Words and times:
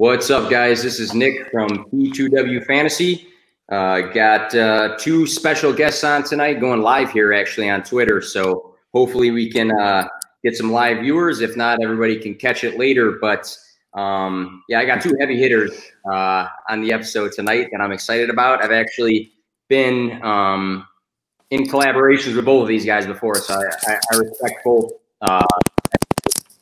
What's 0.00 0.30
up, 0.30 0.48
guys? 0.48 0.82
This 0.82 0.98
is 0.98 1.12
Nick 1.12 1.50
from 1.50 1.68
P2W 1.92 2.64
Fantasy. 2.64 3.28
Uh, 3.70 4.00
got 4.00 4.54
uh, 4.54 4.96
two 4.96 5.26
special 5.26 5.74
guests 5.74 6.02
on 6.04 6.22
tonight 6.22 6.58
going 6.58 6.80
live 6.80 7.10
here 7.10 7.34
actually 7.34 7.68
on 7.68 7.82
Twitter. 7.82 8.22
So 8.22 8.76
hopefully 8.94 9.30
we 9.30 9.50
can 9.50 9.70
uh, 9.78 10.08
get 10.42 10.56
some 10.56 10.72
live 10.72 11.00
viewers. 11.00 11.42
If 11.42 11.54
not, 11.54 11.82
everybody 11.82 12.18
can 12.18 12.34
catch 12.34 12.64
it 12.64 12.78
later. 12.78 13.18
But 13.20 13.54
um, 13.92 14.64
yeah, 14.70 14.78
I 14.78 14.86
got 14.86 15.02
two 15.02 15.14
heavy 15.20 15.38
hitters 15.38 15.78
uh, 16.10 16.46
on 16.70 16.80
the 16.80 16.94
episode 16.94 17.32
tonight 17.32 17.68
that 17.70 17.82
I'm 17.82 17.92
excited 17.92 18.30
about. 18.30 18.64
I've 18.64 18.72
actually 18.72 19.32
been 19.68 20.18
um, 20.22 20.88
in 21.50 21.64
collaborations 21.64 22.34
with 22.36 22.46
both 22.46 22.62
of 22.62 22.68
these 22.68 22.86
guys 22.86 23.04
before, 23.04 23.34
so 23.34 23.52
I, 23.52 23.92
I, 23.92 23.98
I 24.14 24.16
respect 24.16 24.64
both. 24.64 24.92
Uh, 25.20 25.46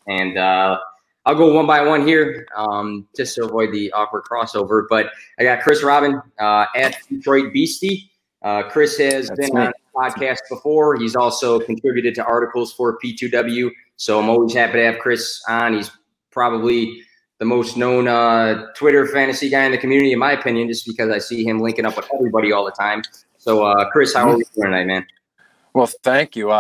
and 0.09 0.36
uh, 0.36 0.80
I'll 1.28 1.34
go 1.34 1.52
one 1.52 1.66
by 1.66 1.82
one 1.82 2.06
here, 2.06 2.48
um, 2.56 3.06
just 3.14 3.34
to 3.34 3.45
avoid 3.45 3.70
the 3.70 3.92
awkward 3.92 4.24
crossover. 4.24 4.84
But 4.88 5.10
I 5.38 5.42
got 5.42 5.60
Chris 5.60 5.82
Robin 5.82 6.23
uh, 6.41 6.64
at 6.74 6.96
Detroit 7.10 7.52
Beastie. 7.52 8.10
Uh, 8.41 8.62
Chris 8.62 8.96
has 8.96 9.28
That's 9.28 9.51
been 9.51 9.59
on 9.59 9.66
the 9.66 9.73
podcast 9.95 10.38
before. 10.48 10.96
He's 10.96 11.14
also 11.14 11.60
contributed 11.60 12.14
to 12.14 12.24
articles 12.24 12.73
for 12.73 12.98
P2W. 12.98 13.70
So 13.96 14.18
I'm 14.18 14.30
always 14.30 14.54
happy 14.54 14.78
to 14.78 14.84
have 14.84 15.01
Chris 15.01 15.42
on. 15.46 15.74
He's 15.74 15.91
probably 16.30 17.02
the 17.40 17.45
most 17.45 17.76
known 17.76 18.09
uh, 18.09 18.68
Twitter 18.74 19.06
fantasy 19.06 19.51
guy 19.51 19.65
in 19.65 19.73
the 19.73 19.79
community, 19.79 20.12
in 20.12 20.18
my 20.18 20.32
opinion, 20.32 20.66
just 20.68 20.87
because 20.87 21.10
I 21.10 21.18
see 21.18 21.45
him 21.45 21.60
linking 21.60 21.84
up 21.84 21.95
with 21.95 22.09
everybody 22.15 22.52
all 22.52 22.65
the 22.65 22.70
time. 22.70 23.02
So, 23.37 23.66
uh, 23.66 23.90
Chris, 23.90 24.15
how 24.15 24.30
are 24.30 24.38
you 24.38 24.45
doing 24.54 24.68
tonight, 24.68 24.87
man? 24.87 25.06
Well, 25.74 25.88
thank 25.88 26.37
you. 26.37 26.51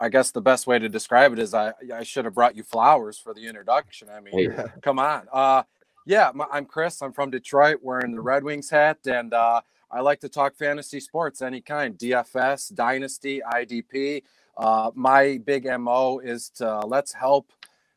I 0.00 0.08
guess 0.08 0.30
the 0.30 0.40
best 0.40 0.66
way 0.66 0.78
to 0.78 0.88
describe 0.88 1.32
it 1.32 1.38
is 1.38 1.54
I, 1.54 1.72
I 1.92 2.04
should 2.04 2.24
have 2.24 2.34
brought 2.34 2.56
you 2.56 2.62
flowers 2.62 3.18
for 3.18 3.34
the 3.34 3.46
introduction. 3.46 4.08
I 4.08 4.20
mean, 4.20 4.52
hey. 4.52 4.64
come 4.80 4.98
on. 4.98 5.26
Uh, 5.32 5.64
yeah, 6.06 6.30
I'm 6.52 6.64
Chris. 6.64 7.02
I'm 7.02 7.12
from 7.12 7.30
Detroit, 7.30 7.80
wearing 7.82 8.12
the 8.12 8.20
Red 8.20 8.44
Wings 8.44 8.70
hat, 8.70 8.98
and 9.06 9.34
uh, 9.34 9.60
I 9.90 10.00
like 10.00 10.20
to 10.20 10.28
talk 10.28 10.54
fantasy 10.54 11.00
sports, 11.00 11.42
any 11.42 11.60
kind, 11.60 11.98
DFS, 11.98 12.74
Dynasty, 12.74 13.42
IDP. 13.46 14.22
Uh, 14.56 14.90
my 14.94 15.38
big 15.44 15.66
MO 15.78 16.18
is 16.20 16.48
to 16.56 16.80
let's 16.80 17.12
help 17.12 17.52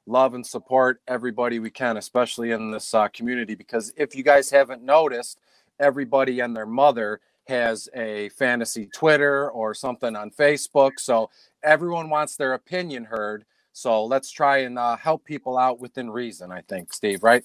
love 0.08 0.34
and 0.34 0.46
support 0.46 1.02
everybody 1.08 1.60
we 1.60 1.70
can, 1.70 1.98
especially 1.98 2.52
in 2.52 2.72
this 2.72 2.94
uh, 2.94 3.08
community. 3.10 3.56
Because 3.56 3.94
if 3.96 4.16
you 4.16 4.24
guys 4.24 4.50
haven't 4.50 4.84
noticed, 4.84 5.40
everybody 5.80 6.40
and 6.40 6.56
their 6.56 6.66
mother 6.66 7.22
has 7.48 7.90
a 7.96 8.30
fantasy 8.30 8.88
Twitter 8.88 9.50
or 9.52 9.74
something 9.74 10.16
on 10.16 10.32
Facebook. 10.32 10.94
So 10.98 11.30
everyone 11.64 12.10
wants 12.10 12.36
their 12.36 12.54
opinion 12.54 13.06
heard. 13.06 13.46
So 13.74 14.04
let's 14.04 14.32
try 14.32 14.60
and 14.60 14.78
uh, 14.78 14.98
help 14.98 15.24
people 15.24 15.58
out 15.58 15.80
within 15.80 16.10
reason. 16.10 16.52
I 16.52 16.62
think, 16.62 16.94
Steve, 16.94 17.24
right? 17.24 17.44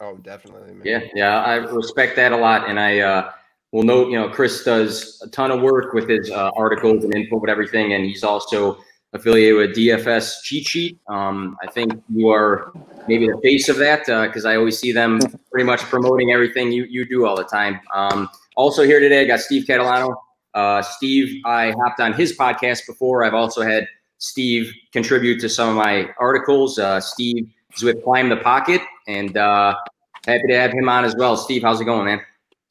Oh, 0.00 0.16
definitely. 0.16 0.74
Man. 0.74 0.82
Yeah, 0.84 1.00
yeah, 1.14 1.42
I 1.42 1.54
respect 1.54 2.16
that 2.16 2.32
a 2.32 2.36
lot, 2.36 2.68
and 2.68 2.78
I 2.78 2.98
uh, 3.00 3.32
will 3.72 3.82
note, 3.82 4.10
you 4.10 4.18
know, 4.18 4.28
Chris 4.28 4.62
does 4.62 5.22
a 5.24 5.28
ton 5.28 5.50
of 5.50 5.62
work 5.62 5.94
with 5.94 6.08
his 6.08 6.30
uh, 6.30 6.50
articles 6.54 7.04
and 7.04 7.14
info 7.14 7.38
with 7.38 7.48
everything, 7.48 7.94
and 7.94 8.04
he's 8.04 8.22
also 8.22 8.78
affiliated 9.14 9.56
with 9.56 9.76
DFS 9.76 10.42
Cheat 10.42 10.66
Sheet. 10.66 10.98
Um, 11.08 11.56
I 11.62 11.70
think 11.70 11.92
you 12.12 12.28
are 12.28 12.72
maybe 13.08 13.28
the 13.28 13.40
face 13.42 13.70
of 13.70 13.78
that 13.78 14.00
because 14.00 14.44
uh, 14.44 14.50
I 14.50 14.56
always 14.56 14.78
see 14.78 14.92
them 14.92 15.18
pretty 15.50 15.64
much 15.64 15.80
promoting 15.80 16.30
everything 16.32 16.70
you 16.70 16.84
you 16.84 17.06
do 17.06 17.26
all 17.26 17.36
the 17.36 17.44
time. 17.44 17.80
Um, 17.94 18.28
also 18.56 18.82
here 18.82 19.00
today, 19.00 19.22
I 19.22 19.24
got 19.24 19.40
Steve 19.40 19.64
Catalano 19.64 20.14
uh, 20.56 20.80
Steve, 20.80 21.42
I 21.44 21.72
hopped 21.72 22.00
on 22.00 22.14
his 22.14 22.36
podcast 22.36 22.86
before. 22.86 23.22
I've 23.22 23.34
also 23.34 23.60
had 23.60 23.86
Steve 24.16 24.72
contribute 24.90 25.38
to 25.40 25.48
some 25.50 25.68
of 25.68 25.76
my 25.76 26.08
articles. 26.18 26.78
Uh, 26.78 26.98
Steve 26.98 27.52
is 27.74 27.82
with 27.82 28.02
Climb 28.02 28.30
the 28.30 28.38
Pocket, 28.38 28.80
and 29.06 29.36
uh, 29.36 29.76
happy 30.26 30.48
to 30.48 30.58
have 30.58 30.72
him 30.72 30.88
on 30.88 31.04
as 31.04 31.14
well. 31.14 31.36
Steve, 31.36 31.62
how's 31.62 31.82
it 31.82 31.84
going, 31.84 32.06
man? 32.06 32.20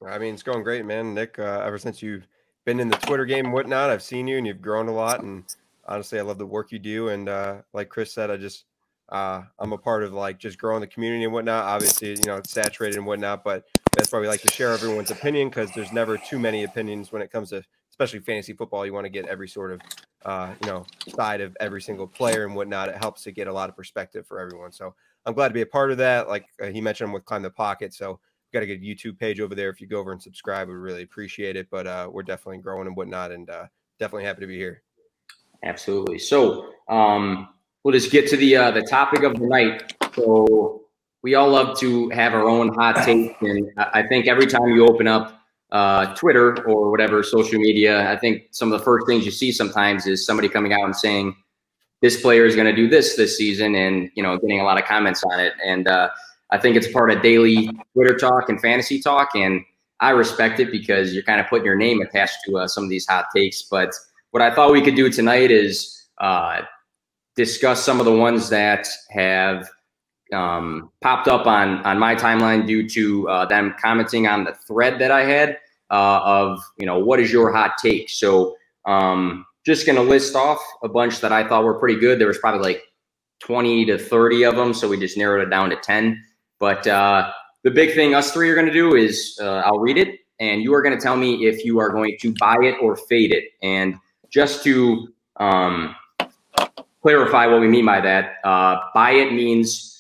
I 0.06 0.18
mean, 0.18 0.34
it's 0.34 0.42
going 0.42 0.64
great, 0.64 0.84
man. 0.84 1.14
Nick, 1.14 1.38
uh, 1.38 1.62
ever 1.64 1.78
since 1.78 2.02
you've 2.02 2.28
been 2.66 2.80
in 2.80 2.90
the 2.90 2.98
Twitter 2.98 3.26
game 3.26 3.46
and 3.46 3.54
whatnot, 3.54 3.92
I've 3.92 4.04
seen 4.04 4.28
you 4.28 4.38
and 4.38 4.48
you've 4.48 4.62
grown 4.62 4.88
a 4.88 4.94
lot. 4.94 5.22
And 5.22 5.44
honestly, 5.86 6.18
I 6.18 6.24
love 6.24 6.40
the 6.40 6.46
work 6.46 6.72
you 6.72 6.80
do. 6.80 7.10
And 7.10 7.30
uh, 7.30 7.58
like 7.72 7.90
Chris 7.90 8.12
said, 8.12 8.32
I 8.32 8.38
just 8.38 8.66
uh, 9.10 9.44
I'm 9.60 9.74
a 9.74 9.78
part 9.78 10.04
of 10.04 10.12
like 10.12 10.40
just 10.40 10.58
growing 10.58 10.82
the 10.82 10.88
community 10.88 11.24
and 11.24 11.34
whatnot. 11.34 11.66
Obviously, 11.66 12.10
you 12.10 12.26
know, 12.26 12.38
it's 12.38 12.52
saturated 12.52 12.98
and 12.98 13.06
whatnot, 13.06 13.44
but 13.44 13.66
that's 13.96 14.12
why 14.12 14.20
we 14.20 14.28
like 14.28 14.42
to 14.42 14.52
share 14.52 14.72
everyone's 14.72 15.12
opinion 15.12 15.50
because 15.50 15.72
there's 15.72 15.92
never 15.92 16.18
too 16.18 16.38
many 16.38 16.64
opinions 16.64 17.12
when 17.12 17.22
it 17.22 17.32
comes 17.32 17.50
to 17.50 17.64
especially 17.90 18.20
fantasy 18.20 18.54
football. 18.54 18.86
You 18.86 18.94
want 18.94 19.06
to 19.06 19.10
get 19.10 19.26
every 19.28 19.48
sort 19.48 19.72
of 19.72 19.82
uh, 20.26 20.54
you 20.62 20.68
know 20.68 20.86
side 21.16 21.42
of 21.42 21.56
every 21.60 21.82
single 21.82 22.08
player 22.08 22.46
and 22.46 22.56
whatnot. 22.56 22.90
It 22.90 22.98
helps 22.98 23.24
to 23.24 23.32
get 23.32 23.48
a 23.48 23.54
lot 23.54 23.70
of 23.70 23.76
perspective 23.76 24.28
for 24.28 24.40
everyone. 24.40 24.72
So 24.72 24.94
I'm 25.26 25.34
glad 25.34 25.48
to 25.48 25.54
be 25.54 25.62
a 25.62 25.66
part 25.66 25.92
of 25.92 25.98
that. 25.98 26.28
Like 26.28 26.46
uh, 26.62 26.68
he 26.68 26.82
mentioned, 26.82 27.08
I'm 27.08 27.14
with 27.14 27.26
Climb 27.26 27.42
the 27.42 27.50
Pocket. 27.50 27.94
So 27.94 28.20
got 28.54 28.64
a 28.64 28.66
good 28.66 28.82
YouTube 28.82 29.20
page 29.20 29.40
over 29.40 29.54
there. 29.54 29.70
If 29.70 29.82
you 29.82 29.88
go 29.88 30.00
over 30.00 30.12
and 30.12 30.22
subscribe, 30.22 30.68
we 30.68 30.74
really 30.74 31.04
appreciate 31.04 31.56
it. 31.56 31.68
But 31.70 31.88
uh, 31.88 32.10
we're 32.12 32.24
definitely 32.24 32.60
growing 32.60 32.88
and 32.88 32.96
whatnot, 32.96 33.32
and 33.32 33.50
uh, 33.50 33.66
definitely 34.00 34.26
happy 34.26 34.42
to 34.42 34.48
be 34.48 34.58
here. 34.58 34.82
Absolutely. 35.64 36.20
So 36.20 36.70
um, 36.90 37.50
we'll 37.84 37.94
just 37.94 38.12
get 38.12 38.28
to 38.30 38.38
the 38.38 38.56
uh, 38.58 38.72
the 38.72 38.82
topic 38.84 39.24
of 39.24 39.40
the 39.40 39.48
night. 39.48 39.94
So 40.16 40.85
we 41.26 41.34
all 41.34 41.50
love 41.50 41.76
to 41.80 42.08
have 42.10 42.36
our 42.36 42.48
own 42.48 42.72
hot 42.76 43.04
take, 43.04 43.36
and 43.42 43.72
I 43.78 44.04
think 44.04 44.28
every 44.28 44.46
time 44.46 44.68
you 44.68 44.86
open 44.86 45.08
up 45.08 45.42
uh, 45.72 46.14
Twitter 46.14 46.64
or 46.68 46.92
whatever 46.92 47.24
social 47.24 47.60
media, 47.60 48.12
I 48.12 48.16
think 48.16 48.44
some 48.52 48.72
of 48.72 48.78
the 48.78 48.86
first 48.86 49.08
things 49.08 49.26
you 49.26 49.32
see 49.32 49.52
sometimes 49.52 50.06
is 50.06 50.24
somebody 50.24 50.48
coming 50.48 50.72
out 50.72 50.84
and 50.84 50.96
saying 50.96 51.36
this 52.04 52.22
player 52.22 52.46
is 52.46 52.54
going 52.56 52.68
to 52.68 52.76
do 52.76 52.88
this 52.88 53.16
this 53.16 53.36
season, 53.36 53.74
and 53.74 54.12
you 54.14 54.22
know, 54.22 54.38
getting 54.38 54.62
a 54.62 54.64
lot 54.64 54.80
of 54.80 54.86
comments 54.86 55.24
on 55.24 55.40
it. 55.40 55.54
And 55.66 55.88
uh, 55.88 56.10
I 56.52 56.60
think 56.60 56.76
it's 56.76 56.92
part 56.92 57.10
of 57.10 57.24
daily 57.24 57.72
Twitter 57.94 58.16
talk 58.16 58.50
and 58.50 58.62
fantasy 58.62 59.02
talk, 59.02 59.30
and 59.34 59.66
I 60.02 60.12
respect 60.12 60.60
it 60.60 60.70
because 60.70 61.12
you're 61.12 61.24
kind 61.24 61.42
of 61.42 61.48
putting 61.48 61.66
your 61.66 61.76
name 61.76 62.04
attached 62.04 62.38
to 62.46 62.60
uh, 62.60 62.68
some 62.68 62.84
of 62.84 62.92
these 62.92 63.08
hot 63.08 63.26
takes. 63.36 63.64
But 63.64 63.96
what 64.30 64.44
I 64.44 64.54
thought 64.54 64.72
we 64.72 64.84
could 64.84 64.96
do 64.96 65.10
tonight 65.10 65.50
is 65.50 66.06
uh, 66.20 66.62
discuss 67.36 67.84
some 67.84 68.00
of 68.00 68.06
the 68.06 68.16
ones 68.16 68.48
that 68.50 68.88
have 69.10 69.68
um, 70.34 70.92
popped 71.02 71.28
up 71.28 71.48
on 71.48 71.80
on 71.86 72.00
my 72.00 72.16
timeline 72.16 72.66
due 72.66 72.88
to 72.90 73.30
uh, 73.30 73.46
them 73.46 73.76
commenting 73.82 74.28
on 74.28 74.44
the 74.44 74.54
thread 74.68 75.00
that 75.00 75.12
I 75.12 75.24
had 75.24 75.58
uh, 75.92 76.22
of 76.24 76.60
you 76.78 76.86
know 76.86 77.00
what 77.00 77.20
is 77.20 77.32
your 77.32 77.52
hot 77.52 77.78
take. 77.82 78.10
So 78.10 78.56
um, 78.86 79.46
just 79.66 79.86
gonna 79.86 80.02
list 80.02 80.36
off 80.36 80.60
a 80.84 80.90
bunch 80.90 81.22
that 81.22 81.32
I 81.32 81.48
thought 81.48 81.64
were 81.64 81.80
pretty 81.80 82.00
good. 82.00 82.20
There 82.20 82.28
was 82.28 82.38
probably 82.38 82.62
like 82.62 82.84
20 83.40 83.86
to 83.86 83.98
30 83.98 84.44
of 84.44 84.56
them, 84.56 84.74
so 84.74 84.88
we 84.88 85.00
just 85.00 85.18
narrowed 85.18 85.46
it 85.46 85.50
down 85.50 85.70
to 85.70 85.76
10. 85.76 86.24
But 86.60 86.88
uh, 86.88 87.32
the 87.64 87.72
big 87.72 87.94
thing 87.94 88.16
us 88.16 88.32
three 88.32 88.50
are 88.50 88.56
gonna 88.56 88.72
do 88.72 88.96
is 88.96 89.38
uh, 89.42 89.62
I'll 89.66 89.80
read 89.80 89.98
it, 89.98 90.20
and 90.40 90.62
you 90.62 90.74
are 90.74 90.82
gonna 90.82 91.00
tell 91.00 91.18
me 91.18 91.46
if 91.46 91.66
you 91.66 91.80
are 91.80 91.90
going 91.90 92.18
to 92.22 92.34
buy 92.40 92.58
it 92.62 92.76
or 92.82 92.96
fade 92.96 93.32
it. 93.32 93.46
And 93.62 93.96
just 94.30 94.64
to 94.64 95.08
um, 95.38 95.96
clarify 97.02 97.46
what 97.46 97.62
we 97.62 97.68
mean 97.68 97.86
by 97.86 98.02
that, 98.02 98.36
uh, 98.44 98.78
buy 98.94 99.12
it 99.12 99.34
means 99.34 99.95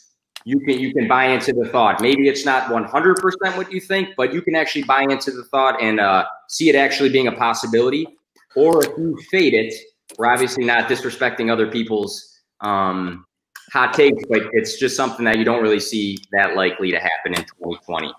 you 0.45 0.59
can 0.59 0.79
you 0.79 0.93
can 0.93 1.07
buy 1.07 1.25
into 1.25 1.51
the 1.53 1.67
thought. 1.69 2.01
Maybe 2.01 2.29
it's 2.29 2.45
not 2.45 2.69
100% 2.69 3.57
what 3.57 3.71
you 3.71 3.81
think, 3.81 4.09
but 4.15 4.31
you 4.33 4.41
can 4.41 4.55
actually 4.55 4.83
buy 4.83 5.01
into 5.01 5.31
the 5.31 5.43
thought 5.43 5.81
and 5.81 5.99
uh, 5.99 6.25
see 6.47 6.69
it 6.69 6.75
actually 6.75 7.09
being 7.09 7.27
a 7.27 7.31
possibility. 7.31 8.07
Or 8.55 8.85
if 8.85 8.97
you 8.97 9.17
fade 9.31 9.55
it, 9.55 9.73
we're 10.17 10.27
obviously 10.27 10.63
not 10.63 10.87
disrespecting 10.87 11.51
other 11.51 11.69
people's 11.69 12.41
um, 12.61 13.25
hot 13.73 13.93
takes, 13.93 14.23
but 14.29 14.43
it's 14.53 14.77
just 14.77 14.95
something 14.95 15.25
that 15.25 15.37
you 15.37 15.43
don't 15.43 15.63
really 15.63 15.79
see 15.79 16.17
that 16.31 16.55
likely 16.55 16.91
to 16.91 16.99
happen 16.99 17.33
in 17.33 17.41
2020. 17.41 18.13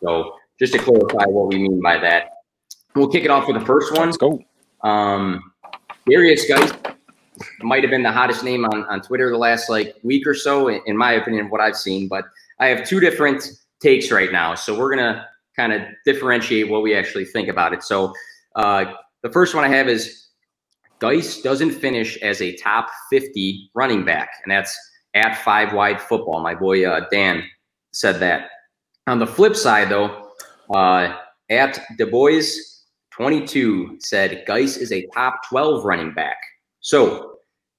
So 0.00 0.36
just 0.58 0.74
to 0.74 0.78
clarify 0.78 1.24
what 1.24 1.48
we 1.48 1.58
mean 1.58 1.80
by 1.80 1.98
that, 1.98 2.30
we'll 2.94 3.08
kick 3.08 3.24
it 3.24 3.30
off 3.30 3.48
with 3.48 3.58
the 3.58 3.64
first 3.64 3.92
one. 3.92 4.08
Let's 4.08 4.18
go. 4.18 4.38
Um, 4.82 5.52
Derrius 6.08 6.46
Guice 6.46 6.72
might 7.60 7.82
have 7.82 7.90
been 7.90 8.02
the 8.02 8.12
hottest 8.12 8.44
name 8.44 8.64
on, 8.64 8.84
on 8.84 9.00
Twitter 9.00 9.30
the 9.30 9.38
last 9.38 9.68
like 9.68 9.96
week 10.02 10.26
or 10.26 10.34
so, 10.34 10.68
in 10.68 10.96
my 10.96 11.12
opinion, 11.12 11.50
what 11.50 11.60
I've 11.60 11.76
seen. 11.76 12.08
But 12.08 12.24
I 12.58 12.68
have 12.68 12.86
two 12.86 13.00
different 13.00 13.44
takes 13.80 14.10
right 14.10 14.32
now. 14.32 14.54
So 14.54 14.78
we're 14.78 14.94
going 14.94 15.14
to 15.14 15.26
kind 15.56 15.72
of 15.72 15.82
differentiate 16.04 16.68
what 16.68 16.82
we 16.82 16.94
actually 16.94 17.24
think 17.24 17.48
about 17.48 17.72
it. 17.72 17.82
So 17.82 18.12
uh, 18.56 18.92
the 19.22 19.30
first 19.30 19.54
one 19.54 19.64
I 19.64 19.68
have 19.68 19.88
is 19.88 20.28
Guice 20.98 21.42
doesn't 21.42 21.72
finish 21.72 22.16
as 22.18 22.40
a 22.40 22.54
top 22.56 22.88
50 23.10 23.70
running 23.74 24.04
back. 24.04 24.30
And 24.44 24.50
that's 24.50 24.78
at 25.14 25.36
five 25.38 25.72
wide 25.72 26.00
football. 26.00 26.40
My 26.40 26.54
boy 26.54 26.86
uh, 26.86 27.06
Dan 27.10 27.44
said 27.92 28.20
that. 28.20 28.50
On 29.08 29.18
the 29.18 29.26
flip 29.26 29.56
side, 29.56 29.88
though, 29.88 30.30
uh, 30.74 31.16
at 31.50 31.80
Du 31.98 32.06
Bois 32.06 32.40
22 33.10 33.98
said 34.00 34.44
Guice 34.46 34.76
is 34.76 34.90
a 34.92 35.06
top 35.06 35.40
12 35.48 35.84
running 35.84 36.14
back. 36.14 36.36
So 36.80 37.31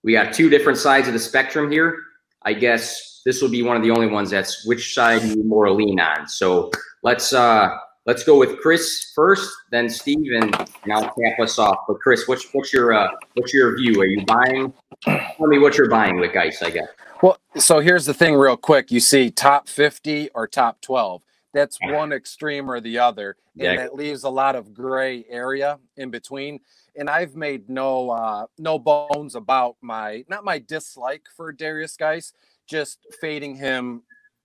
we 0.03 0.13
got 0.13 0.33
two 0.33 0.50
different 0.50 0.77
sides 0.77 1.07
of 1.07 1.13
the 1.13 1.19
spectrum 1.19 1.71
here. 1.71 1.97
I 2.44 2.53
guess 2.53 3.21
this 3.25 3.41
will 3.41 3.50
be 3.50 3.63
one 3.63 3.77
of 3.77 3.83
the 3.83 3.91
only 3.91 4.07
ones 4.07 4.29
that's 4.29 4.65
which 4.65 4.94
side 4.94 5.23
you 5.23 5.44
more 5.44 5.71
lean 5.71 6.00
on. 6.00 6.27
So 6.27 6.71
let's 7.03 7.33
uh 7.33 7.77
let's 8.05 8.23
go 8.23 8.38
with 8.38 8.59
Chris 8.59 9.11
first, 9.15 9.50
then 9.71 9.89
Steve, 9.89 10.31
and, 10.33 10.55
and 10.83 10.94
I'll 10.94 11.03
cap 11.03 11.39
us 11.41 11.57
off. 11.57 11.77
But 11.88 12.00
Chris, 12.00 12.27
what's 12.27 12.51
what's 12.53 12.73
your 12.73 12.94
uh, 12.94 13.09
what's 13.35 13.53
your 13.53 13.77
view? 13.77 14.00
Are 14.01 14.05
you 14.05 14.25
buying? 14.25 14.73
Tell 15.03 15.47
me 15.47 15.59
what 15.59 15.77
you're 15.77 15.89
buying 15.89 16.19
with 16.19 16.33
Guice, 16.33 16.61
I 16.61 16.69
guess. 16.69 16.88
Well, 17.21 17.38
so 17.55 17.79
here's 17.79 18.05
the 18.05 18.13
thing, 18.13 18.35
real 18.35 18.57
quick. 18.57 18.91
You 18.91 19.00
see 19.00 19.31
top 19.31 19.69
50 19.69 20.31
or 20.35 20.45
top 20.45 20.81
12. 20.81 21.23
That's 21.53 21.77
one 21.81 22.11
extreme 22.11 22.69
or 22.69 22.81
the 22.81 22.97
other, 22.97 23.38
and 23.53 23.63
yeah. 23.63 23.75
that 23.77 23.95
leaves 23.95 24.23
a 24.23 24.29
lot 24.29 24.55
of 24.55 24.73
gray 24.73 25.23
area 25.29 25.79
in 25.95 26.09
between. 26.09 26.59
And 26.95 27.09
I've 27.09 27.35
made 27.35 27.69
no 27.69 28.11
uh, 28.11 28.45
no 28.57 28.77
bones 28.79 29.35
about 29.35 29.77
my 29.81 30.23
not 30.29 30.43
my 30.43 30.59
dislike 30.59 31.25
for 31.35 31.51
Derrius 31.53 31.97
Guice, 31.97 32.33
just 32.67 32.99
fading 33.19 33.55
him 33.55 34.03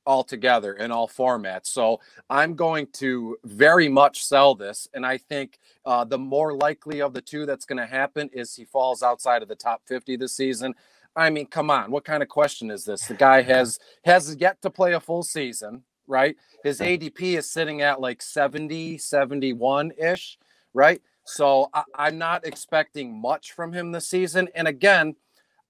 altogether 0.08 0.72
in 0.72 0.90
all 0.90 1.06
formats. 1.06 1.66
So 1.66 2.00
I'm 2.30 2.54
going 2.54 2.86
to 2.94 3.36
very 3.44 3.90
much 3.90 4.24
sell 4.24 4.54
this. 4.54 4.88
And 4.94 5.04
I 5.04 5.18
think 5.18 5.58
uh, 5.84 6.04
the 6.04 6.16
more 6.16 6.54
likely 6.54 7.02
of 7.02 7.12
the 7.12 7.20
two 7.20 7.44
that's 7.44 7.66
going 7.66 7.76
to 7.76 7.86
happen 7.86 8.30
is 8.32 8.56
he 8.56 8.64
falls 8.64 9.02
outside 9.02 9.42
of 9.42 9.48
the 9.48 9.54
top 9.54 9.82
50 9.86 10.16
this 10.16 10.34
season. 10.34 10.74
I 11.14 11.28
mean, 11.28 11.46
come 11.46 11.70
on, 11.70 11.90
what 11.90 12.04
kind 12.04 12.22
of 12.22 12.28
question 12.30 12.70
is 12.70 12.84
this? 12.84 13.06
The 13.06 13.14
guy 13.14 13.42
has 13.42 13.78
has 14.04 14.34
yet 14.36 14.62
to 14.62 14.70
play 14.70 14.94
a 14.94 15.00
full 15.00 15.22
season, 15.22 15.82
right? 16.06 16.36
His 16.64 16.80
ADP 16.80 17.20
is 17.36 17.50
sitting 17.50 17.82
at 17.82 18.00
like 18.00 18.22
70, 18.22 18.98
71 18.98 19.92
ish, 19.98 20.38
right? 20.72 21.02
So 21.28 21.69
I, 21.75 21.84
I'm 21.94 22.19
not 22.19 22.46
expecting 22.46 23.20
much 23.20 23.52
from 23.52 23.72
him 23.72 23.92
this 23.92 24.08
season. 24.08 24.48
And 24.54 24.66
again, 24.66 25.14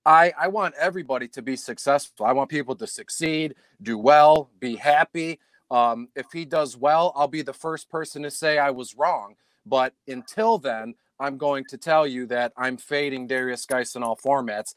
I, 0.06 0.32
I 0.38 0.48
want 0.48 0.74
everybody 0.78 1.26
to 1.28 1.42
be 1.42 1.56
successful. 1.56 2.24
I 2.24 2.32
want 2.32 2.48
people 2.48 2.76
to 2.76 2.86
succeed, 2.86 3.56
do 3.82 3.98
well, 3.98 4.50
be 4.60 4.76
happy. 4.76 5.40
Um, 5.70 6.08
if 6.14 6.26
he 6.32 6.44
does 6.44 6.76
well, 6.76 7.12
I'll 7.16 7.28
be 7.28 7.42
the 7.42 7.52
first 7.52 7.90
person 7.90 8.22
to 8.22 8.30
say 8.30 8.58
I 8.58 8.70
was 8.70 8.94
wrong. 8.96 9.34
But 9.66 9.94
until 10.06 10.58
then, 10.58 10.94
I'm 11.20 11.36
going 11.36 11.64
to 11.70 11.76
tell 11.76 12.06
you 12.06 12.26
that 12.26 12.52
I'm 12.56 12.76
fading 12.76 13.28
Derrius 13.28 13.66
Guice 13.66 13.96
in 13.96 14.02
all 14.04 14.16
formats 14.16 14.74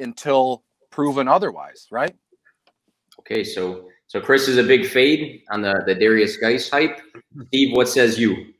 until 0.00 0.64
proven 0.90 1.28
otherwise, 1.28 1.86
right? 1.90 2.14
Okay, 3.20 3.44
so 3.44 3.88
so 4.08 4.20
Chris 4.20 4.48
is 4.48 4.58
a 4.58 4.62
big 4.62 4.86
fade 4.86 5.42
on 5.50 5.62
the 5.62 5.82
the 5.86 5.94
Derrius 5.94 6.38
Guice 6.38 6.68
hype. 6.68 7.00
Steve, 7.46 7.76
what 7.76 7.88
says 7.88 8.18
you? 8.18 8.55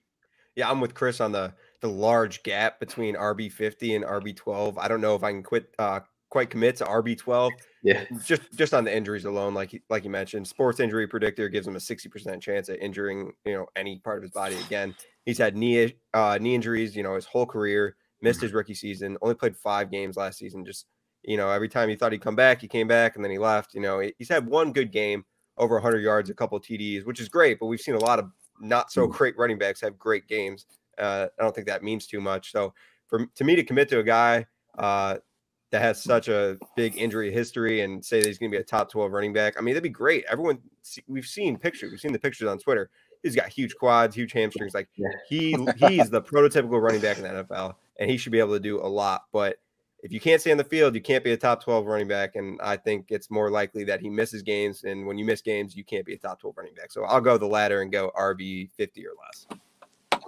Yeah, 0.56 0.70
I'm 0.70 0.80
with 0.80 0.94
Chris 0.94 1.20
on 1.20 1.32
the 1.32 1.54
the 1.80 1.88
large 1.88 2.42
gap 2.42 2.80
between 2.80 3.14
RB 3.14 3.52
fifty 3.52 3.94
and 3.94 4.04
RB 4.04 4.34
twelve. 4.34 4.78
I 4.78 4.88
don't 4.88 5.02
know 5.02 5.14
if 5.14 5.22
I 5.22 5.30
can 5.30 5.42
quit 5.42 5.74
uh, 5.78 6.00
quite 6.30 6.50
commit 6.50 6.76
to 6.76 6.84
RB 6.84 7.16
twelve. 7.16 7.52
Yeah, 7.82 8.04
just 8.24 8.42
just 8.54 8.74
on 8.74 8.84
the 8.84 8.96
injuries 8.96 9.26
alone, 9.26 9.54
like 9.54 9.82
like 9.90 10.04
you 10.04 10.10
mentioned, 10.10 10.48
sports 10.48 10.80
injury 10.80 11.06
predictor 11.06 11.48
gives 11.48 11.66
him 11.66 11.76
a 11.76 11.80
sixty 11.80 12.08
percent 12.08 12.42
chance 12.42 12.68
at 12.70 12.80
injuring 12.80 13.32
you 13.44 13.52
know 13.52 13.66
any 13.76 13.98
part 13.98 14.16
of 14.16 14.22
his 14.22 14.32
body 14.32 14.56
again. 14.56 14.94
He's 15.26 15.38
had 15.38 15.56
knee 15.56 15.94
uh, 16.14 16.38
knee 16.40 16.54
injuries, 16.54 16.96
you 16.96 17.02
know, 17.02 17.14
his 17.14 17.26
whole 17.26 17.46
career. 17.46 17.96
Missed 18.22 18.40
his 18.40 18.54
rookie 18.54 18.74
season. 18.74 19.18
Only 19.20 19.34
played 19.34 19.54
five 19.54 19.90
games 19.90 20.16
last 20.16 20.38
season. 20.38 20.64
Just 20.64 20.86
you 21.22 21.36
know, 21.36 21.50
every 21.50 21.68
time 21.68 21.88
he 21.90 21.96
thought 21.96 22.12
he'd 22.12 22.22
come 22.22 22.36
back, 22.36 22.62
he 22.62 22.68
came 22.68 22.88
back 22.88 23.16
and 23.16 23.24
then 23.24 23.30
he 23.30 23.38
left. 23.38 23.74
You 23.74 23.80
know, 23.80 24.02
he's 24.16 24.28
had 24.28 24.46
one 24.46 24.72
good 24.72 24.90
game, 24.90 25.24
over 25.58 25.74
100 25.74 25.98
yards, 25.98 26.30
a 26.30 26.34
couple 26.34 26.58
TDs, 26.58 27.04
which 27.04 27.20
is 27.20 27.28
great. 27.28 27.58
But 27.58 27.66
we've 27.66 27.80
seen 27.80 27.94
a 27.94 28.00
lot 28.00 28.18
of 28.18 28.30
not 28.60 28.92
so 28.92 29.06
hmm. 29.06 29.12
great 29.12 29.36
running 29.38 29.58
backs 29.58 29.80
have 29.80 29.98
great 29.98 30.26
games. 30.26 30.66
Uh, 30.98 31.26
I 31.38 31.42
don't 31.42 31.54
think 31.54 31.66
that 31.66 31.82
means 31.82 32.06
too 32.06 32.20
much. 32.20 32.52
So 32.52 32.72
for 33.06 33.26
to 33.26 33.44
me 33.44 33.56
to 33.56 33.64
commit 33.64 33.88
to 33.90 33.98
a 33.98 34.02
guy 34.02 34.46
uh, 34.78 35.16
that 35.70 35.82
has 35.82 36.02
such 36.02 36.28
a 36.28 36.58
big 36.74 36.96
injury 36.96 37.30
history 37.30 37.82
and 37.82 38.04
say 38.04 38.20
that 38.20 38.26
he's 38.26 38.38
going 38.38 38.50
to 38.50 38.56
be 38.56 38.60
a 38.60 38.64
top 38.64 38.90
12 38.90 39.12
running 39.12 39.32
back, 39.32 39.54
I 39.58 39.60
mean 39.60 39.74
that'd 39.74 39.82
be 39.82 39.88
great. 39.88 40.24
Everyone 40.28 40.58
we've 41.06 41.26
seen 41.26 41.58
pictures, 41.58 41.90
we've 41.90 42.00
seen 42.00 42.12
the 42.12 42.18
pictures 42.18 42.48
on 42.48 42.58
Twitter. 42.58 42.90
He's 43.22 43.36
got 43.36 43.48
huge 43.48 43.74
quads, 43.76 44.14
huge 44.14 44.32
hamstrings. 44.32 44.74
Like 44.74 44.88
he 45.28 45.52
he's 45.76 46.10
the 46.10 46.22
prototypical 46.22 46.80
running 46.80 47.00
back 47.00 47.18
in 47.18 47.24
the 47.24 47.44
NFL, 47.44 47.74
and 47.98 48.10
he 48.10 48.16
should 48.16 48.32
be 48.32 48.38
able 48.38 48.54
to 48.54 48.60
do 48.60 48.80
a 48.80 48.86
lot. 48.86 49.24
But 49.32 49.58
if 50.06 50.12
you 50.12 50.20
can't 50.20 50.40
stay 50.40 50.52
on 50.52 50.56
the 50.56 50.62
field, 50.62 50.94
you 50.94 51.00
can't 51.00 51.24
be 51.24 51.32
a 51.32 51.36
top 51.36 51.64
12 51.64 51.84
running 51.84 52.06
back. 52.06 52.36
And 52.36 52.60
I 52.62 52.76
think 52.76 53.06
it's 53.10 53.28
more 53.28 53.50
likely 53.50 53.82
that 53.84 54.00
he 54.00 54.08
misses 54.08 54.40
games. 54.40 54.84
And 54.84 55.04
when 55.04 55.18
you 55.18 55.24
miss 55.24 55.40
games, 55.40 55.74
you 55.74 55.82
can't 55.82 56.06
be 56.06 56.14
a 56.14 56.16
top 56.16 56.38
12 56.38 56.56
running 56.56 56.74
back. 56.74 56.92
So 56.92 57.02
I'll 57.02 57.20
go 57.20 57.36
the 57.36 57.46
ladder 57.46 57.82
and 57.82 57.90
go 57.90 58.12
RB 58.16 58.70
50 58.76 59.04
or 59.04 59.10
less. 59.20 59.48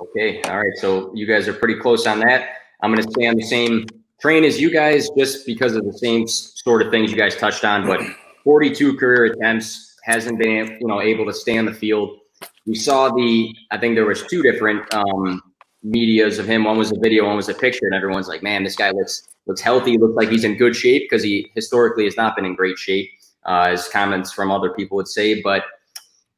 Okay. 0.01 0.43
All 0.43 0.59
right. 0.59 0.77
So 0.79 1.15
you 1.15 1.27
guys 1.27 1.47
are 1.47 1.53
pretty 1.53 1.77
close 1.77 2.09
on 2.09 2.19
that. 2.21 2.57
I'm 2.83 2.93
going 2.93 3.07
to 3.07 3.09
stay 3.13 3.29
on 3.29 3.37
the 3.37 3.45
same 3.45 3.87
train 4.21 4.43
as 4.43 4.61
you 4.61 4.69
guys 4.69 5.11
just 5.17 5.47
because 5.47 5.77
of 5.77 5.85
the 5.85 5.97
same 5.97 6.27
sort 6.27 6.83
of 6.83 6.91
things 6.91 7.13
you 7.13 7.17
guys 7.17 7.37
touched 7.37 7.65
on. 7.65 7.87
But 7.87 8.01
42 8.43 8.97
career 8.97 9.27
attempts 9.27 9.97
hasn't 10.03 10.41
been 10.41 10.77
you 10.81 10.89
know 10.89 11.01
able 11.01 11.25
to 11.27 11.33
stay 11.33 11.57
on 11.57 11.67
the 11.67 11.75
field. 11.75 12.19
We 12.67 12.75
saw 12.75 13.11
the 13.11 13.55
I 13.71 13.79
think 13.79 13.95
there 13.95 14.07
was 14.07 14.27
two 14.27 14.43
different 14.43 14.93
um, 14.93 15.41
medias 15.83 16.39
of 16.39 16.47
him. 16.47 16.65
One 16.65 16.79
was 16.79 16.91
a 16.91 16.99
video, 17.01 17.27
one 17.27 17.37
was 17.37 17.49
a 17.49 17.55
picture, 17.55 17.87
and 17.87 17.95
everyone's 17.95 18.29
like, 18.29 18.43
"Man, 18.43 18.65
this 18.65 18.77
guy 18.77 18.91
looks 18.91 19.29
looks 19.47 19.61
healthy. 19.61 19.99
Looks 19.99 20.17
like 20.17 20.29
he's 20.29 20.45
in 20.45 20.57
good 20.57 20.77
shape 20.77 21.09
because 21.09 21.23
he 21.23 21.51
historically 21.55 22.05
has 22.05 22.17
not 22.17 22.37
been 22.37 22.45
in 22.45 22.55
great 22.55 22.79
shape." 22.79 23.11
Uh, 23.47 23.69
as 23.69 23.89
comments 23.89 24.31
from 24.31 24.51
other 24.51 24.71
people 24.75 24.97
would 24.97 25.09
say, 25.09 25.41
but 25.41 25.65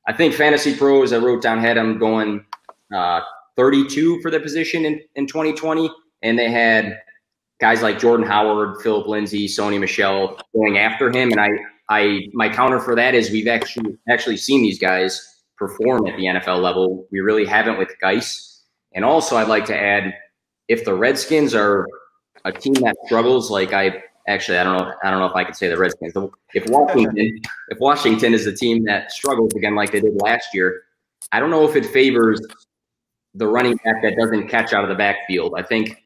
I 0.07 0.13
think 0.13 0.35
Fantasy 0.35 0.77
Pros 0.77 1.13
I 1.13 1.19
wrote 1.19 1.43
down 1.43 1.59
had 1.61 1.77
him 1.77 1.99
going 1.99 2.45
uh, 2.95 3.21
32 3.57 4.21
for 4.23 4.31
the 4.31 4.41
position 4.41 4.85
in, 4.85 5.01
in 5.15 5.27
2020, 5.27 5.91
and 6.23 6.39
they 6.39 6.51
had 6.51 7.01
guys 7.61 7.83
like 7.83 7.99
Jordan 7.99 8.27
Howard, 8.27 8.81
Philip 8.83 9.07
Lindsay, 9.07 9.47
Sony 9.47 9.79
Michel 9.79 10.41
going 10.55 10.79
after 10.79 11.11
him. 11.11 11.31
And 11.31 11.41
I, 11.41 11.51
I, 11.89 12.21
my 12.33 12.49
counter 12.49 12.81
for 12.81 12.95
that 12.97 13.15
is 13.15 13.31
we've 13.31 13.47
actually 13.47 13.97
actually 14.09 14.37
seen 14.37 14.63
these 14.63 14.79
guys 14.79 15.43
perform 15.57 16.07
at 16.07 16.17
the 16.17 16.25
NFL 16.25 16.63
level. 16.63 17.07
We 17.13 17.21
really 17.21 17.45
haven't 17.45 17.79
with 17.79 17.91
Guice. 18.01 18.50
And 18.93 19.05
also, 19.05 19.37
I'd 19.37 19.49
like 19.49 19.65
to 19.67 19.79
add, 19.79 20.15
if 20.69 20.85
the 20.85 20.95
Redskins 20.95 21.55
are 21.55 21.87
a 22.45 22.53
team 22.53 22.75
that 22.75 22.97
struggles, 23.07 23.51
like 23.51 23.73
I 23.73 24.03
actually, 24.27 24.59
I 24.59 24.65
don't 24.65 24.77
know, 24.79 24.93
I 25.03 25.11
don't 25.11 25.21
know 25.21 25.27
if 25.27 25.35
I 25.35 25.45
could 25.45 25.57
say 25.57 25.69
the 25.69 25.79
Redskins. 25.79 26.13
If 26.55 26.69
Washington, 26.69 27.41
if 27.69 27.79
Washington 27.79 28.35
is 28.35 28.45
the 28.45 28.53
team 28.53 28.85
that 28.85 29.13
struggles 29.13 29.53
again, 29.55 29.75
like 29.75 29.93
they 29.93 30.01
did 30.01 30.21
last 30.21 30.49
year, 30.55 30.83
I 31.33 31.41
don't 31.41 31.51
know 31.51 31.69
if 31.69 31.77
it 31.77 31.87
favors 31.87 32.41
the 33.35 33.47
running 33.47 33.77
back 33.85 34.03
that 34.03 34.17
doesn't 34.17 34.49
catch 34.49 34.73
out 34.73 34.83
of 34.83 34.89
the 34.89 34.97
backfield. 34.97 35.55
I 35.57 35.63
think 35.63 36.05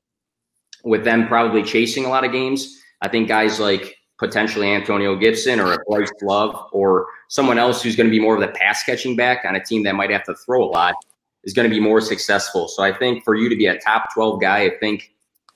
with 0.84 1.04
them 1.04 1.26
probably 1.26 1.62
chasing 1.62 2.04
a 2.04 2.08
lot 2.08 2.24
of 2.24 2.32
games, 2.32 2.78
I 3.00 3.08
think 3.08 3.28
guys 3.28 3.58
like 3.58 3.96
potentially 4.18 4.70
Antonio 4.70 5.16
Gibson 5.16 5.58
or 5.58 5.82
Bryce 5.88 6.10
Love 6.22 6.68
or 6.72 7.06
someone 7.28 7.58
else 7.58 7.82
who's 7.82 7.96
going 7.96 8.06
to 8.06 8.10
be 8.10 8.20
more 8.20 8.34
of 8.34 8.40
the 8.40 8.48
pass 8.48 8.82
catching 8.84 9.16
back 9.16 9.44
on 9.44 9.56
a 9.56 9.64
team 9.64 9.82
that 9.84 9.94
might 9.94 10.10
have 10.10 10.24
to 10.24 10.34
throw 10.34 10.62
a 10.64 10.70
lot 10.70 10.94
is 11.44 11.52
going 11.52 11.68
to 11.68 11.74
be 11.74 11.80
more 11.80 12.00
successful. 12.00 12.68
So 12.68 12.82
I 12.82 12.92
think 12.92 13.24
for 13.24 13.34
you 13.34 13.48
to 13.48 13.56
be 13.56 13.66
a 13.66 13.78
top 13.78 14.12
12 14.14 14.40
guy, 14.40 14.64
I 14.64 14.70
think 14.80 15.14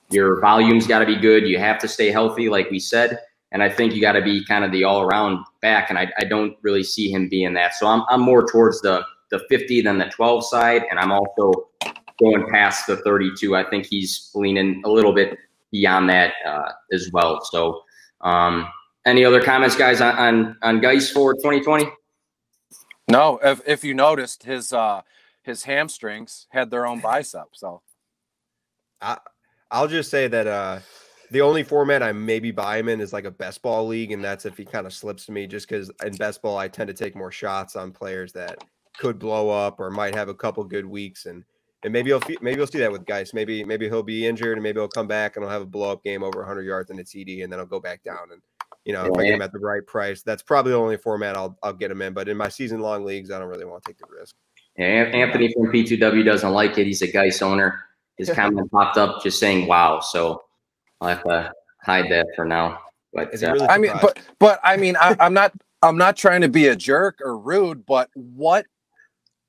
your 0.09 0.39
volume's 0.39 0.87
got 0.87 0.99
to 0.99 1.05
be 1.05 1.15
good. 1.15 1.47
You 1.47 1.59
have 1.59 1.79
to 1.79 1.87
stay 1.87 2.11
healthy, 2.11 2.49
like 2.49 2.69
we 2.71 2.79
said. 2.79 3.19
And 3.51 3.63
I 3.63 3.69
think 3.69 3.93
you 3.93 4.01
got 4.01 4.13
to 4.13 4.21
be 4.21 4.45
kind 4.45 4.63
of 4.63 4.71
the 4.71 4.83
all 4.83 5.01
around 5.01 5.43
back. 5.61 5.89
And 5.89 5.97
I, 5.97 6.11
I 6.19 6.23
don't 6.23 6.55
really 6.61 6.83
see 6.83 7.11
him 7.11 7.27
being 7.29 7.53
that. 7.55 7.75
So 7.75 7.87
I'm, 7.87 8.03
I'm 8.09 8.21
more 8.21 8.47
towards 8.47 8.81
the 8.81 9.03
the 9.29 9.39
50 9.49 9.81
than 9.81 9.97
the 9.97 10.05
12 10.05 10.45
side, 10.45 10.83
and 10.89 10.99
I'm 10.99 11.11
also 11.11 11.69
going 12.19 12.47
past 12.49 12.87
the 12.87 12.97
32. 12.97 13.55
I 13.55 13.63
think 13.69 13.85
he's 13.85 14.31
leaning 14.33 14.81
a 14.85 14.89
little 14.89 15.13
bit 15.13 15.37
beyond 15.71 16.09
that 16.09 16.33
uh, 16.45 16.71
as 16.91 17.09
well. 17.13 17.39
So, 17.43 17.81
um, 18.21 18.67
any 19.05 19.23
other 19.23 19.41
comments, 19.41 19.75
guys, 19.75 20.01
on 20.01 20.57
on, 20.63 20.81
on 20.81 20.99
for 21.01 21.33
2020? 21.33 21.85
No, 23.09 23.39
if 23.41 23.61
if 23.67 23.83
you 23.83 23.93
noticed, 23.93 24.43
his 24.43 24.73
uh, 24.73 25.01
his 25.49 25.63
hamstrings 25.63 26.47
had 26.49 26.71
their 26.71 26.87
own 26.87 26.99
bicep. 27.01 27.49
So, 27.53 27.81
I 29.01 29.17
I'll 29.71 29.87
just 29.87 30.09
say 30.09 30.27
that 30.27 30.47
uh, 30.47 30.79
the 31.31 31.41
only 31.41 31.63
format 31.63 32.01
I 32.01 32.11
maybe 32.11 32.51
buy 32.51 32.77
him 32.77 32.89
in 32.89 33.01
is 33.01 33.13
like 33.13 33.25
a 33.25 33.31
best 33.31 33.61
ball 33.61 33.85
league, 33.85 34.11
and 34.11 34.23
that's 34.23 34.45
if 34.45 34.57
he 34.57 34.65
kind 34.65 34.87
of 34.87 34.93
slips 34.93 35.25
to 35.25 35.31
me. 35.31 35.47
Just 35.47 35.67
because 35.67 35.91
in 36.05 36.15
best 36.15 36.41
ball, 36.41 36.57
I 36.57 36.67
tend 36.67 36.87
to 36.87 36.93
take 36.93 37.15
more 37.15 37.31
shots 37.31 37.75
on 37.75 37.91
players 37.91 38.31
that 38.33 38.63
could 38.97 39.19
blow 39.19 39.49
up 39.49 39.79
or 39.79 39.89
might 39.89 40.15
have 40.15 40.29
a 40.29 40.33
couple 40.33 40.63
good 40.63 40.85
weeks 40.85 41.25
and 41.25 41.43
and 41.83 41.93
maybe 41.93 42.09
he'll 42.09 42.21
maybe 42.41 42.57
he'll 42.57 42.67
see 42.67 42.79
that 42.79 42.91
with 42.91 43.05
guys. 43.05 43.33
Maybe 43.33 43.63
maybe 43.63 43.87
he'll 43.87 44.03
be 44.03 44.27
injured 44.27 44.57
and 44.57 44.63
maybe 44.63 44.79
he'll 44.79 44.89
come 44.89 45.07
back 45.07 45.35
and 45.35 45.43
he'll 45.43 45.51
have 45.51 45.61
a 45.61 45.65
blow 45.65 45.91
up 45.91 46.03
game 46.03 46.23
over 46.23 46.39
100 46.39 46.63
yards 46.63 46.89
in 46.89 46.99
a 46.99 47.03
TD 47.03 47.43
and 47.43 47.51
then 47.51 47.59
he'll 47.59 47.65
go 47.65 47.79
back 47.79 48.03
down. 48.03 48.31
And 48.31 48.41
you 48.83 48.93
know, 48.93 49.05
if 49.05 49.17
I 49.17 49.23
get 49.23 49.35
him 49.35 49.41
at 49.41 49.53
the 49.53 49.59
right 49.59 49.85
price, 49.85 50.21
that's 50.21 50.43
probably 50.43 50.71
the 50.71 50.77
only 50.77 50.97
format 50.97 51.37
I'll 51.37 51.57
I'll 51.63 51.73
get 51.73 51.91
him 51.91 52.01
in. 52.01 52.13
But 52.13 52.27
in 52.27 52.35
my 52.35 52.49
season 52.49 52.81
long 52.81 53.05
leagues, 53.05 53.31
I 53.31 53.39
don't 53.39 53.47
really 53.47 53.65
want 53.65 53.83
to 53.83 53.89
take 53.89 53.97
the 53.97 54.07
risk. 54.09 54.35
Yeah, 54.79 54.85
Anthony 54.85 55.51
from 55.51 55.67
P2W 55.73 56.23
doesn't 56.23 56.53
like 56.53 56.77
it. 56.77 56.87
He's 56.87 57.01
a 57.01 57.11
Guice 57.11 57.41
owner. 57.41 57.83
His 58.17 58.29
comment 58.33 58.71
popped 58.71 58.97
up 58.97 59.21
just 59.21 59.37
saying 59.37 59.67
"Wow," 59.67 59.99
so 59.99 60.41
I'll 61.01 61.09
have 61.09 61.23
to 61.25 61.51
hide 61.83 62.09
that 62.11 62.27
for 62.33 62.45
now. 62.45 62.79
But 63.11 63.43
uh, 63.43 63.51
really 63.51 63.67
I 63.67 63.77
mean, 63.77 63.91
but 64.01 64.19
but 64.39 64.59
I 64.63 64.77
mean, 64.77 64.95
I, 64.95 65.17
I'm 65.19 65.33
not 65.33 65.51
I'm 65.81 65.97
not 65.97 66.15
trying 66.15 66.41
to 66.41 66.47
be 66.47 66.67
a 66.67 66.77
jerk 66.77 67.19
or 67.21 67.37
rude, 67.37 67.85
but 67.85 68.09
what 68.13 68.67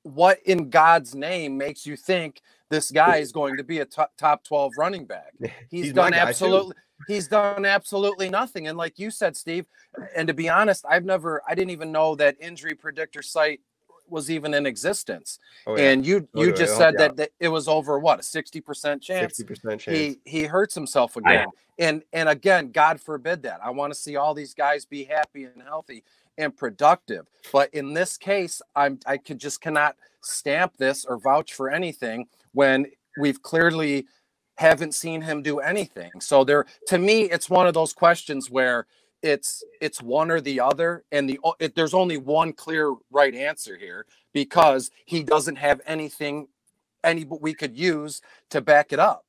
what 0.03 0.39
in 0.43 0.69
God's 0.69 1.15
name 1.15 1.57
makes 1.57 1.85
you 1.85 1.95
think 1.95 2.41
this 2.69 2.91
guy 2.91 3.17
is 3.17 3.31
going 3.31 3.55
to 3.55 3.63
be 3.63 3.79
a 3.79 3.85
top, 3.85 4.11
top 4.17 4.43
12 4.43 4.73
running 4.77 5.05
back? 5.05 5.33
He's, 5.69 5.85
he's 5.85 5.93
done 5.93 6.13
absolutely 6.13 6.75
he's 7.07 7.29
done 7.29 7.65
absolutely 7.65 8.29
nothing. 8.29 8.67
And 8.67 8.77
like 8.77 8.99
you 8.99 9.11
said, 9.11 9.37
Steve, 9.37 9.65
and 10.15 10.27
to 10.27 10.33
be 10.33 10.49
honest, 10.49 10.85
I've 10.89 11.05
never 11.05 11.41
I 11.47 11.55
didn't 11.55 11.71
even 11.71 11.93
know 11.93 12.15
that 12.15 12.35
injury 12.41 12.75
predictor 12.75 13.21
site 13.21 13.61
was 14.11 14.29
even 14.29 14.53
in 14.53 14.65
existence. 14.65 15.39
Oh, 15.65 15.77
yeah. 15.77 15.91
And 15.91 16.05
you 16.05 16.27
oh, 16.35 16.43
you 16.43 16.53
just 16.53 16.77
said 16.77 16.97
that, 16.97 17.15
that, 17.17 17.31
it 17.39 17.47
was 17.47 17.67
over 17.67 17.97
what 17.97 18.19
a 18.19 18.23
sixty 18.23 18.61
percent 18.61 19.01
chance. 19.01 19.37
Sixty 19.37 19.43
percent 19.43 19.81
chance. 19.81 19.97
He 19.97 20.19
he 20.25 20.43
hurts 20.43 20.75
himself 20.75 21.15
again. 21.15 21.47
And 21.79 22.03
and 22.13 22.29
again, 22.29 22.71
God 22.71 22.99
forbid 23.01 23.43
that. 23.43 23.59
I 23.63 23.71
want 23.71 23.93
to 23.93 23.99
see 23.99 24.15
all 24.15 24.33
these 24.33 24.53
guys 24.53 24.85
be 24.85 25.03
happy 25.05 25.45
and 25.45 25.63
healthy 25.63 26.03
and 26.37 26.55
productive. 26.55 27.27
But 27.51 27.73
in 27.73 27.93
this 27.93 28.17
case, 28.17 28.61
I'm 28.75 28.99
I 29.05 29.17
could 29.17 29.39
just 29.39 29.61
cannot 29.61 29.95
stamp 30.21 30.77
this 30.77 31.05
or 31.05 31.17
vouch 31.17 31.53
for 31.53 31.69
anything 31.69 32.27
when 32.51 32.85
we've 33.19 33.41
clearly 33.41 34.05
haven't 34.57 34.93
seen 34.93 35.21
him 35.21 35.41
do 35.41 35.59
anything. 35.59 36.11
So 36.19 36.43
there 36.43 36.65
to 36.87 36.97
me 36.97 37.23
it's 37.23 37.49
one 37.49 37.65
of 37.65 37.73
those 37.73 37.93
questions 37.93 38.51
where 38.51 38.85
it's 39.21 39.63
it's 39.79 40.01
one 40.01 40.31
or 40.31 40.41
the 40.41 40.59
other 40.59 41.03
and 41.11 41.29
the 41.29 41.39
it, 41.59 41.75
there's 41.75 41.93
only 41.93 42.17
one 42.17 42.53
clear 42.53 42.95
right 43.11 43.35
answer 43.35 43.77
here 43.77 44.05
because 44.33 44.89
he 45.05 45.23
doesn't 45.23 45.57
have 45.57 45.81
anything 45.85 46.47
any 47.03 47.25
we 47.25 47.53
could 47.53 47.77
use 47.77 48.21
to 48.49 48.61
back 48.61 48.93
it 48.93 48.99
up. 48.99 49.25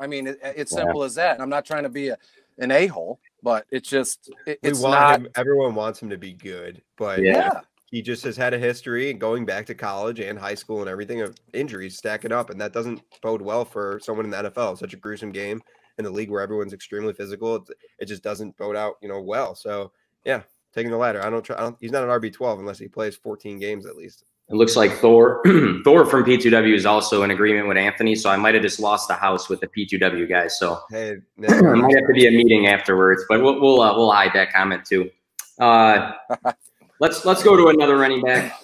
I 0.00 0.06
mean 0.06 0.26
it, 0.26 0.38
it's 0.42 0.72
simple 0.72 1.00
yeah. 1.00 1.06
as 1.06 1.14
that. 1.16 1.40
I'm 1.40 1.50
not 1.50 1.64
trying 1.64 1.82
to 1.82 1.88
be 1.88 2.08
a, 2.08 2.18
an 2.58 2.70
a-hole 2.70 3.20
but 3.42 3.66
it's 3.70 3.88
just 3.88 4.30
it, 4.46 4.58
it's 4.62 4.80
want 4.80 4.94
not 4.94 5.20
him, 5.20 5.28
everyone 5.36 5.74
wants 5.74 6.00
him 6.00 6.10
to 6.10 6.18
be 6.18 6.32
good 6.32 6.82
but 6.96 7.20
yeah. 7.20 7.60
He 7.90 8.00
just 8.00 8.24
has 8.24 8.38
had 8.38 8.54
a 8.54 8.58
history 8.58 9.12
going 9.12 9.44
back 9.44 9.66
to 9.66 9.74
college 9.74 10.18
and 10.18 10.38
high 10.38 10.54
school 10.54 10.80
and 10.80 10.88
everything 10.88 11.20
of 11.20 11.36
injuries 11.52 11.98
stacking 11.98 12.32
up 12.32 12.48
and 12.48 12.58
that 12.58 12.72
doesn't 12.72 13.02
bode 13.20 13.42
well 13.42 13.66
for 13.66 14.00
someone 14.02 14.24
in 14.24 14.30
the 14.30 14.50
nfl 14.50 14.78
such 14.78 14.94
a 14.94 14.96
gruesome 14.96 15.30
game 15.30 15.60
in 15.98 16.04
the 16.04 16.10
league 16.10 16.30
where 16.30 16.40
everyone's 16.40 16.72
extremely 16.72 17.12
physical, 17.12 17.56
it, 17.56 17.62
it 18.00 18.04
just 18.06 18.22
doesn't 18.22 18.56
bode 18.56 18.76
out, 18.76 18.96
you 19.02 19.08
know, 19.08 19.20
well. 19.20 19.54
So 19.54 19.92
yeah, 20.24 20.42
taking 20.74 20.90
the 20.90 20.96
ladder. 20.96 21.24
I 21.24 21.30
don't 21.30 21.42
try. 21.42 21.56
I 21.56 21.60
don't, 21.60 21.76
he's 21.80 21.92
not 21.92 22.02
an 22.02 22.10
RB 22.10 22.32
twelve 22.32 22.58
unless 22.58 22.78
he 22.78 22.88
plays 22.88 23.16
fourteen 23.16 23.58
games 23.58 23.86
at 23.86 23.96
least. 23.96 24.24
It 24.48 24.56
looks 24.56 24.76
like 24.76 24.92
Thor 24.92 25.42
Thor 25.84 26.04
from 26.04 26.24
P2W 26.24 26.74
is 26.74 26.84
also 26.84 27.22
in 27.22 27.30
agreement 27.30 27.68
with 27.68 27.76
Anthony. 27.76 28.14
So 28.14 28.28
I 28.30 28.36
might 28.36 28.54
have 28.54 28.62
just 28.62 28.80
lost 28.80 29.08
the 29.08 29.14
house 29.14 29.48
with 29.48 29.60
the 29.60 29.68
P2W 29.68 30.28
guys. 30.28 30.58
So 30.58 30.80
hey, 30.90 31.16
it 31.38 31.62
might 31.62 31.94
have 31.94 32.06
to 32.06 32.12
be 32.12 32.26
a 32.26 32.30
meeting 32.30 32.66
afterwards, 32.66 33.24
but 33.28 33.42
we'll 33.42 33.60
we'll, 33.60 33.80
uh, 33.80 33.96
we'll 33.96 34.10
hide 34.10 34.32
that 34.34 34.52
comment 34.52 34.84
too. 34.84 35.10
Uh, 35.58 36.12
let's 37.00 37.24
let's 37.24 37.42
go 37.42 37.56
to 37.56 37.68
another 37.68 37.96
running 37.96 38.22
back 38.22 38.60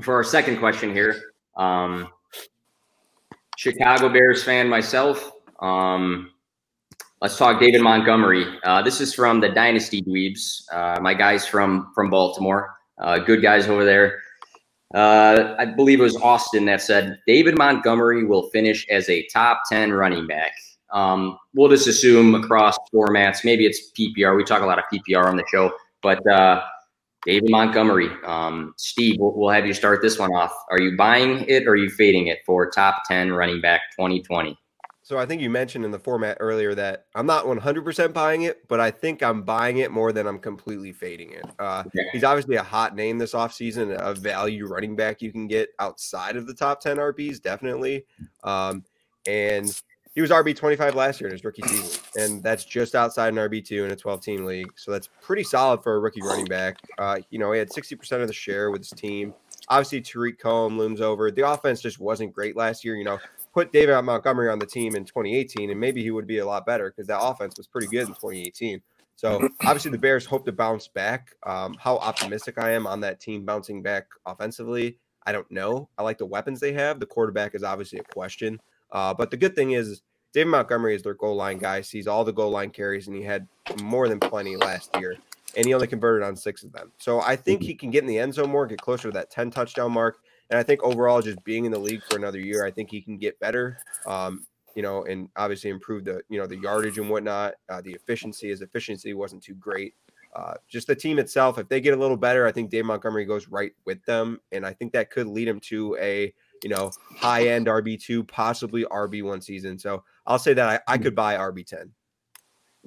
for 0.00 0.14
our 0.14 0.24
second 0.24 0.58
question 0.58 0.92
here. 0.92 1.32
Um, 1.56 2.08
Chicago 3.56 4.08
Bears 4.08 4.42
fan 4.42 4.68
myself. 4.68 5.32
Um, 5.60 6.30
Let's 7.22 7.36
talk 7.36 7.60
David 7.60 7.82
Montgomery. 7.82 8.46
Uh, 8.64 8.80
this 8.80 8.98
is 8.98 9.12
from 9.12 9.40
the 9.40 9.50
Dynasty 9.50 10.00
Dweebs. 10.00 10.62
Uh, 10.72 10.98
my 11.02 11.12
guys 11.12 11.46
from 11.46 11.92
from 11.94 12.08
Baltimore, 12.08 12.74
uh, 12.96 13.18
good 13.18 13.42
guys 13.42 13.68
over 13.68 13.84
there. 13.84 14.22
Uh, 14.94 15.54
I 15.58 15.66
believe 15.66 16.00
it 16.00 16.02
was 16.02 16.16
Austin 16.16 16.64
that 16.64 16.80
said 16.80 17.18
David 17.26 17.58
Montgomery 17.58 18.24
will 18.24 18.48
finish 18.48 18.86
as 18.88 19.06
a 19.10 19.26
top 19.26 19.60
ten 19.70 19.92
running 19.92 20.26
back. 20.26 20.52
Um, 20.94 21.38
we'll 21.52 21.68
just 21.68 21.86
assume 21.86 22.34
across 22.34 22.78
formats. 22.92 23.44
Maybe 23.44 23.66
it's 23.66 23.92
PPR. 23.92 24.34
We 24.34 24.42
talk 24.42 24.62
a 24.62 24.66
lot 24.66 24.78
of 24.78 24.84
PPR 24.90 25.26
on 25.26 25.36
the 25.36 25.44
show, 25.46 25.70
but 26.02 26.26
uh, 26.26 26.62
David 27.26 27.50
Montgomery. 27.50 28.08
Um, 28.24 28.72
Steve, 28.78 29.16
we'll, 29.18 29.34
we'll 29.36 29.50
have 29.50 29.66
you 29.66 29.74
start 29.74 30.00
this 30.00 30.18
one 30.18 30.30
off. 30.30 30.54
Are 30.70 30.80
you 30.80 30.96
buying 30.96 31.44
it 31.48 31.66
or 31.66 31.72
are 31.72 31.76
you 31.76 31.90
fading 31.90 32.28
it 32.28 32.38
for 32.46 32.70
top 32.70 33.02
ten 33.06 33.30
running 33.30 33.60
back 33.60 33.82
2020? 33.94 34.56
So 35.10 35.18
I 35.18 35.26
think 35.26 35.42
you 35.42 35.50
mentioned 35.50 35.84
in 35.84 35.90
the 35.90 35.98
format 35.98 36.36
earlier 36.38 36.72
that 36.76 37.06
I'm 37.16 37.26
not 37.26 37.44
100% 37.44 38.12
buying 38.12 38.42
it, 38.42 38.68
but 38.68 38.78
I 38.78 38.92
think 38.92 39.24
I'm 39.24 39.42
buying 39.42 39.78
it 39.78 39.90
more 39.90 40.12
than 40.12 40.24
I'm 40.24 40.38
completely 40.38 40.92
fading 40.92 41.32
it. 41.32 41.44
Uh, 41.58 41.82
yeah. 41.92 42.04
He's 42.12 42.22
obviously 42.22 42.54
a 42.54 42.62
hot 42.62 42.94
name 42.94 43.18
this 43.18 43.32
offseason, 43.32 43.92
a 43.98 44.14
value 44.14 44.68
running 44.68 44.94
back 44.94 45.20
you 45.20 45.32
can 45.32 45.48
get 45.48 45.70
outside 45.80 46.36
of 46.36 46.46
the 46.46 46.54
top 46.54 46.80
10 46.80 46.98
RBs, 46.98 47.42
definitely. 47.42 48.04
Um, 48.44 48.84
and 49.26 49.82
he 50.14 50.20
was 50.20 50.30
RB 50.30 50.54
25 50.54 50.94
last 50.94 51.20
year 51.20 51.26
in 51.26 51.32
his 51.32 51.42
rookie 51.42 51.62
season, 51.62 52.00
and 52.14 52.42
that's 52.44 52.64
just 52.64 52.94
outside 52.94 53.32
an 53.32 53.40
RB2 53.40 53.86
in 53.86 53.90
a 53.90 53.96
12 53.96 54.20
team 54.20 54.44
league. 54.44 54.70
So 54.76 54.92
that's 54.92 55.08
pretty 55.20 55.42
solid 55.42 55.82
for 55.82 55.96
a 55.96 55.98
rookie 55.98 56.22
running 56.22 56.46
back. 56.46 56.76
Uh, 56.98 57.18
you 57.30 57.40
know, 57.40 57.50
he 57.50 57.58
had 57.58 57.70
60% 57.70 58.22
of 58.22 58.28
the 58.28 58.32
share 58.32 58.70
with 58.70 58.82
his 58.82 58.90
team. 58.90 59.34
Obviously, 59.68 60.02
Tarik 60.02 60.38
Cohen 60.38 60.78
looms 60.78 61.00
over. 61.00 61.32
The 61.32 61.48
offense 61.48 61.80
just 61.80 61.98
wasn't 61.98 62.32
great 62.32 62.54
last 62.54 62.84
year. 62.84 62.94
You 62.94 63.04
know, 63.04 63.18
put 63.52 63.72
David 63.72 64.00
Montgomery 64.02 64.48
on 64.48 64.58
the 64.58 64.66
team 64.66 64.94
in 64.94 65.04
2018, 65.04 65.70
and 65.70 65.80
maybe 65.80 66.02
he 66.02 66.10
would 66.10 66.26
be 66.26 66.38
a 66.38 66.46
lot 66.46 66.66
better 66.66 66.90
because 66.90 67.06
that 67.08 67.20
offense 67.20 67.56
was 67.56 67.66
pretty 67.66 67.88
good 67.88 68.02
in 68.02 68.14
2018. 68.14 68.80
So 69.16 69.48
obviously 69.64 69.90
the 69.90 69.98
Bears 69.98 70.24
hope 70.24 70.46
to 70.46 70.52
bounce 70.52 70.88
back. 70.88 71.34
Um, 71.44 71.76
how 71.78 71.96
optimistic 71.96 72.58
I 72.58 72.70
am 72.70 72.86
on 72.86 73.00
that 73.00 73.20
team 73.20 73.44
bouncing 73.44 73.82
back 73.82 74.06
offensively, 74.26 74.98
I 75.26 75.32
don't 75.32 75.50
know. 75.50 75.88
I 75.98 76.02
like 76.02 76.18
the 76.18 76.26
weapons 76.26 76.60
they 76.60 76.72
have. 76.72 77.00
The 77.00 77.06
quarterback 77.06 77.54
is 77.54 77.62
obviously 77.62 77.98
a 77.98 78.04
question, 78.04 78.60
uh, 78.92 79.14
but 79.14 79.30
the 79.30 79.36
good 79.36 79.54
thing 79.54 79.72
is 79.72 80.02
David 80.32 80.50
Montgomery 80.50 80.94
is 80.94 81.02
their 81.02 81.14
goal 81.14 81.36
line 81.36 81.58
guy. 81.58 81.80
Sees 81.80 82.06
all 82.06 82.24
the 82.24 82.32
goal 82.32 82.50
line 82.50 82.70
carries, 82.70 83.08
and 83.08 83.16
he 83.16 83.22
had 83.22 83.46
more 83.82 84.08
than 84.08 84.20
plenty 84.20 84.56
last 84.56 84.90
year. 84.98 85.16
And 85.56 85.66
he 85.66 85.74
only 85.74 85.88
converted 85.88 86.26
on 86.26 86.36
six 86.36 86.62
of 86.62 86.72
them. 86.72 86.92
So 86.98 87.20
I 87.20 87.34
think 87.34 87.62
he 87.62 87.74
can 87.74 87.90
get 87.90 88.04
in 88.04 88.08
the 88.08 88.18
end 88.18 88.34
zone 88.34 88.50
more, 88.50 88.66
get 88.66 88.80
closer 88.80 89.08
to 89.08 89.12
that 89.14 89.30
10 89.30 89.50
touchdown 89.50 89.90
mark. 89.90 90.18
And 90.50 90.58
I 90.58 90.62
think 90.62 90.82
overall, 90.82 91.22
just 91.22 91.42
being 91.44 91.64
in 91.64 91.72
the 91.72 91.78
league 91.78 92.02
for 92.02 92.16
another 92.16 92.40
year, 92.40 92.64
I 92.64 92.70
think 92.70 92.90
he 92.90 93.00
can 93.00 93.16
get 93.16 93.38
better. 93.38 93.78
Um, 94.06 94.46
you 94.74 94.82
know, 94.82 95.04
and 95.04 95.28
obviously 95.36 95.70
improve 95.70 96.04
the 96.04 96.22
you 96.28 96.38
know 96.38 96.46
the 96.46 96.56
yardage 96.56 96.98
and 96.98 97.08
whatnot. 97.08 97.54
Uh, 97.68 97.80
the 97.80 97.92
efficiency, 97.92 98.48
his 98.48 98.62
efficiency 98.62 99.14
wasn't 99.14 99.42
too 99.42 99.54
great. 99.54 99.94
Uh, 100.34 100.54
just 100.68 100.86
the 100.86 100.94
team 100.94 101.18
itself, 101.18 101.58
if 101.58 101.68
they 101.68 101.80
get 101.80 101.94
a 101.94 101.96
little 101.96 102.16
better, 102.16 102.46
I 102.46 102.52
think 102.52 102.70
Dave 102.70 102.84
Montgomery 102.84 103.24
goes 103.24 103.48
right 103.48 103.72
with 103.84 104.04
them, 104.04 104.40
and 104.52 104.64
I 104.64 104.72
think 104.72 104.92
that 104.92 105.10
could 105.10 105.26
lead 105.26 105.48
him 105.48 105.60
to 105.60 105.96
a 106.00 106.32
you 106.62 106.70
know 106.70 106.90
high 107.16 107.48
end 107.48 107.66
RB 107.66 108.00
two, 108.00 108.24
possibly 108.24 108.84
RB 108.84 109.22
one 109.22 109.40
season. 109.40 109.78
So 109.78 110.04
I'll 110.26 110.38
say 110.38 110.54
that 110.54 110.82
I, 110.88 110.94
I 110.94 110.98
could 110.98 111.14
buy 111.14 111.36
RB 111.36 111.66
ten. 111.66 111.92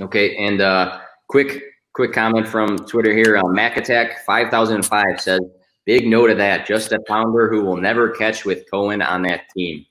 Okay, 0.02 0.36
and 0.38 0.62
uh, 0.62 1.02
quick 1.28 1.64
quick 1.94 2.14
comment 2.14 2.48
from 2.48 2.78
Twitter 2.78 3.14
here. 3.14 3.38
Uh, 3.38 3.48
Mac 3.48 3.78
Attack 3.78 4.26
five 4.26 4.50
thousand 4.50 4.86
five 4.86 5.20
says 5.20 5.42
Big 5.86 6.08
note 6.08 6.30
of 6.30 6.38
that. 6.38 6.66
Just 6.66 6.92
a 6.92 7.00
pounder 7.02 7.50
who 7.50 7.62
will 7.64 7.78
never 7.78 8.10
catch 8.10 8.46
with 8.46 8.70
Cohen 8.72 9.02
on 9.02 9.22
that 9.24 9.50
team. 9.56 9.86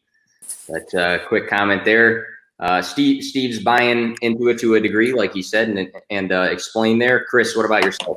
But 0.68 0.94
uh, 0.94 1.26
quick 1.26 1.49
comment 1.49 1.84
there. 1.84 2.26
Uh, 2.58 2.80
Steve 2.80 3.25
Steve's 3.25 3.62
buying 3.62 4.16
into 4.22 4.49
it 4.49 4.58
to 4.61 4.76
a 4.76 4.80
degree, 4.80 5.12
like 5.12 5.34
he 5.34 5.42
said, 5.42 5.68
and 5.68 5.90
and 6.11 6.32
uh, 6.32 6.42
explain 6.42 6.99
there. 6.99 7.25
Chris, 7.25 7.56
what 7.56 7.66
about 7.66 7.84
yourself? 7.84 8.16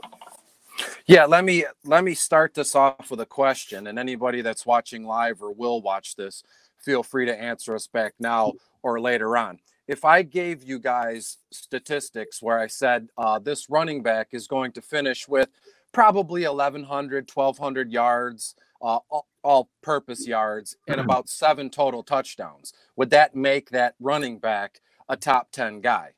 Yeah, 1.07 1.25
let 1.25 1.43
me 1.43 1.65
let 1.83 2.03
me 2.03 2.13
start 2.13 2.53
this 2.53 2.75
off 2.75 3.09
with 3.09 3.21
a 3.21 3.25
question, 3.25 3.87
and 3.87 3.97
anybody 3.97 4.41
that's 4.41 4.65
watching 4.65 5.03
live 5.03 5.41
or 5.41 5.51
will 5.51 5.81
watch 5.81 6.15
this, 6.15 6.43
feel 6.77 7.03
free 7.03 7.25
to 7.25 7.35
answer 7.35 7.75
us 7.75 7.87
back 7.87 8.13
now 8.19 8.53
or 8.83 8.99
later 8.99 9.35
on. 9.35 9.59
If 9.87 10.03
I 10.03 10.23
gave 10.23 10.63
you 10.63 10.79
guys 10.79 11.37
statistics 11.51 12.41
where 12.41 12.59
I 12.59 12.67
said 12.67 13.09
uh, 13.17 13.39
this 13.39 13.69
running 13.69 14.01
back 14.01 14.29
is 14.31 14.47
going 14.47 14.71
to 14.73 14.81
finish 14.81 15.27
with 15.27 15.49
probably 15.95 16.45
1,100, 16.45 17.31
1,200 17.33 17.89
yards, 17.89 18.53
uh, 18.81 18.99
all, 19.09 19.27
all 19.43 19.69
purpose 19.81 20.27
yards, 20.27 20.75
and 20.89 20.97
mm-hmm. 20.97 21.09
about 21.09 21.29
seven 21.29 21.69
total 21.69 22.03
touchdowns. 22.03 22.73
Would 22.97 23.11
that 23.11 23.33
make 23.33 23.69
that 23.69 23.95
running 24.01 24.37
back 24.37 24.81
a 25.07 25.15
top 25.15 25.53
10 25.53 25.79
guy? 25.79 26.11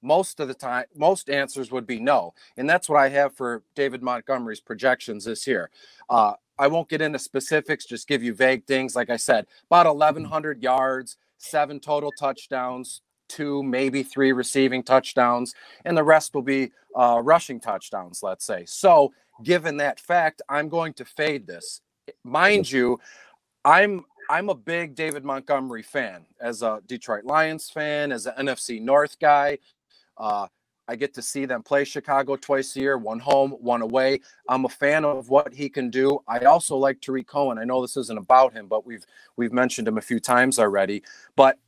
Most 0.00 0.40
of 0.40 0.48
the 0.48 0.54
time, 0.54 0.86
most 0.96 1.28
answers 1.28 1.70
would 1.70 1.86
be 1.86 2.00
no. 2.00 2.32
And 2.56 2.70
that's 2.70 2.88
what 2.88 2.98
I 2.98 3.10
have 3.10 3.34
for 3.34 3.64
David 3.74 4.02
Montgomery's 4.02 4.60
projections 4.60 5.26
this 5.26 5.46
year. 5.46 5.68
Uh, 6.08 6.32
I 6.58 6.68
won't 6.68 6.88
get 6.88 7.02
into 7.02 7.18
specifics, 7.18 7.84
just 7.84 8.08
give 8.08 8.22
you 8.22 8.32
vague 8.32 8.64
things. 8.64 8.96
Like 8.96 9.10
I 9.10 9.16
said, 9.16 9.46
about 9.66 9.84
1,100 9.94 10.56
mm-hmm. 10.56 10.64
yards, 10.64 11.18
seven 11.36 11.80
total 11.80 12.12
touchdowns, 12.18 13.02
two, 13.28 13.62
maybe 13.62 14.02
three 14.02 14.32
receiving 14.32 14.82
touchdowns, 14.82 15.54
and 15.84 15.96
the 15.96 16.04
rest 16.04 16.34
will 16.34 16.42
be 16.42 16.72
uh, 16.94 17.20
rushing 17.22 17.60
touchdowns, 17.60 18.22
let's 18.22 18.44
say. 18.44 18.64
So, 18.66 19.12
given 19.42 19.76
that 19.78 20.00
fact, 20.00 20.42
I'm 20.48 20.68
going 20.68 20.94
to 20.94 21.04
fade 21.04 21.46
this. 21.46 21.80
Mind 22.24 22.70
you, 22.70 22.98
I'm 23.64 24.04
I'm 24.30 24.50
a 24.50 24.54
big 24.54 24.94
David 24.94 25.24
Montgomery 25.24 25.82
fan 25.82 26.26
as 26.40 26.62
a 26.62 26.80
Detroit 26.86 27.24
Lions 27.24 27.70
fan, 27.70 28.12
as 28.12 28.26
an 28.26 28.46
NFC 28.46 28.80
North 28.80 29.18
guy. 29.18 29.58
Uh, 30.16 30.48
I 30.88 30.96
get 30.96 31.12
to 31.14 31.22
see 31.22 31.44
them 31.44 31.62
play 31.62 31.84
Chicago 31.84 32.34
twice 32.36 32.74
a 32.74 32.80
year, 32.80 32.96
one 32.96 33.18
home, 33.18 33.50
one 33.52 33.82
away. 33.82 34.20
I'm 34.48 34.64
a 34.64 34.70
fan 34.70 35.04
of 35.04 35.28
what 35.28 35.52
he 35.52 35.68
can 35.68 35.90
do. 35.90 36.20
I 36.26 36.40
also 36.40 36.76
like 36.76 37.00
Tarik 37.02 37.26
Cohen. 37.26 37.58
I 37.58 37.64
know 37.64 37.82
this 37.82 37.98
isn't 37.98 38.18
about 38.18 38.54
him, 38.54 38.68
but 38.68 38.86
we've 38.86 39.04
we've 39.36 39.52
mentioned 39.52 39.86
him 39.86 39.98
a 39.98 40.02
few 40.02 40.18
times 40.18 40.58
already. 40.58 41.02
But 41.36 41.58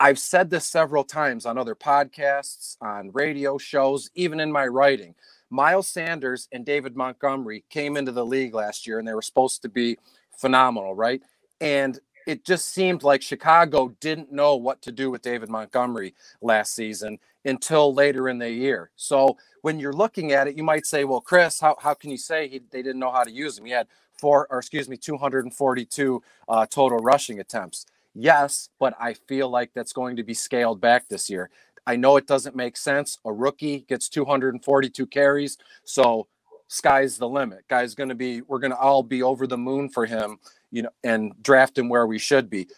I've 0.00 0.18
said 0.18 0.50
this 0.50 0.66
several 0.66 1.04
times 1.04 1.46
on 1.46 1.56
other 1.56 1.74
podcasts, 1.74 2.76
on 2.80 3.10
radio 3.12 3.58
shows, 3.58 4.10
even 4.14 4.40
in 4.40 4.50
my 4.50 4.66
writing. 4.66 5.14
Miles 5.50 5.88
Sanders 5.88 6.48
and 6.52 6.66
David 6.66 6.96
Montgomery 6.96 7.64
came 7.70 7.96
into 7.96 8.10
the 8.12 8.26
league 8.26 8.54
last 8.54 8.86
year 8.86 8.98
and 8.98 9.06
they 9.06 9.14
were 9.14 9.22
supposed 9.22 9.62
to 9.62 9.68
be 9.68 9.96
phenomenal, 10.36 10.94
right? 10.94 11.22
And 11.60 11.98
it 12.26 12.44
just 12.44 12.68
seemed 12.68 13.02
like 13.02 13.22
Chicago 13.22 13.94
didn't 14.00 14.32
know 14.32 14.56
what 14.56 14.82
to 14.82 14.92
do 14.92 15.10
with 15.10 15.22
David 15.22 15.48
Montgomery 15.48 16.14
last 16.40 16.74
season 16.74 17.18
until 17.44 17.94
later 17.94 18.28
in 18.28 18.38
the 18.38 18.50
year. 18.50 18.90
So 18.96 19.36
when 19.62 19.78
you're 19.78 19.92
looking 19.92 20.32
at 20.32 20.48
it, 20.48 20.56
you 20.56 20.62
might 20.62 20.86
say, 20.86 21.04
well, 21.04 21.20
Chris, 21.20 21.60
how, 21.60 21.76
how 21.78 21.94
can 21.94 22.10
you 22.10 22.16
say 22.16 22.48
he, 22.48 22.60
they 22.70 22.82
didn't 22.82 22.98
know 22.98 23.12
how 23.12 23.22
to 23.24 23.30
use 23.30 23.58
him? 23.58 23.66
He 23.66 23.72
had 23.72 23.86
four 24.18 24.46
or 24.50 24.58
excuse 24.58 24.88
me 24.88 24.96
242 24.96 26.22
uh, 26.48 26.66
total 26.66 26.98
rushing 26.98 27.40
attempts. 27.40 27.86
Yes, 28.14 28.68
but 28.78 28.94
I 29.00 29.14
feel 29.14 29.48
like 29.48 29.72
that's 29.74 29.92
going 29.92 30.16
to 30.16 30.22
be 30.22 30.34
scaled 30.34 30.80
back 30.80 31.08
this 31.08 31.28
year. 31.28 31.50
I 31.86 31.96
know 31.96 32.16
it 32.16 32.26
doesn't 32.26 32.56
make 32.56 32.76
sense. 32.76 33.18
A 33.24 33.32
rookie 33.32 33.80
gets 33.88 34.08
242 34.08 35.06
carries, 35.06 35.58
so 35.84 36.28
sky's 36.68 37.18
the 37.18 37.28
limit. 37.28 37.64
Guy's 37.68 37.94
going 37.94 38.08
to 38.08 38.14
be 38.14 38.40
we're 38.42 38.58
going 38.60 38.70
to 38.70 38.78
all 38.78 39.02
be 39.02 39.22
over 39.22 39.46
the 39.46 39.58
moon 39.58 39.88
for 39.88 40.06
him, 40.06 40.38
you 40.70 40.82
know, 40.82 40.90
and 41.02 41.34
draft 41.42 41.76
him 41.76 41.88
where 41.88 42.06
we 42.06 42.18
should 42.18 42.48
be. 42.48 42.68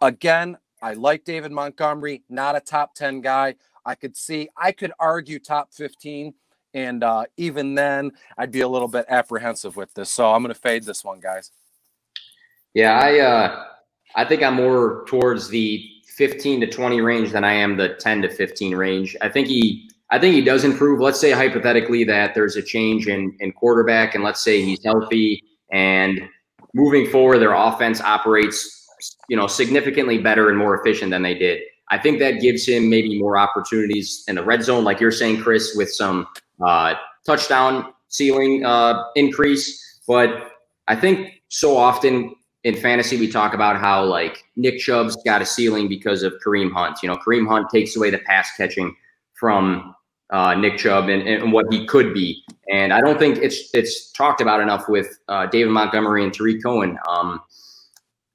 Again, 0.00 0.58
I 0.82 0.92
like 0.92 1.24
David 1.24 1.50
Montgomery, 1.50 2.22
not 2.28 2.56
a 2.56 2.60
top 2.60 2.94
10 2.94 3.22
guy. 3.22 3.56
I 3.86 3.94
could 3.94 4.16
see, 4.16 4.48
I 4.56 4.72
could 4.72 4.92
argue 4.98 5.38
top 5.38 5.72
15. 5.72 6.34
And 6.74 7.04
uh, 7.04 7.24
even 7.36 7.74
then, 7.74 8.12
I'd 8.36 8.50
be 8.50 8.62
a 8.62 8.68
little 8.68 8.88
bit 8.88 9.06
apprehensive 9.08 9.76
with 9.76 9.94
this. 9.94 10.10
So 10.10 10.32
I'm 10.32 10.42
going 10.42 10.52
to 10.52 10.60
fade 10.60 10.84
this 10.84 11.04
one, 11.04 11.20
guys. 11.20 11.52
Yeah, 12.74 12.98
I 12.98 13.18
uh, 13.20 13.64
I 14.16 14.24
think 14.24 14.42
I'm 14.42 14.54
more 14.54 15.04
towards 15.06 15.48
the 15.48 15.84
15 16.16 16.60
to 16.60 16.66
20 16.66 17.00
range 17.00 17.32
than 17.32 17.44
I 17.44 17.52
am 17.52 17.76
the 17.76 17.94
10 17.94 18.22
to 18.22 18.28
15 18.28 18.76
range. 18.76 19.16
I 19.20 19.28
think 19.28 19.48
he 19.48 19.90
I 20.10 20.18
think 20.18 20.34
he 20.34 20.42
does 20.42 20.64
improve. 20.64 21.00
Let's 21.00 21.18
say 21.18 21.32
hypothetically 21.32 22.04
that 22.04 22.34
there's 22.34 22.56
a 22.56 22.62
change 22.62 23.08
in 23.08 23.36
in 23.40 23.52
quarterback, 23.52 24.14
and 24.14 24.22
let's 24.22 24.42
say 24.42 24.62
he's 24.62 24.84
healthy 24.84 25.42
and 25.72 26.20
moving 26.74 27.06
forward, 27.06 27.38
their 27.38 27.54
offense 27.54 28.00
operates 28.00 28.84
you 29.28 29.36
know, 29.36 29.46
significantly 29.46 30.18
better 30.18 30.48
and 30.48 30.58
more 30.58 30.78
efficient 30.78 31.10
than 31.10 31.22
they 31.22 31.34
did. 31.34 31.62
I 31.90 31.98
think 31.98 32.18
that 32.20 32.40
gives 32.40 32.66
him 32.66 32.88
maybe 32.88 33.18
more 33.18 33.36
opportunities 33.36 34.24
in 34.28 34.36
the 34.36 34.42
red 34.42 34.62
zone, 34.62 34.84
like 34.84 35.00
you're 35.00 35.12
saying, 35.12 35.42
Chris, 35.42 35.74
with 35.76 35.90
some 35.90 36.26
uh, 36.64 36.94
touchdown 37.26 37.92
ceiling 38.08 38.64
uh, 38.64 39.02
increase. 39.16 40.00
But 40.06 40.50
I 40.88 40.96
think 40.96 41.42
so 41.48 41.76
often 41.76 42.34
in 42.64 42.74
fantasy 42.74 43.18
we 43.18 43.30
talk 43.30 43.54
about 43.54 43.76
how 43.76 44.04
like 44.04 44.44
Nick 44.56 44.78
Chubb's 44.78 45.16
got 45.24 45.42
a 45.42 45.46
ceiling 45.46 45.86
because 45.86 46.22
of 46.22 46.34
Kareem 46.44 46.72
Hunt. 46.72 47.02
You 47.02 47.10
know, 47.10 47.16
Kareem 47.16 47.46
Hunt 47.46 47.68
takes 47.70 47.94
away 47.94 48.10
the 48.10 48.18
pass 48.18 48.50
catching 48.56 48.96
from 49.34 49.94
uh, 50.30 50.54
Nick 50.54 50.78
Chubb 50.78 51.08
and, 51.08 51.22
and, 51.28 51.52
what 51.52 51.66
he 51.70 51.86
could 51.86 52.14
be. 52.14 52.42
And 52.70 52.92
I 52.92 53.00
don't 53.00 53.18
think 53.18 53.38
it's 53.38 53.70
it's 53.74 54.10
talked 54.12 54.40
about 54.40 54.60
enough 54.60 54.88
with 54.88 55.18
uh, 55.28 55.46
David 55.46 55.70
Montgomery 55.70 56.24
and 56.24 56.32
Tarik 56.32 56.62
Cohen. 56.62 56.98
Um, 57.06 57.40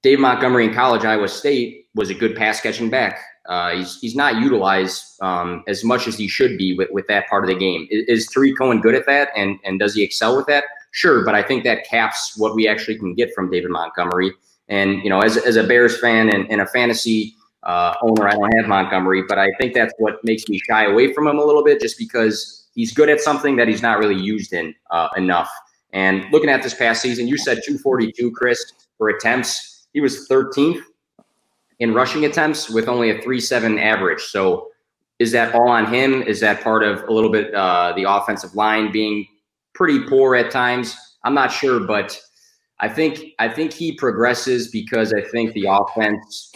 Dave 0.04 0.20
Montgomery 0.20 0.66
in 0.66 0.74
college, 0.74 1.04
Iowa 1.04 1.28
State, 1.28 1.88
was 1.96 2.10
a 2.10 2.14
good 2.14 2.36
pass 2.36 2.62
catching 2.62 2.90
back. 2.90 3.20
Uh, 3.48 3.76
he's 3.76 4.00
he's 4.00 4.16
not 4.16 4.36
utilized 4.36 5.04
um, 5.24 5.64
as 5.68 5.84
much 5.84 6.08
as 6.08 6.16
he 6.16 6.28
should 6.28 6.58
be 6.58 6.78
with, 6.78 6.90
with 6.92 7.08
that 7.08 7.28
part 7.28 7.44
of 7.44 7.50
the 7.50 7.56
game. 7.56 7.88
Is, 7.90 8.06
is 8.08 8.28
Tarik 8.28 8.56
Cohen 8.58 8.80
good 8.80 8.94
at 8.94 9.08
that, 9.08 9.30
and 9.36 9.58
and 9.64 9.80
does 9.80 9.96
he 9.96 10.04
excel 10.04 10.38
with 10.38 10.46
that? 10.46 10.66
Sure, 10.92 11.24
but 11.24 11.36
I 11.36 11.44
think 11.44 11.64
that 11.64 11.86
caps 11.86 12.34
what 12.38 12.56
we 12.56 12.68
actually 12.68 12.98
can 12.98 13.14
get 13.14 13.34
from 13.34 13.50
David 13.50 13.72
Montgomery. 13.72 14.34
And 14.68 15.04
you 15.04 15.10
know, 15.10 15.20
as, 15.20 15.38
as 15.38 15.56
a 15.56 15.64
Bears 15.64 16.00
fan 16.00 16.30
and, 16.30 16.50
and 16.52 16.62
a 16.62 16.66
fantasy 16.68 17.36
uh, 17.64 17.96
owner, 18.02 18.28
I 18.28 18.32
don't 18.32 18.58
have 18.58 18.68
Montgomery, 18.68 19.24
but 19.28 19.38
I 19.38 19.50
think 19.60 19.74
that's 19.74 19.94
what 19.98 20.24
makes 20.24 20.48
me 20.48 20.60
shy 20.60 20.86
away 20.86 21.14
from 21.14 21.28
him 21.28 21.38
a 21.38 21.44
little 21.44 21.64
bit, 21.64 21.80
just 21.82 21.98
because 21.98 22.68
he's 22.76 22.94
good 22.94 23.10
at 23.10 23.20
something 23.20 23.56
that 23.58 23.68
he's 23.68 23.82
not 23.82 24.00
really 24.00 24.20
used 24.20 24.54
in 24.54 24.74
uh, 24.92 25.10
enough. 25.18 25.52
And 25.92 26.26
looking 26.32 26.50
at 26.50 26.62
this 26.62 26.74
past 26.74 27.02
season, 27.02 27.28
you 27.28 27.38
said 27.38 27.62
242, 27.66 28.32
Chris, 28.32 28.64
for 28.98 29.10
attempts 29.10 29.88
he 29.94 30.02
was 30.02 30.28
13th 30.28 30.82
in 31.80 31.94
rushing 31.94 32.26
attempts 32.26 32.70
with 32.70 32.88
only 32.88 33.10
a 33.10 33.20
3-7 33.20 33.82
average. 33.82 34.22
So 34.22 34.70
is 35.18 35.32
that 35.32 35.56
all 35.56 35.70
on 35.70 35.92
him? 35.92 36.22
Is 36.22 36.40
that 36.42 36.62
part 36.62 36.84
of 36.84 37.04
a 37.04 37.12
little 37.12 37.32
bit 37.32 37.54
uh, 37.54 37.94
the 37.96 38.04
offensive 38.04 38.56
line 38.56 38.92
being 38.92 39.26
pretty 39.80 40.02
poor 40.02 40.36
at 40.36 40.52
times? 40.52 40.94
I'm 41.24 41.34
not 41.34 41.54
sure, 41.54 41.80
but 41.80 42.20
I 42.82 42.90
think 42.90 43.34
I 43.40 43.48
think 43.48 43.72
he 43.72 43.94
progresses 43.94 44.68
because 44.68 45.14
I 45.14 45.22
think 45.22 45.54
the 45.54 45.68
offense 45.70 46.52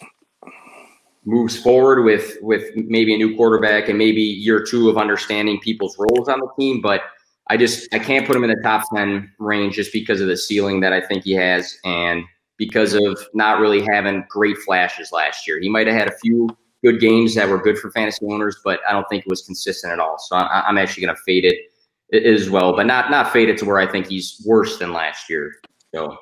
moves 1.26 1.58
forward 1.58 2.04
with 2.04 2.38
with 2.42 2.66
maybe 2.76 3.16
a 3.16 3.18
new 3.18 3.36
quarterback 3.38 3.88
and 3.88 3.98
maybe 3.98 4.22
year 4.22 4.62
two 4.62 4.90
of 4.90 4.98
understanding 4.98 5.58
people's 5.62 5.96
roles 5.98 6.28
on 6.28 6.42
the 6.42 6.50
team. 6.60 6.82
But 6.82 7.02
I 7.50 7.56
just 7.56 7.94
I 7.94 8.00
can't 8.00 8.28
put 8.28 8.36
him 8.36 8.44
in 8.44 8.50
the 8.50 8.62
top 8.62 8.84
ten 8.94 9.32
range 9.40 9.76
just 9.76 9.94
because 9.94 10.20
of 10.20 10.28
the 10.28 10.38
ceiling 10.38 10.82
that 10.82 10.92
I 10.92 11.00
think 11.00 11.24
he 11.24 11.32
has 11.32 11.78
and 11.86 12.26
because 12.58 12.94
of 12.94 13.18
not 13.34 13.60
really 13.60 13.86
having 13.90 14.26
great 14.30 14.58
flashes 14.58 15.14
last 15.14 15.48
year. 15.48 15.62
He 15.62 15.70
might 15.70 15.88
have 15.88 15.96
had 15.96 16.10
a 16.10 16.18
few 16.22 16.50
good 16.84 17.00
games 17.00 17.36
that 17.36 17.48
were 17.48 17.58
good 17.58 17.80
for 17.80 17.90
fantasy 17.92 18.26
owners, 18.30 18.58
but 18.66 18.82
I 18.88 18.92
don't 18.92 19.08
think 19.10 19.26
it 19.26 19.30
was 19.30 19.44
consistent 19.44 19.94
at 19.94 20.00
all. 20.00 20.18
So 20.20 20.36
I, 20.36 20.68
am 20.68 20.78
actually 20.78 21.06
going 21.06 21.16
to 21.16 21.22
fade 21.24 21.46
it 21.46 21.73
as 22.14 22.50
well, 22.50 22.76
but 22.76 22.86
not 22.86 23.10
not 23.12 23.32
faded 23.32 23.58
to 23.60 23.66
where 23.66 23.80
I 23.80 23.92
think 23.92 24.08
he's 24.08 24.42
worse 24.46 24.78
than 24.78 24.94
last 24.94 25.30
year. 25.30 25.54
So 25.94 26.18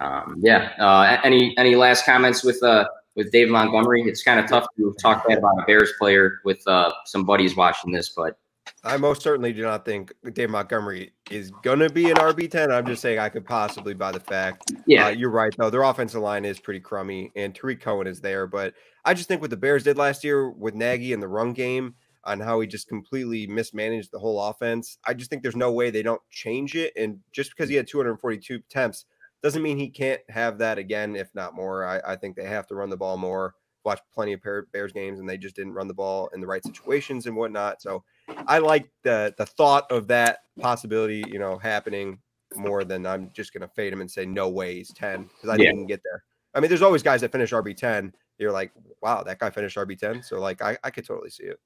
um, 0.00 0.40
yeah, 0.42 0.72
uh, 0.78 1.18
any 1.24 1.56
any 1.58 1.74
last 1.76 2.04
comments 2.04 2.44
with 2.44 2.62
uh, 2.62 2.86
with 3.16 3.30
Dave 3.32 3.48
Montgomery? 3.48 4.02
It's 4.02 4.22
kind 4.22 4.40
of 4.40 4.48
tough 4.48 4.66
to 4.76 4.94
talk 5.00 5.26
bad 5.26 5.38
about 5.38 5.58
a 5.60 5.64
Bears 5.66 5.92
player 5.98 6.40
with 6.44 6.66
uh, 6.66 6.92
some 7.06 7.24
buddies 7.24 7.56
watching 7.56 7.92
this, 7.92 8.10
but 8.16 8.38
I 8.84 8.96
most 8.96 9.22
certainly 9.22 9.52
do 9.52 9.62
not 9.62 9.84
think 9.84 10.12
Dave 10.32 10.50
Montgomery 10.50 11.12
is 11.30 11.50
going 11.62 11.78
to 11.80 11.88
be 11.88 12.10
an 12.10 12.16
RB10. 12.16 12.72
I'm 12.72 12.86
just 12.86 13.02
saying 13.02 13.18
I 13.18 13.28
could 13.28 13.44
possibly 13.44 13.94
buy 13.94 14.12
the 14.12 14.20
fact. 14.20 14.72
Yeah, 14.86 15.06
uh, 15.06 15.10
you're 15.10 15.30
right, 15.30 15.54
though. 15.56 15.70
Their 15.70 15.82
offensive 15.82 16.20
line 16.20 16.44
is 16.44 16.58
pretty 16.58 16.80
crummy, 16.80 17.30
and 17.36 17.54
Tarik 17.54 17.80
Cohen 17.80 18.06
is 18.06 18.20
there. 18.20 18.46
But 18.46 18.74
I 19.04 19.14
just 19.14 19.28
think 19.28 19.40
what 19.40 19.50
the 19.50 19.56
Bears 19.56 19.84
did 19.84 19.96
last 19.96 20.24
year 20.24 20.50
with 20.50 20.74
Nagy 20.74 21.12
and 21.12 21.22
the 21.22 21.28
run 21.28 21.52
game 21.52 21.94
on 22.24 22.40
how 22.40 22.60
he 22.60 22.66
just 22.66 22.88
completely 22.88 23.46
mismanaged 23.46 24.10
the 24.12 24.18
whole 24.18 24.40
offense, 24.40 24.98
I 25.06 25.14
just 25.14 25.30
think 25.30 25.42
there's 25.42 25.56
no 25.56 25.72
way 25.72 25.90
they 25.90 26.02
don't 26.02 26.22
change 26.30 26.74
it. 26.74 26.92
And 26.96 27.20
just 27.32 27.50
because 27.50 27.68
he 27.68 27.74
had 27.76 27.86
242 27.86 28.56
attempts 28.56 29.06
doesn't 29.42 29.62
mean 29.62 29.76
he 29.76 29.88
can't 29.88 30.20
have 30.28 30.58
that 30.58 30.78
again, 30.78 31.16
if 31.16 31.34
not 31.34 31.54
more. 31.54 31.84
I, 31.84 32.00
I 32.12 32.16
think 32.16 32.36
they 32.36 32.44
have 32.44 32.66
to 32.68 32.74
run 32.74 32.90
the 32.90 32.96
ball 32.96 33.16
more 33.16 33.54
watched 33.84 34.02
plenty 34.12 34.32
of 34.32 34.40
Bears 34.72 34.92
games 34.92 35.20
and 35.20 35.28
they 35.28 35.36
just 35.36 35.56
didn't 35.56 35.72
run 35.72 35.88
the 35.88 35.94
ball 35.94 36.28
in 36.34 36.40
the 36.40 36.46
right 36.46 36.64
situations 36.64 37.26
and 37.26 37.36
whatnot. 37.36 37.82
So 37.82 38.04
I 38.46 38.58
like 38.58 38.88
the 39.02 39.34
the 39.38 39.46
thought 39.46 39.90
of 39.90 40.08
that 40.08 40.40
possibility, 40.60 41.24
you 41.28 41.38
know, 41.38 41.58
happening 41.58 42.18
more 42.54 42.84
than 42.84 43.06
I'm 43.06 43.30
just 43.32 43.52
going 43.52 43.62
to 43.62 43.68
fade 43.68 43.92
him 43.92 44.00
and 44.00 44.10
say 44.10 44.26
no 44.26 44.48
way 44.48 44.76
he's 44.76 44.92
10 44.92 45.24
because 45.24 45.48
I 45.48 45.62
yeah. 45.62 45.70
didn't 45.70 45.86
get 45.86 46.02
there. 46.04 46.22
I 46.54 46.60
mean, 46.60 46.68
there's 46.68 46.82
always 46.82 47.02
guys 47.02 47.22
that 47.22 47.32
finish 47.32 47.50
RB 47.50 47.76
10. 47.76 48.12
You're 48.38 48.52
like, 48.52 48.72
wow, 49.00 49.22
that 49.22 49.38
guy 49.38 49.50
finished 49.50 49.76
RB 49.76 49.98
10. 49.98 50.22
So 50.22 50.38
like, 50.38 50.60
I, 50.60 50.76
I 50.84 50.90
could 50.90 51.06
totally 51.06 51.30
see 51.30 51.44
it. 51.44 51.58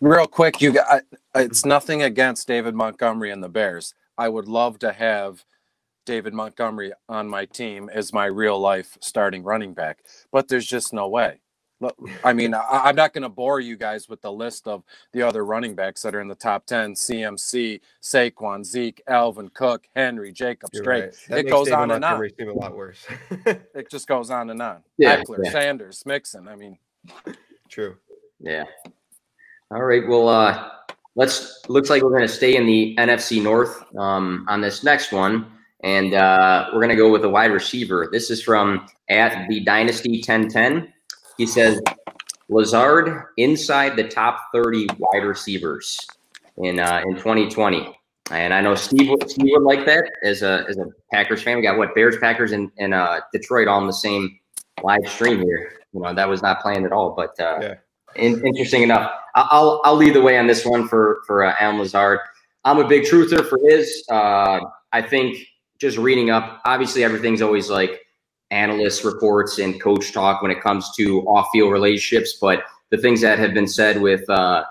Real 0.00 0.26
quick, 0.26 0.60
you 0.60 0.72
got 0.72 1.02
it's 1.34 1.64
nothing 1.64 2.02
against 2.02 2.48
David 2.48 2.74
Montgomery 2.74 3.30
and 3.30 3.42
the 3.42 3.48
Bears. 3.48 3.94
I 4.16 4.28
would 4.28 4.48
love 4.48 4.78
to 4.80 4.92
have 4.92 5.44
David 6.06 6.34
Montgomery 6.34 6.92
on 7.08 7.28
my 7.28 7.44
team 7.44 7.90
as 7.92 8.12
my 8.12 8.26
real 8.26 8.58
life 8.58 8.96
starting 9.00 9.42
running 9.42 9.74
back, 9.74 9.98
but 10.32 10.48
there's 10.48 10.66
just 10.66 10.92
no 10.92 11.08
way. 11.08 11.40
I 12.24 12.32
mean, 12.32 12.54
I, 12.54 12.88
am 12.88 12.96
not 12.96 13.12
going 13.12 13.22
to 13.22 13.28
bore 13.28 13.60
you 13.60 13.76
guys 13.76 14.08
with 14.08 14.20
the 14.20 14.32
list 14.32 14.66
of 14.66 14.82
the 15.12 15.22
other 15.22 15.44
running 15.44 15.76
backs 15.76 16.02
that 16.02 16.14
are 16.14 16.20
in 16.20 16.26
the 16.26 16.34
top 16.34 16.66
10 16.66 16.94
CMC, 16.94 17.80
Saquon, 18.02 18.64
Zeke, 18.64 19.00
Alvin, 19.06 19.48
Cook, 19.50 19.86
Henry, 19.94 20.32
Jacobs, 20.32 20.80
Drake. 20.80 21.12
Right. 21.30 21.46
It 21.46 21.50
goes 21.50 21.66
David 21.66 21.78
on 21.78 21.90
and 21.92 22.04
on. 22.04 22.30
Seem 22.36 22.48
a 22.48 22.52
lot 22.52 22.74
worse. 22.74 23.06
it 23.46 23.88
just 23.90 24.08
goes 24.08 24.30
on 24.30 24.50
and 24.50 24.60
on. 24.60 24.82
Yeah, 24.96 25.22
Ekeler, 25.22 25.44
yeah. 25.44 25.50
Sanders, 25.52 26.02
Mixon. 26.04 26.48
I 26.48 26.56
mean, 26.56 26.78
true. 27.68 27.96
Yeah. 28.40 28.64
All 29.70 29.82
right. 29.82 30.06
Well, 30.08 30.28
uh, 30.28 30.70
let's 31.14 31.68
looks 31.68 31.90
like 31.90 32.02
we're 32.02 32.10
going 32.10 32.22
to 32.22 32.28
stay 32.28 32.56
in 32.56 32.64
the 32.64 32.96
NFC 32.98 33.42
North 33.42 33.84
um, 33.96 34.46
on 34.48 34.62
this 34.62 34.82
next 34.82 35.12
one. 35.12 35.52
And 35.84 36.14
uh, 36.14 36.70
we're 36.72 36.80
going 36.80 36.88
to 36.88 36.96
go 36.96 37.12
with 37.12 37.24
a 37.24 37.28
wide 37.28 37.52
receiver. 37.52 38.08
This 38.10 38.30
is 38.30 38.42
from 38.42 38.86
at 39.10 39.46
the 39.48 39.60
Dynasty 39.60 40.22
1010. 40.26 40.92
He 41.36 41.46
says 41.46 41.80
Lazard 42.48 43.24
inside 43.36 43.94
the 43.94 44.08
top 44.08 44.40
30 44.54 44.86
wide 44.98 45.24
receivers 45.24 45.98
in 46.56 46.80
uh, 46.80 47.02
in 47.06 47.16
2020. 47.16 47.94
And 48.30 48.52
I 48.52 48.60
know 48.60 48.74
Steve, 48.74 49.10
Steve 49.26 49.50
would 49.52 49.62
like 49.62 49.86
that 49.86 50.10
as 50.24 50.42
a 50.42 50.64
as 50.68 50.78
a 50.78 50.86
Packers 51.12 51.42
fan. 51.42 51.56
We 51.56 51.62
got 51.62 51.76
what 51.76 51.94
Bears, 51.94 52.16
Packers, 52.18 52.52
and, 52.52 52.70
and 52.78 52.94
uh, 52.94 53.20
Detroit 53.32 53.68
all 53.68 53.80
in 53.80 53.86
the 53.86 53.92
same 53.92 54.38
live 54.82 55.06
stream 55.06 55.40
here. 55.40 55.72
You 55.92 56.00
know 56.00 56.14
that 56.14 56.28
was 56.28 56.42
not 56.42 56.60
planned 56.60 56.84
at 56.84 56.92
all, 56.92 57.10
but 57.10 57.38
uh, 57.40 57.58
yeah. 57.60 57.74
In, 58.16 58.44
interesting 58.44 58.82
enough. 58.82 59.10
I'll 59.34 59.80
I'll 59.84 59.96
lead 59.96 60.14
the 60.14 60.22
way 60.22 60.38
on 60.38 60.46
this 60.46 60.64
one 60.64 60.88
for 60.88 61.20
for 61.26 61.44
uh, 61.44 61.54
Allen 61.60 61.78
Lazard. 61.78 62.20
I'm 62.64 62.78
a 62.78 62.88
big 62.88 63.04
truther 63.04 63.48
for 63.48 63.58
his. 63.68 64.04
Uh, 64.10 64.60
I 64.92 65.02
think 65.02 65.38
just 65.78 65.96
reading 65.96 66.30
up, 66.30 66.60
obviously 66.64 67.04
everything's 67.04 67.40
always 67.40 67.70
like 67.70 68.00
analyst 68.50 69.04
reports 69.04 69.58
and 69.58 69.80
coach 69.80 70.12
talk 70.12 70.42
when 70.42 70.50
it 70.50 70.60
comes 70.60 70.90
to 70.96 71.20
off-field 71.22 71.72
relationships. 71.72 72.38
But 72.40 72.64
the 72.90 72.96
things 72.98 73.20
that 73.20 73.38
have 73.38 73.54
been 73.54 73.68
said 73.68 74.00
with 74.00 74.28
uh, 74.28 74.64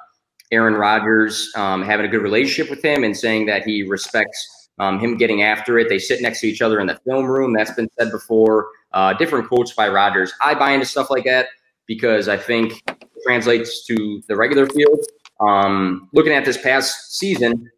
Aaron 0.51 0.73
Rodgers 0.73 1.51
um, 1.55 1.83
having 1.83 2.05
a 2.05 2.09
good 2.09 2.21
relationship 2.21 2.69
with 2.69 2.83
him 2.83 3.03
and 3.03 3.15
saying 3.15 3.45
that 3.45 3.63
he 3.63 3.83
respects 3.83 4.69
um, 4.79 4.99
him 4.99 5.17
getting 5.17 5.43
after 5.43 5.79
it. 5.79 5.89
They 5.89 5.99
sit 5.99 6.21
next 6.21 6.41
to 6.41 6.47
each 6.47 6.61
other 6.61 6.79
in 6.79 6.87
the 6.87 6.99
film 7.05 7.25
room. 7.25 7.53
That's 7.53 7.71
been 7.71 7.89
said 7.97 8.11
before. 8.11 8.67
Uh, 8.91 9.13
different 9.13 9.47
quotes 9.47 9.73
by 9.73 9.89
Rodgers. 9.89 10.33
I 10.41 10.55
buy 10.55 10.71
into 10.71 10.85
stuff 10.85 11.09
like 11.09 11.25
that 11.25 11.47
because 11.85 12.27
I 12.27 12.37
think 12.37 12.83
translates 13.27 13.85
to 13.85 14.21
the 14.27 14.35
regular 14.35 14.65
field. 14.67 14.99
Um, 15.39 16.09
looking 16.13 16.33
at 16.33 16.45
this 16.45 16.57
past 16.57 17.17
season, 17.17 17.69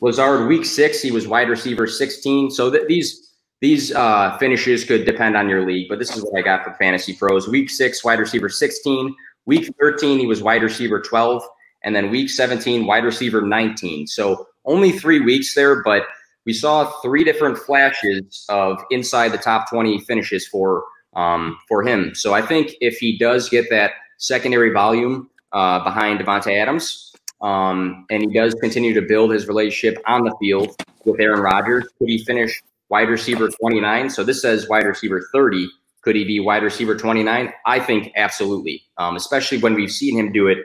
Lazard, 0.00 0.48
week 0.48 0.64
six, 0.64 1.02
he 1.02 1.10
was 1.10 1.28
wide 1.28 1.48
receiver 1.48 1.86
16. 1.86 2.50
So 2.50 2.70
th- 2.70 2.86
these 2.88 3.24
these 3.60 3.92
uh, 3.92 4.38
finishes 4.38 4.84
could 4.84 5.04
depend 5.04 5.36
on 5.36 5.48
your 5.48 5.66
league, 5.66 5.88
but 5.88 5.98
this 5.98 6.16
is 6.16 6.22
what 6.22 6.38
I 6.38 6.42
got 6.42 6.62
for 6.62 6.72
Fantasy 6.74 7.12
Pros. 7.12 7.48
Week 7.48 7.68
six, 7.68 8.04
wide 8.04 8.20
receiver 8.20 8.48
16. 8.48 9.14
Week 9.46 9.68
13, 9.80 10.20
he 10.20 10.26
was 10.26 10.42
wide 10.42 10.62
receiver 10.62 11.00
12. 11.00 11.42
And 11.82 11.94
then 11.94 12.10
week 12.10 12.30
17, 12.30 12.86
wide 12.86 13.04
receiver 13.04 13.42
19. 13.42 14.06
So 14.06 14.46
only 14.64 14.92
three 14.92 15.20
weeks 15.20 15.54
there, 15.56 15.82
but 15.82 16.04
we 16.46 16.52
saw 16.52 16.84
three 17.02 17.24
different 17.24 17.58
flashes 17.58 18.44
of 18.48 18.80
inside 18.92 19.32
the 19.32 19.38
top 19.38 19.68
20 19.68 20.00
finishes 20.00 20.46
for 20.46 20.84
um, 21.16 21.58
for 21.66 21.82
him. 21.82 22.14
So 22.14 22.32
I 22.34 22.42
think 22.42 22.74
if 22.80 22.98
he 22.98 23.18
does 23.18 23.48
get 23.48 23.68
that 23.70 23.92
secondary 24.18 24.70
volume 24.70 25.30
uh, 25.52 25.82
behind 25.82 26.20
Davante 26.20 26.56
Adams, 26.56 27.12
um, 27.40 28.04
and 28.10 28.22
he 28.22 28.28
does 28.28 28.54
continue 28.54 28.92
to 28.94 29.02
build 29.02 29.30
his 29.30 29.48
relationship 29.48 30.02
on 30.06 30.24
the 30.24 30.34
field 30.38 30.76
with 31.04 31.20
Aaron 31.20 31.40
Rodgers, 31.40 31.88
could 31.98 32.08
he 32.08 32.22
finish 32.24 32.62
wide 32.88 33.08
receiver 33.08 33.48
29? 33.48 34.10
So 34.10 34.24
this 34.24 34.42
says 34.42 34.68
wide 34.68 34.84
receiver 34.84 35.28
30. 35.32 35.68
Could 36.02 36.16
he 36.16 36.24
be 36.24 36.40
wide 36.40 36.62
receiver 36.62 36.96
29? 36.96 37.52
I 37.66 37.80
think 37.80 38.12
absolutely, 38.16 38.82
um, 38.98 39.16
especially 39.16 39.58
when 39.58 39.74
we've 39.74 39.90
seen 39.90 40.16
him 40.16 40.32
do 40.32 40.46
it 40.46 40.58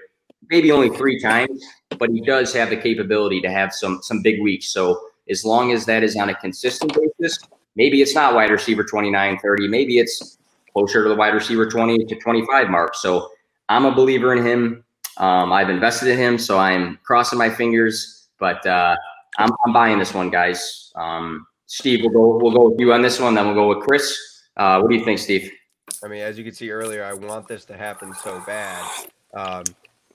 maybe 0.49 0.71
only 0.71 0.89
three 0.89 1.19
times, 1.19 1.63
but 1.97 2.09
he 2.09 2.21
does 2.21 2.53
have 2.53 2.69
the 2.69 2.77
capability 2.77 3.41
to 3.41 3.49
have 3.49 3.73
some 3.73 3.99
some 4.03 4.21
big 4.21 4.41
weeks. 4.41 4.67
So 4.67 4.99
as 5.29 5.43
long 5.43 5.71
as 5.71 5.85
that 5.85 6.03
is 6.03 6.15
on 6.15 6.29
a 6.29 6.35
consistent 6.35 6.93
basis, 6.93 7.39
maybe 7.75 8.01
it's 8.01 8.13
not 8.13 8.35
wide 8.35 8.51
receiver 8.51 8.83
29, 8.83 9.39
30, 9.39 9.67
maybe 9.67 9.97
it's 9.99 10.37
closer 10.71 11.03
to 11.03 11.09
the 11.09 11.15
wide 11.15 11.33
receiver 11.33 11.69
20 11.69 12.05
to 12.05 12.15
25 12.15 12.69
mark. 12.69 12.95
So 12.95 13.29
I'm 13.69 13.85
a 13.85 13.91
believer 13.93 14.33
in 14.33 14.45
him. 14.45 14.83
Um, 15.17 15.53
I've 15.53 15.69
invested 15.69 16.09
in 16.09 16.17
him, 16.17 16.37
so 16.37 16.57
I'm 16.57 16.97
crossing 17.03 17.37
my 17.37 17.49
fingers, 17.49 18.29
but 18.39 18.65
uh, 18.65 18.95
I'm, 19.37 19.51
I'm, 19.65 19.73
buying 19.73 19.99
this 19.99 20.13
one, 20.13 20.29
guys. 20.29 20.91
Um, 20.95 21.45
Steve, 21.67 22.01
we'll 22.01 22.11
go 22.11 22.37
we'll 22.43 22.51
go 22.53 22.69
with 22.69 22.79
you 22.79 22.93
on 22.93 23.01
this 23.01 23.19
one, 23.19 23.35
then 23.35 23.45
we'll 23.45 23.55
go 23.55 23.67
with 23.67 23.85
Chris. 23.85 24.17
Uh, 24.57 24.79
what 24.79 24.89
do 24.89 24.95
you 24.97 25.05
think, 25.05 25.19
Steve? 25.19 25.51
I 26.03 26.07
mean, 26.07 26.21
as 26.21 26.37
you 26.37 26.43
can 26.43 26.53
see 26.53 26.71
earlier, 26.71 27.03
I 27.03 27.13
want 27.13 27.47
this 27.47 27.65
to 27.65 27.77
happen 27.77 28.13
so 28.13 28.41
bad. 28.45 29.07
Um, 29.33 29.63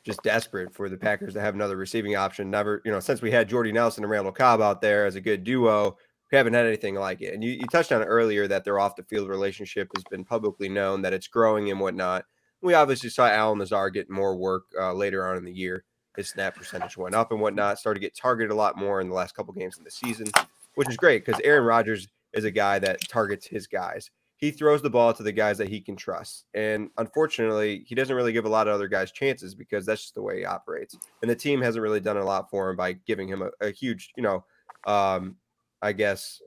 just 0.04 0.22
desperate 0.22 0.74
for 0.74 0.88
the 0.88 0.96
Packers 0.96 1.34
to 1.34 1.40
have 1.40 1.54
another 1.54 1.76
receiving 1.76 2.16
option. 2.16 2.50
Never, 2.50 2.80
you 2.84 2.90
know, 2.90 3.00
since 3.00 3.22
we 3.22 3.30
had 3.30 3.48
Jordy 3.48 3.72
Nelson 3.72 4.04
and 4.04 4.10
Randall 4.10 4.32
Cobb 4.32 4.60
out 4.60 4.80
there 4.80 5.06
as 5.06 5.16
a 5.16 5.20
good 5.20 5.44
duo, 5.44 5.96
we 6.30 6.36
haven't 6.36 6.54
had 6.54 6.66
anything 6.66 6.94
like 6.94 7.20
it. 7.20 7.34
And 7.34 7.42
you, 7.42 7.52
you 7.52 7.66
touched 7.70 7.92
on 7.92 8.02
earlier 8.02 8.48
that 8.48 8.64
their 8.64 8.78
off 8.78 8.96
the 8.96 9.02
field 9.04 9.28
relationship 9.28 9.88
has 9.94 10.04
been 10.10 10.24
publicly 10.24 10.68
known, 10.68 11.02
that 11.02 11.12
it's 11.12 11.28
growing 11.28 11.70
and 11.70 11.80
whatnot. 11.80 12.24
We 12.62 12.74
obviously 12.74 13.10
saw 13.10 13.28
Allen 13.28 13.58
Lazard 13.58 13.94
get 13.94 14.10
more 14.10 14.36
work 14.36 14.64
uh, 14.78 14.92
later 14.92 15.26
on 15.26 15.36
in 15.36 15.44
the 15.44 15.52
year. 15.52 15.84
His 16.16 16.28
snap 16.28 16.56
percentage 16.56 16.96
went 16.96 17.14
up 17.14 17.30
and 17.30 17.40
whatnot, 17.40 17.78
started 17.78 18.00
to 18.00 18.06
get 18.06 18.16
targeted 18.16 18.50
a 18.50 18.54
lot 18.54 18.76
more 18.76 19.00
in 19.00 19.08
the 19.08 19.14
last 19.14 19.36
couple 19.36 19.54
games 19.54 19.78
in 19.78 19.84
the 19.84 19.90
season, 19.90 20.26
which 20.74 20.88
is 20.88 20.96
great 20.96 21.24
because 21.24 21.40
Aaron 21.44 21.64
Rodgers 21.64 22.08
is 22.32 22.44
a 22.44 22.50
guy 22.50 22.80
that 22.80 23.00
targets 23.08 23.46
his 23.46 23.68
guys 23.68 24.10
he 24.38 24.52
throws 24.52 24.80
the 24.80 24.90
ball 24.90 25.12
to 25.12 25.22
the 25.24 25.32
guys 25.32 25.58
that 25.58 25.68
he 25.68 25.80
can 25.80 25.96
trust. 25.96 26.44
And 26.54 26.90
unfortunately, 26.96 27.84
he 27.86 27.96
doesn't 27.96 28.14
really 28.14 28.32
give 28.32 28.44
a 28.44 28.48
lot 28.48 28.68
of 28.68 28.74
other 28.74 28.86
guys 28.86 29.10
chances 29.10 29.54
because 29.54 29.84
that's 29.84 30.02
just 30.02 30.14
the 30.14 30.22
way 30.22 30.38
he 30.38 30.44
operates. 30.44 30.96
And 31.22 31.30
the 31.30 31.34
team 31.34 31.60
hasn't 31.60 31.82
really 31.82 32.00
done 32.00 32.16
a 32.16 32.24
lot 32.24 32.48
for 32.48 32.70
him 32.70 32.76
by 32.76 32.92
giving 32.92 33.28
him 33.28 33.42
a, 33.42 33.50
a 33.60 33.72
huge, 33.72 34.12
you 34.16 34.22
know, 34.22 34.44
um, 34.86 35.36
I 35.82 35.92
guess, 35.92 36.40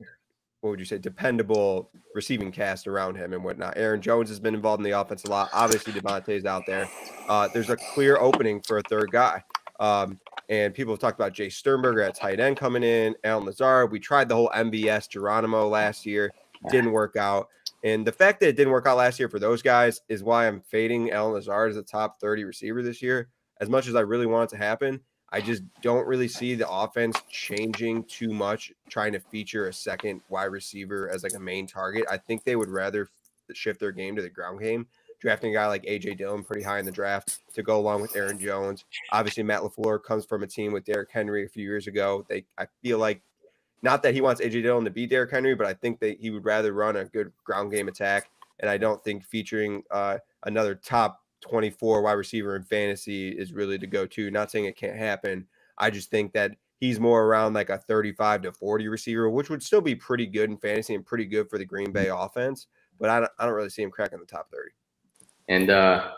what 0.62 0.70
would 0.70 0.80
you 0.80 0.86
say, 0.86 1.00
dependable 1.00 1.90
receiving 2.14 2.52
cast 2.52 2.88
around 2.88 3.16
him 3.16 3.34
and 3.34 3.44
whatnot. 3.44 3.74
Aaron 3.76 4.02
Jones 4.02 4.30
has 4.30 4.40
been 4.40 4.54
involved 4.54 4.80
in 4.80 4.84
the 4.84 5.00
offense 5.00 5.24
a 5.24 5.30
lot. 5.30 5.50
Obviously, 5.54 5.92
Davante's 5.92 6.46
out 6.46 6.64
there. 6.68 6.88
Uh, 7.28 7.48
there's 7.54 7.70
a 7.70 7.78
clear 7.94 8.18
opening 8.18 8.62
for 8.62 8.78
a 8.78 8.82
third 8.84 9.12
guy. 9.12 9.44
Um, 9.80 10.20
and 10.50 10.74
people 10.74 10.94
have 10.94 11.00
talked 11.00 11.20
about 11.20 11.34
Jace 11.34 11.54
Sternberger 11.54 12.02
at 12.02 12.16
tight 12.16 12.40
end 12.40 12.58
coming 12.58 12.84
in, 12.84 13.16
Allen 13.24 13.46
Lazard. 13.46 13.92
We 13.92 14.00
tried 14.00 14.30
the 14.30 14.36
whole 14.36 14.52
MVS 14.54 15.10
Geronimo 15.10 15.68
last 15.68 16.06
year, 16.06 16.32
didn't 16.70 16.92
work 16.92 17.16
out. 17.16 17.48
And 17.84 18.06
the 18.06 18.12
fact 18.12 18.40
that 18.42 18.50
it 18.50 18.56
didn't 18.56 18.74
work 18.74 18.86
out 18.86 18.98
last 18.98 19.18
year 19.18 19.30
for 19.30 19.40
those 19.40 19.64
guys 19.64 20.02
is 20.08 20.24
why 20.24 20.48
I'm 20.48 20.62
fading 20.62 21.10
Allen 21.10 21.34
Lazard 21.34 21.72
as 21.72 21.78
a 21.78 21.84
top 21.84 22.20
30 22.20 22.44
receiver 22.44 22.84
this 22.84 23.02
year. 23.02 23.30
As 23.60 23.70
much 23.70 23.88
as 23.88 23.96
I 23.96 24.02
really 24.02 24.28
want 24.28 24.52
it 24.52 24.56
to 24.56 24.64
happen, 24.64 25.00
I 25.32 25.40
just 25.40 25.64
don't 25.82 26.08
really 26.08 26.28
see 26.28 26.56
the 26.56 26.70
offense 26.70 27.18
changing 27.30 28.04
too 28.04 28.34
much, 28.34 28.74
trying 28.90 29.14
to 29.14 29.20
feature 29.20 29.68
a 29.68 29.74
second 29.74 30.22
wide 30.30 30.46
receiver 30.46 31.10
as 31.10 31.24
like 31.24 31.34
a 31.34 31.40
main 31.40 31.68
target. 31.68 32.06
I 32.10 32.18
think 32.18 32.44
they 32.44 32.58
would 32.58 32.70
rather 32.70 33.08
shift 33.54 33.80
their 33.80 33.92
game 33.92 34.16
to 34.18 34.22
the 34.22 34.30
ground 34.30 34.60
game, 34.60 34.88
drafting 35.20 35.52
a 35.52 35.54
guy 35.54 35.68
like 35.68 35.84
AJ 35.84 36.18
Dillon 36.18 36.44
pretty 36.44 36.64
high 36.64 36.80
in 36.80 36.86
the 36.86 36.92
draft 36.92 37.40
to 37.54 37.64
go 37.64 37.80
along 37.80 38.02
with 38.02 38.16
Aaron 38.16 38.40
Jones. 38.40 38.84
Obviously, 39.12 39.44
Matt 39.44 39.62
LaFleur 39.62 40.04
comes 40.04 40.26
from 40.26 40.44
a 40.44 40.48
team 40.48 40.74
with 40.74 40.84
Derrick 40.84 41.10
Henry 41.12 41.46
a 41.46 41.50
few 41.50 41.64
years 41.64 41.88
ago. 41.88 42.26
They 42.30 42.46
I 42.58 42.68
feel 42.82 42.98
like 42.98 43.22
not 43.82 44.04
that 44.04 44.14
he 44.14 44.22
wants 44.22 44.42
AJ 44.42 44.64
Dillon 44.64 44.84
to 44.86 44.92
be 44.92 45.08
Derrick 45.08 45.32
Henry, 45.32 45.56
but 45.56 45.66
I 45.66 45.74
think 45.74 46.00
that 46.02 46.20
he 46.20 46.30
would 46.30 46.46
rather 46.46 46.74
run 46.74 46.98
a 46.98 47.06
good 47.06 47.32
ground 47.44 47.72
game 47.72 47.88
attack. 47.88 48.30
And 48.60 48.70
I 48.70 48.78
don't 48.78 49.04
think 49.04 49.26
featuring 49.26 49.84
uh, 49.90 50.20
another 50.44 50.76
top 50.76 51.21
24 51.42 52.02
wide 52.02 52.14
receiver 52.14 52.56
in 52.56 52.64
fantasy 52.64 53.30
is 53.30 53.54
really 53.54 53.78
the 53.78 53.88
go 53.88 54.06
to. 54.06 54.32
Not 54.32 54.52
saying 54.52 54.66
it 54.66 54.78
can't 54.78 54.98
happen. 54.98 55.48
I 55.78 55.90
just 55.90 56.10
think 56.10 56.34
that 56.34 56.52
he's 56.80 57.00
more 57.00 57.24
around 57.24 57.54
like 57.54 57.70
a 57.70 57.78
35 57.78 58.44
to 58.44 58.52
40 58.52 58.88
receiver, 58.88 59.30
which 59.30 59.50
would 59.50 59.64
still 59.64 59.82
be 59.82 59.96
pretty 59.96 60.26
good 60.26 60.50
in 60.50 60.58
fantasy 60.58 60.96
and 60.96 61.06
pretty 61.06 61.26
good 61.26 61.50
for 61.50 61.58
the 61.58 61.66
Green 61.66 61.92
Bay 61.92 62.10
offense. 62.14 62.68
But 63.00 63.10
I 63.10 63.20
don't, 63.20 63.32
I 63.40 63.46
don't 63.46 63.56
really 63.56 63.70
see 63.70 63.84
him 63.84 63.92
cracking 63.92 64.20
the 64.20 64.26
top 64.26 64.52
30. 64.52 64.72
And 65.48 65.70
uh, 65.70 66.12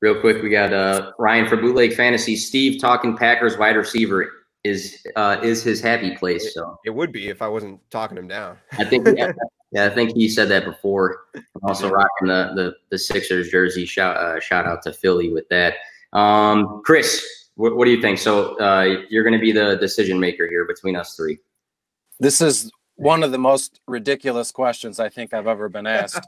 real 0.00 0.20
quick, 0.20 0.42
we 0.42 0.50
got 0.50 0.72
uh, 0.72 1.12
Ryan 1.18 1.48
for 1.48 1.56
Bootleg 1.56 1.94
Fantasy. 1.94 2.36
Steve 2.36 2.80
talking 2.80 3.16
Packers 3.16 3.58
wide 3.58 3.76
receiver 3.76 4.30
is 4.64 5.04
uh, 5.16 5.38
is 5.42 5.62
his 5.62 5.80
happy 5.80 6.16
place. 6.16 6.54
So 6.54 6.78
it 6.84 6.90
would 6.90 7.12
be 7.12 7.28
if 7.28 7.42
I 7.42 7.48
wasn't 7.48 7.80
talking 7.90 8.16
him 8.16 8.28
down. 8.28 8.58
I 8.78 8.84
think 8.84 9.06
yeah, 9.16 9.32
yeah, 9.72 9.86
I 9.86 9.90
think 9.90 10.14
he 10.14 10.28
said 10.28 10.48
that 10.50 10.64
before. 10.64 11.24
I'm 11.34 11.42
also 11.62 11.90
rocking 11.90 12.28
the 12.28 12.52
the, 12.54 12.74
the 12.90 12.98
Sixers 12.98 13.50
jersey. 13.50 13.86
Shout 13.86 14.16
uh, 14.16 14.38
shout 14.38 14.66
out 14.66 14.82
to 14.82 14.92
Philly 14.92 15.32
with 15.32 15.48
that. 15.48 15.74
Um, 16.12 16.82
Chris, 16.84 17.48
what, 17.54 17.76
what 17.76 17.86
do 17.86 17.90
you 17.90 18.02
think? 18.02 18.18
So 18.18 18.58
uh, 18.60 19.04
you're 19.08 19.24
going 19.24 19.32
to 19.32 19.40
be 19.40 19.52
the 19.52 19.76
decision 19.76 20.20
maker 20.20 20.46
here 20.46 20.66
between 20.66 20.94
us 20.94 21.16
three. 21.16 21.38
This 22.20 22.40
is 22.42 22.70
one 22.96 23.22
of 23.22 23.32
the 23.32 23.38
most 23.38 23.80
ridiculous 23.88 24.52
questions 24.52 25.00
I 25.00 25.08
think 25.08 25.32
I've 25.32 25.46
ever 25.46 25.70
been 25.70 25.86
asked 25.88 26.26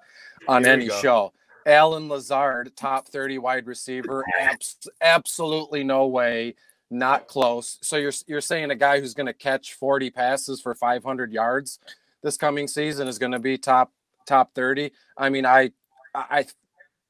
on 0.48 0.64
any 0.64 0.88
show. 0.88 1.32
Allen 1.66 2.08
Lazard, 2.08 2.74
top 2.76 3.08
30 3.08 3.38
wide 3.38 3.66
receiver. 3.66 4.24
Abs- 4.38 4.88
absolutely 5.00 5.84
no 5.84 6.06
way 6.06 6.54
not 6.90 7.26
close. 7.26 7.78
So 7.82 7.96
you're 7.96 8.12
you're 8.26 8.40
saying 8.40 8.70
a 8.70 8.74
guy 8.74 9.00
who's 9.00 9.14
going 9.14 9.26
to 9.26 9.34
catch 9.34 9.74
40 9.74 10.10
passes 10.10 10.60
for 10.60 10.74
500 10.74 11.32
yards 11.32 11.78
this 12.24 12.36
coming 12.36 12.66
season 12.66 13.06
is 13.06 13.18
going 13.18 13.30
to 13.30 13.38
be 13.38 13.56
top 13.56 13.92
top 14.26 14.52
30. 14.54 14.90
I 15.16 15.28
mean, 15.28 15.46
I 15.46 15.70
I 16.12 16.46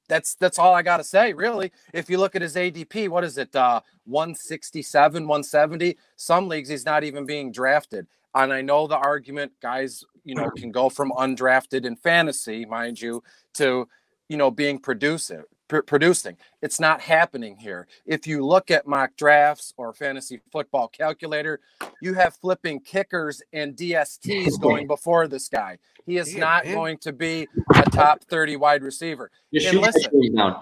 that's 0.08 0.34
that's 0.34 0.58
all 0.58 0.74
I 0.74 0.82
got 0.82 0.98
to 0.98 1.04
say 1.04 1.32
really. 1.32 1.72
If 1.94 2.10
you 2.10 2.18
look 2.18 2.36
at 2.36 2.42
his 2.42 2.56
ADP, 2.56 3.08
what 3.08 3.24
is 3.24 3.38
it? 3.38 3.56
Uh 3.56 3.80
167, 4.04 5.22
170. 5.26 5.96
Some 6.16 6.48
leagues 6.48 6.68
he's 6.68 6.84
not 6.84 7.04
even 7.04 7.24
being 7.24 7.50
drafted. 7.50 8.06
And 8.34 8.52
I 8.52 8.60
know 8.60 8.88
the 8.88 8.98
argument 8.98 9.52
guys, 9.62 10.04
you 10.24 10.34
know, 10.34 10.50
can 10.50 10.72
go 10.72 10.90
from 10.90 11.12
undrafted 11.12 11.86
in 11.86 11.94
fantasy, 11.94 12.66
mind 12.66 13.00
you, 13.00 13.22
to 13.54 13.88
you 14.28 14.36
know 14.36 14.50
being 14.50 14.78
producer 14.78 15.46
pr- 15.68 15.80
producing. 15.80 16.36
It's 16.62 16.80
not 16.80 17.00
happening 17.00 17.56
here. 17.56 17.86
If 18.06 18.26
you 18.26 18.44
look 18.44 18.70
at 18.70 18.86
mock 18.86 19.16
drafts 19.16 19.74
or 19.76 19.92
fantasy 19.92 20.40
football 20.52 20.88
calculator, 20.88 21.60
you 22.00 22.14
have 22.14 22.36
flipping 22.36 22.80
kickers 22.80 23.42
and 23.52 23.76
DSTs 23.76 24.60
going 24.60 24.86
before 24.86 25.28
this 25.28 25.48
guy. 25.48 25.78
He 26.06 26.18
is 26.18 26.36
not 26.36 26.64
man. 26.64 26.74
going 26.74 26.98
to 26.98 27.12
be 27.12 27.48
a 27.74 27.82
top 27.82 28.24
30 28.24 28.56
wide 28.56 28.82
receiver. 28.82 29.30
and 29.52 29.80
listen, 29.80 30.60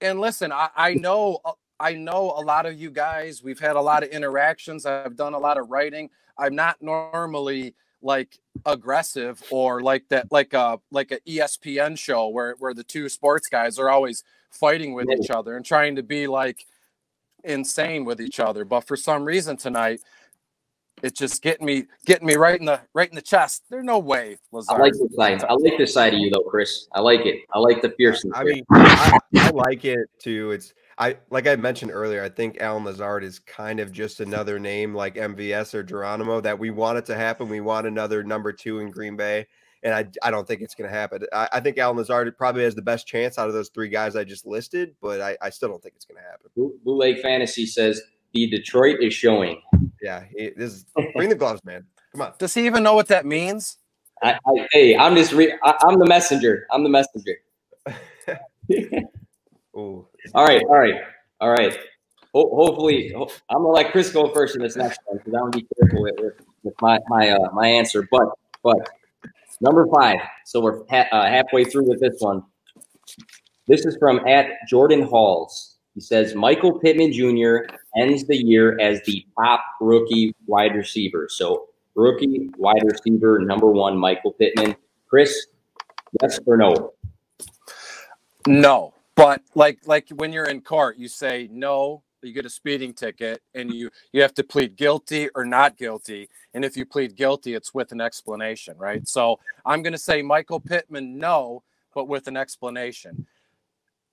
and 0.00 0.20
listen, 0.20 0.52
I, 0.52 0.68
I 0.76 0.94
know 0.94 1.40
uh, 1.44 1.52
I 1.78 1.94
know 1.94 2.34
a 2.36 2.42
lot 2.42 2.66
of 2.66 2.78
you 2.78 2.90
guys. 2.90 3.42
We've 3.42 3.58
had 3.58 3.76
a 3.76 3.80
lot 3.80 4.02
of 4.02 4.10
interactions. 4.10 4.84
I've 4.84 5.16
done 5.16 5.32
a 5.32 5.38
lot 5.38 5.56
of 5.56 5.70
writing. 5.70 6.10
I'm 6.36 6.54
not 6.54 6.82
normally 6.82 7.74
like 8.02 8.38
aggressive 8.66 9.42
or 9.50 9.82
like 9.82 10.08
that 10.08 10.30
like 10.30 10.52
a 10.54 10.80
like 10.90 11.10
a 11.12 11.20
ESPN 11.20 11.98
show 11.98 12.28
where 12.28 12.54
where 12.58 12.74
the 12.74 12.84
two 12.84 13.08
sports 13.08 13.48
guys 13.48 13.78
are 13.78 13.90
always 13.90 14.24
fighting 14.50 14.94
with 14.94 15.08
each 15.10 15.30
other 15.30 15.56
and 15.56 15.64
trying 15.64 15.96
to 15.96 16.02
be 16.02 16.26
like 16.26 16.66
insane 17.44 18.04
with 18.04 18.20
each 18.20 18.40
other. 18.40 18.64
But 18.64 18.80
for 18.80 18.96
some 18.96 19.24
reason 19.24 19.56
tonight, 19.56 20.00
it's 21.02 21.18
just 21.18 21.42
getting 21.42 21.66
me 21.66 21.86
getting 22.04 22.26
me 22.26 22.34
right 22.34 22.58
in 22.58 22.66
the 22.66 22.80
right 22.92 23.08
in 23.08 23.14
the 23.14 23.22
chest. 23.22 23.64
There's 23.70 23.84
no 23.84 23.98
way. 23.98 24.38
Lazard. 24.52 24.78
I 24.78 24.82
like 24.82 24.92
this 24.92 25.16
side. 25.16 25.44
I 25.44 25.54
like 25.54 25.78
this 25.78 25.94
side 25.94 26.14
of 26.14 26.20
you 26.20 26.30
though, 26.30 26.42
Chris. 26.42 26.88
I 26.92 27.00
like 27.00 27.24
it. 27.24 27.40
I 27.52 27.58
like 27.58 27.80
the 27.82 27.90
fierceness. 27.90 28.36
I 28.36 28.44
mean, 28.44 28.64
I, 28.70 29.18
I 29.36 29.50
like 29.50 29.84
it 29.84 30.10
too. 30.18 30.50
It's 30.50 30.74
I 30.98 31.16
like 31.30 31.46
I 31.46 31.56
mentioned 31.56 31.92
earlier. 31.92 32.22
I 32.22 32.28
think 32.28 32.58
Allen 32.60 32.84
Lazard 32.84 33.24
is 33.24 33.38
kind 33.38 33.80
of 33.80 33.92
just 33.92 34.20
another 34.20 34.58
name 34.58 34.94
like 34.94 35.14
MVS 35.14 35.72
or 35.72 35.82
Geronimo 35.82 36.40
that 36.42 36.58
we 36.58 36.70
want 36.70 36.98
it 36.98 37.06
to 37.06 37.16
happen. 37.16 37.48
We 37.48 37.60
want 37.62 37.86
another 37.86 38.22
number 38.22 38.52
two 38.52 38.80
in 38.80 38.90
Green 38.90 39.16
Bay 39.16 39.46
and 39.82 39.94
I, 39.94 40.06
I 40.22 40.30
don't 40.30 40.46
think 40.46 40.60
it's 40.60 40.74
going 40.74 40.90
to 40.90 40.94
happen. 40.94 41.22
I, 41.32 41.48
I, 41.52 41.60
think 41.60 41.78
Allen 41.78 41.96
Lazard 41.96 42.36
probably 42.36 42.64
has 42.64 42.74
the 42.74 42.82
best 42.82 43.06
chance 43.06 43.38
out 43.38 43.48
of 43.48 43.54
those 43.54 43.70
three 43.70 43.88
guys 43.88 44.16
I 44.16 44.24
just 44.24 44.46
listed, 44.46 44.94
but 45.00 45.20
I, 45.20 45.36
I 45.40 45.50
still 45.50 45.68
don't 45.68 45.82
think 45.82 45.94
it's 45.96 46.04
going 46.04 46.20
to 46.22 46.28
happen. 46.28 46.50
Blue, 46.54 46.78
Blue 46.84 46.98
Lake 46.98 47.20
Fantasy 47.20 47.66
says 47.66 48.02
the 48.34 48.48
Detroit 48.48 48.98
is 49.00 49.14
showing. 49.14 49.60
Yeah, 50.02 50.24
he, 50.36 50.50
this 50.56 50.74
is, 50.74 50.86
bring 51.14 51.28
the 51.28 51.34
gloves, 51.34 51.64
man. 51.64 51.86
Come 52.12 52.22
on. 52.22 52.32
Does 52.38 52.54
he 52.54 52.66
even 52.66 52.82
know 52.82 52.94
what 52.94 53.08
that 53.08 53.24
means? 53.24 53.78
I, 54.22 54.32
I, 54.32 54.68
hey, 54.72 54.96
I'm 54.96 55.16
just 55.16 55.32
re- 55.32 55.58
I, 55.62 55.74
am 55.88 55.98
the 55.98 56.06
messenger. 56.06 56.66
I'm 56.70 56.82
the 56.82 56.90
messenger. 56.90 57.36
Ooh. 59.76 60.06
All 60.34 60.44
right, 60.44 60.62
all 60.62 60.78
right, 60.78 61.00
all 61.40 61.50
right. 61.50 61.78
Ho- 62.34 62.54
hopefully, 62.54 63.12
ho- 63.16 63.30
I'm 63.48 63.58
gonna 63.58 63.68
let 63.68 63.92
Chris 63.92 64.10
go 64.12 64.30
first 64.32 64.56
in 64.56 64.62
this 64.62 64.76
next 64.76 65.00
one 65.06 65.18
because 65.18 65.34
I 65.34 65.40
want 65.40 65.52
to 65.54 65.58
be 65.60 65.66
careful 65.78 66.02
with, 66.02 66.14
with, 66.18 66.34
with 66.64 66.74
my 66.82 66.98
my 67.08 67.30
uh, 67.30 67.50
my 67.52 67.66
answer. 67.66 68.06
But 68.10 68.28
but 68.62 68.76
number 69.60 69.86
five. 69.94 70.18
So 70.44 70.60
we're 70.60 70.84
ha- 70.88 71.08
uh, 71.12 71.26
halfway 71.26 71.64
through 71.64 71.88
with 71.88 72.00
this 72.00 72.16
one. 72.18 72.42
This 73.66 73.84
is 73.86 73.96
from 73.98 74.26
at 74.26 74.46
Jordan 74.68 75.02
Halls. 75.02 75.76
He 75.94 76.00
says 76.00 76.34
Michael 76.34 76.78
Pittman 76.78 77.12
Jr. 77.12 77.72
ends 77.96 78.26
the 78.26 78.36
year 78.36 78.78
as 78.80 79.00
the 79.04 79.24
top 79.38 79.62
rookie 79.80 80.34
wide 80.46 80.74
receiver. 80.74 81.28
So 81.30 81.68
rookie 81.94 82.50
wide 82.56 82.82
receiver 82.84 83.38
number 83.40 83.66
one, 83.66 83.96
Michael 83.96 84.32
Pittman. 84.32 84.76
Chris, 85.08 85.46
yes 86.22 86.38
or 86.46 86.56
no? 86.56 86.92
No, 88.46 88.94
but 89.16 89.42
like 89.54 89.80
like 89.86 90.08
when 90.10 90.32
you're 90.32 90.46
in 90.46 90.60
court, 90.60 90.96
you 90.96 91.08
say 91.08 91.48
no. 91.50 92.02
You 92.22 92.32
get 92.32 92.46
a 92.46 92.50
speeding 92.50 92.92
ticket, 92.92 93.42
and 93.54 93.72
you 93.72 93.90
you 94.12 94.22
have 94.22 94.34
to 94.34 94.44
plead 94.44 94.76
guilty 94.76 95.28
or 95.34 95.44
not 95.44 95.76
guilty. 95.76 96.28
And 96.54 96.64
if 96.64 96.76
you 96.76 96.84
plead 96.84 97.16
guilty, 97.16 97.54
it's 97.54 97.72
with 97.72 97.92
an 97.92 98.00
explanation, 98.00 98.76
right? 98.78 99.06
So 99.08 99.38
I'm 99.64 99.82
going 99.82 99.92
to 99.92 99.98
say 99.98 100.22
Michael 100.22 100.60
Pittman, 100.60 101.18
no, 101.18 101.62
but 101.94 102.08
with 102.08 102.28
an 102.28 102.36
explanation. 102.36 103.26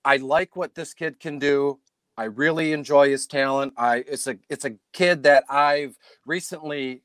I 0.04 0.16
like 0.16 0.56
what 0.56 0.74
this 0.74 0.94
kid 0.94 1.20
can 1.20 1.38
do. 1.38 1.80
I 2.16 2.24
really 2.24 2.72
enjoy 2.72 3.10
his 3.10 3.26
talent. 3.26 3.74
I 3.76 3.98
it's 3.98 4.26
a 4.26 4.38
it's 4.48 4.64
a 4.64 4.74
kid 4.92 5.22
that 5.24 5.44
I've 5.48 5.96
recently 6.26 7.02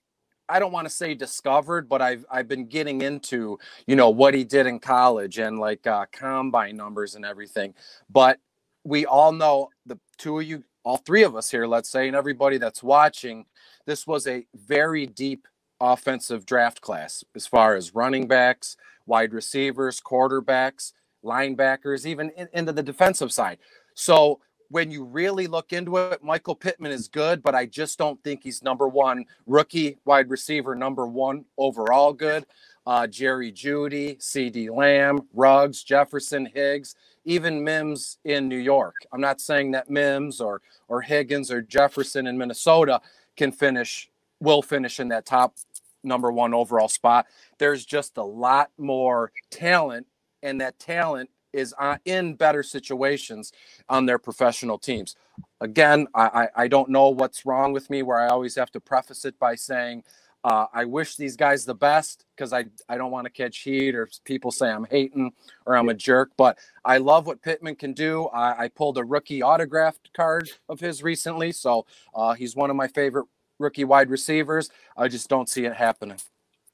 I 0.49 0.59
don't 0.59 0.71
want 0.71 0.87
to 0.87 0.93
say 0.93 1.13
discovered, 1.13 1.87
but 1.87 2.01
I've 2.01 2.25
I've 2.31 2.47
been 2.47 2.65
getting 2.65 3.01
into 3.01 3.59
you 3.87 3.95
know 3.95 4.09
what 4.09 4.33
he 4.33 4.43
did 4.43 4.67
in 4.67 4.79
college 4.79 5.37
and 5.37 5.59
like 5.59 5.85
uh, 5.85 6.05
combine 6.11 6.77
numbers 6.77 7.15
and 7.15 7.25
everything. 7.25 7.73
But 8.09 8.39
we 8.83 9.05
all 9.05 9.31
know 9.31 9.69
the 9.85 9.99
two 10.17 10.39
of 10.39 10.45
you, 10.45 10.63
all 10.83 10.97
three 10.97 11.23
of 11.23 11.35
us 11.35 11.49
here, 11.49 11.65
let's 11.65 11.89
say, 11.89 12.07
and 12.07 12.15
everybody 12.15 12.57
that's 12.57 12.83
watching, 12.83 13.45
this 13.85 14.05
was 14.05 14.27
a 14.27 14.45
very 14.53 15.05
deep 15.05 15.47
offensive 15.79 16.45
draft 16.45 16.81
class 16.81 17.23
as 17.35 17.47
far 17.47 17.75
as 17.75 17.95
running 17.95 18.27
backs, 18.27 18.77
wide 19.05 19.33
receivers, 19.33 20.01
quarterbacks, 20.01 20.93
linebackers, 21.23 22.05
even 22.05 22.31
in, 22.31 22.47
into 22.53 22.71
the 22.71 22.83
defensive 22.83 23.31
side. 23.31 23.57
So 23.93 24.39
when 24.69 24.91
you 24.91 25.03
really 25.03 25.47
look 25.47 25.71
into 25.71 25.97
it, 25.97 26.23
Michael 26.23 26.55
Pittman 26.55 26.91
is 26.91 27.07
good, 27.07 27.43
but 27.43 27.53
I 27.53 27.65
just 27.65 27.97
don't 27.97 28.21
think 28.23 28.41
he's 28.43 28.63
number 28.63 28.87
one 28.87 29.25
rookie 29.45 29.97
wide 30.05 30.29
receiver, 30.29 30.73
number 30.73 31.05
one 31.05 31.45
overall 31.57 32.11
good. 32.13 32.45
Uh, 32.85 33.07
Jerry 33.07 33.51
Jeudy, 33.51 34.17
CeeDee 34.17 34.75
Lamb, 34.75 35.27
Ruggs, 35.33 35.83
Jefferson, 35.83 36.49
Higgs, 36.53 36.95
even 37.25 37.63
Mims 37.63 38.17
in 38.23 38.47
New 38.47 38.57
York. 38.57 38.95
I'm 39.11 39.21
not 39.21 39.41
saying 39.41 39.71
that 39.71 39.89
Mims 39.89 40.41
or 40.41 40.61
or 40.87 41.01
Higgins 41.01 41.51
or 41.51 41.61
Jefferson 41.61 42.27
in 42.27 42.37
Minnesota 42.37 43.01
can 43.35 43.51
finish, 43.51 44.09
will 44.39 44.61
finish 44.61 44.99
in 44.99 45.07
that 45.09 45.25
top 45.25 45.55
number 46.03 46.31
one 46.31 46.53
overall 46.53 46.89
spot. 46.89 47.25
There's 47.57 47.85
just 47.85 48.17
a 48.17 48.23
lot 48.23 48.71
more 48.77 49.31
talent, 49.49 50.07
and 50.41 50.59
that 50.61 50.79
talent 50.79 51.29
is 51.53 51.73
uh, 51.79 51.97
in 52.05 52.33
better 52.33 52.63
situations 52.63 53.53
on 53.87 54.05
their 54.05 54.17
professional 54.17 54.77
teams. 54.77 55.15
Again, 55.61 56.07
I, 56.13 56.47
I 56.55 56.67
don't 56.67 56.89
know 56.89 57.09
what's 57.09 57.45
wrong 57.45 57.73
with 57.73 57.89
me 57.89 58.01
where 58.03 58.19
I 58.19 58.27
always 58.27 58.55
have 58.55 58.71
to 58.71 58.79
preface 58.79 59.23
it 59.23 59.37
by 59.39 59.55
saying, 59.55 60.03
uh, 60.43 60.65
I 60.73 60.85
wish 60.85 61.15
these 61.15 61.37
guys 61.37 61.63
the 61.63 61.73
best 61.73 62.25
because 62.35 62.51
I, 62.51 62.65
I 62.89 62.97
don't 62.97 63.11
want 63.11 63.25
to 63.25 63.31
catch 63.31 63.59
heat 63.59 63.95
or 63.95 64.09
people 64.25 64.51
say 64.51 64.69
I'm 64.69 64.85
hating 64.85 65.31
or 65.65 65.77
I'm 65.77 65.89
a 65.89 65.93
jerk. 65.93 66.31
But 66.35 66.57
I 66.83 66.97
love 66.97 67.27
what 67.27 67.41
Pittman 67.41 67.75
can 67.75 67.93
do. 67.93 68.25
I, 68.27 68.65
I 68.65 68.67
pulled 68.67 68.97
a 68.97 69.03
rookie 69.03 69.41
autographed 69.41 70.11
card 70.13 70.49
of 70.67 70.79
his 70.79 71.01
recently. 71.01 71.53
So 71.53 71.85
uh, 72.13 72.33
he's 72.33 72.55
one 72.55 72.69
of 72.69 72.75
my 72.75 72.87
favorite 72.87 73.27
rookie 73.57 73.85
wide 73.85 74.09
receivers. 74.09 74.69
I 74.97 75.07
just 75.07 75.29
don't 75.29 75.47
see 75.47 75.65
it 75.65 75.73
happening. 75.73 76.17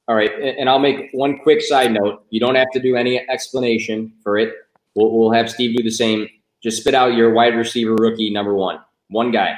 All 0.08 0.16
right. 0.16 0.32
And 0.58 0.68
I'll 0.68 0.80
make 0.80 1.10
one 1.12 1.38
quick 1.38 1.62
side 1.62 1.92
note. 1.92 2.26
You 2.32 2.40
don't 2.40 2.56
have 2.56 2.72
to 2.72 2.80
do 2.80 2.96
any 2.96 3.20
explanation 3.30 4.12
for 4.24 4.40
it. 4.40 4.56
We'll, 4.96 5.12
we'll 5.12 5.32
have 5.32 5.52
Steve 5.52 5.78
do 5.78 5.84
the 5.84 5.92
same. 5.92 6.28
Just 6.64 6.82
spit 6.82 6.96
out 6.96 7.14
your 7.14 7.32
wide 7.32 7.56
receiver 7.56 7.94
rookie 7.94 8.32
number 8.32 8.56
one. 8.56 8.80
One 9.10 9.32
guy. 9.32 9.56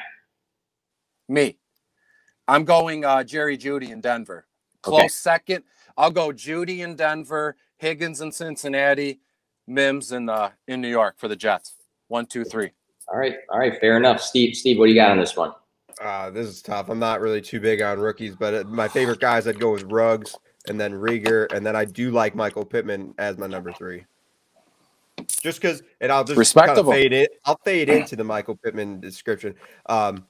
Me. 1.29 1.57
I'm 2.51 2.65
going 2.65 3.05
uh, 3.05 3.23
Jerry 3.23 3.57
Jeudy 3.57 3.91
in 3.91 4.01
Denver. 4.01 4.45
Close 4.81 4.99
okay. 4.99 5.07
second. 5.07 5.63
I'll 5.97 6.11
go 6.11 6.33
Jeudy 6.33 6.81
in 6.81 6.97
Denver, 6.97 7.55
Higgins 7.77 8.19
in 8.19 8.29
Cincinnati, 8.33 9.21
Mims 9.67 10.11
in 10.11 10.27
uh, 10.27 10.49
in 10.67 10.81
New 10.81 10.89
York 10.89 11.15
for 11.17 11.29
the 11.29 11.35
Jets. 11.37 11.75
One, 12.09 12.25
two, 12.25 12.43
three. 12.43 12.71
All 13.07 13.17
right, 13.17 13.35
all 13.49 13.59
right, 13.59 13.79
fair 13.79 13.95
enough. 13.95 14.19
Steve, 14.19 14.57
Steve, 14.57 14.77
what 14.77 14.87
do 14.87 14.91
you 14.91 14.95
got 14.95 15.11
on 15.11 15.17
this 15.17 15.37
one? 15.37 15.53
Uh, 16.01 16.29
this 16.29 16.45
is 16.45 16.61
tough. 16.61 16.89
I'm 16.89 16.99
not 16.99 17.21
really 17.21 17.41
too 17.41 17.61
big 17.61 17.81
on 17.81 17.99
rookies, 17.99 18.35
but 18.35 18.53
uh, 18.53 18.63
my 18.67 18.89
favorite 18.89 19.21
guys 19.21 19.47
I'd 19.47 19.57
go 19.57 19.71
with 19.71 19.83
Ruggs 19.83 20.35
and 20.67 20.77
then 20.77 20.91
Reagor, 20.91 21.49
and 21.53 21.65
then 21.65 21.77
I 21.77 21.85
do 21.85 22.11
like 22.11 22.35
Michael 22.35 22.65
Pittman 22.65 23.13
as 23.17 23.37
my 23.37 23.47
number 23.47 23.71
three 23.71 24.03
just 25.27 25.61
because, 25.61 25.81
and 25.99 26.11
I'll 26.11 26.23
just 26.23 26.55
kind 26.55 26.77
of 26.77 26.87
fade 26.87 27.13
it. 27.13 27.39
I'll 27.45 27.59
fade 27.63 27.89
into 27.89 28.15
the 28.15 28.23
Michael 28.23 28.55
Pittman 28.55 28.99
description. 28.99 29.55
Um, 29.87 30.25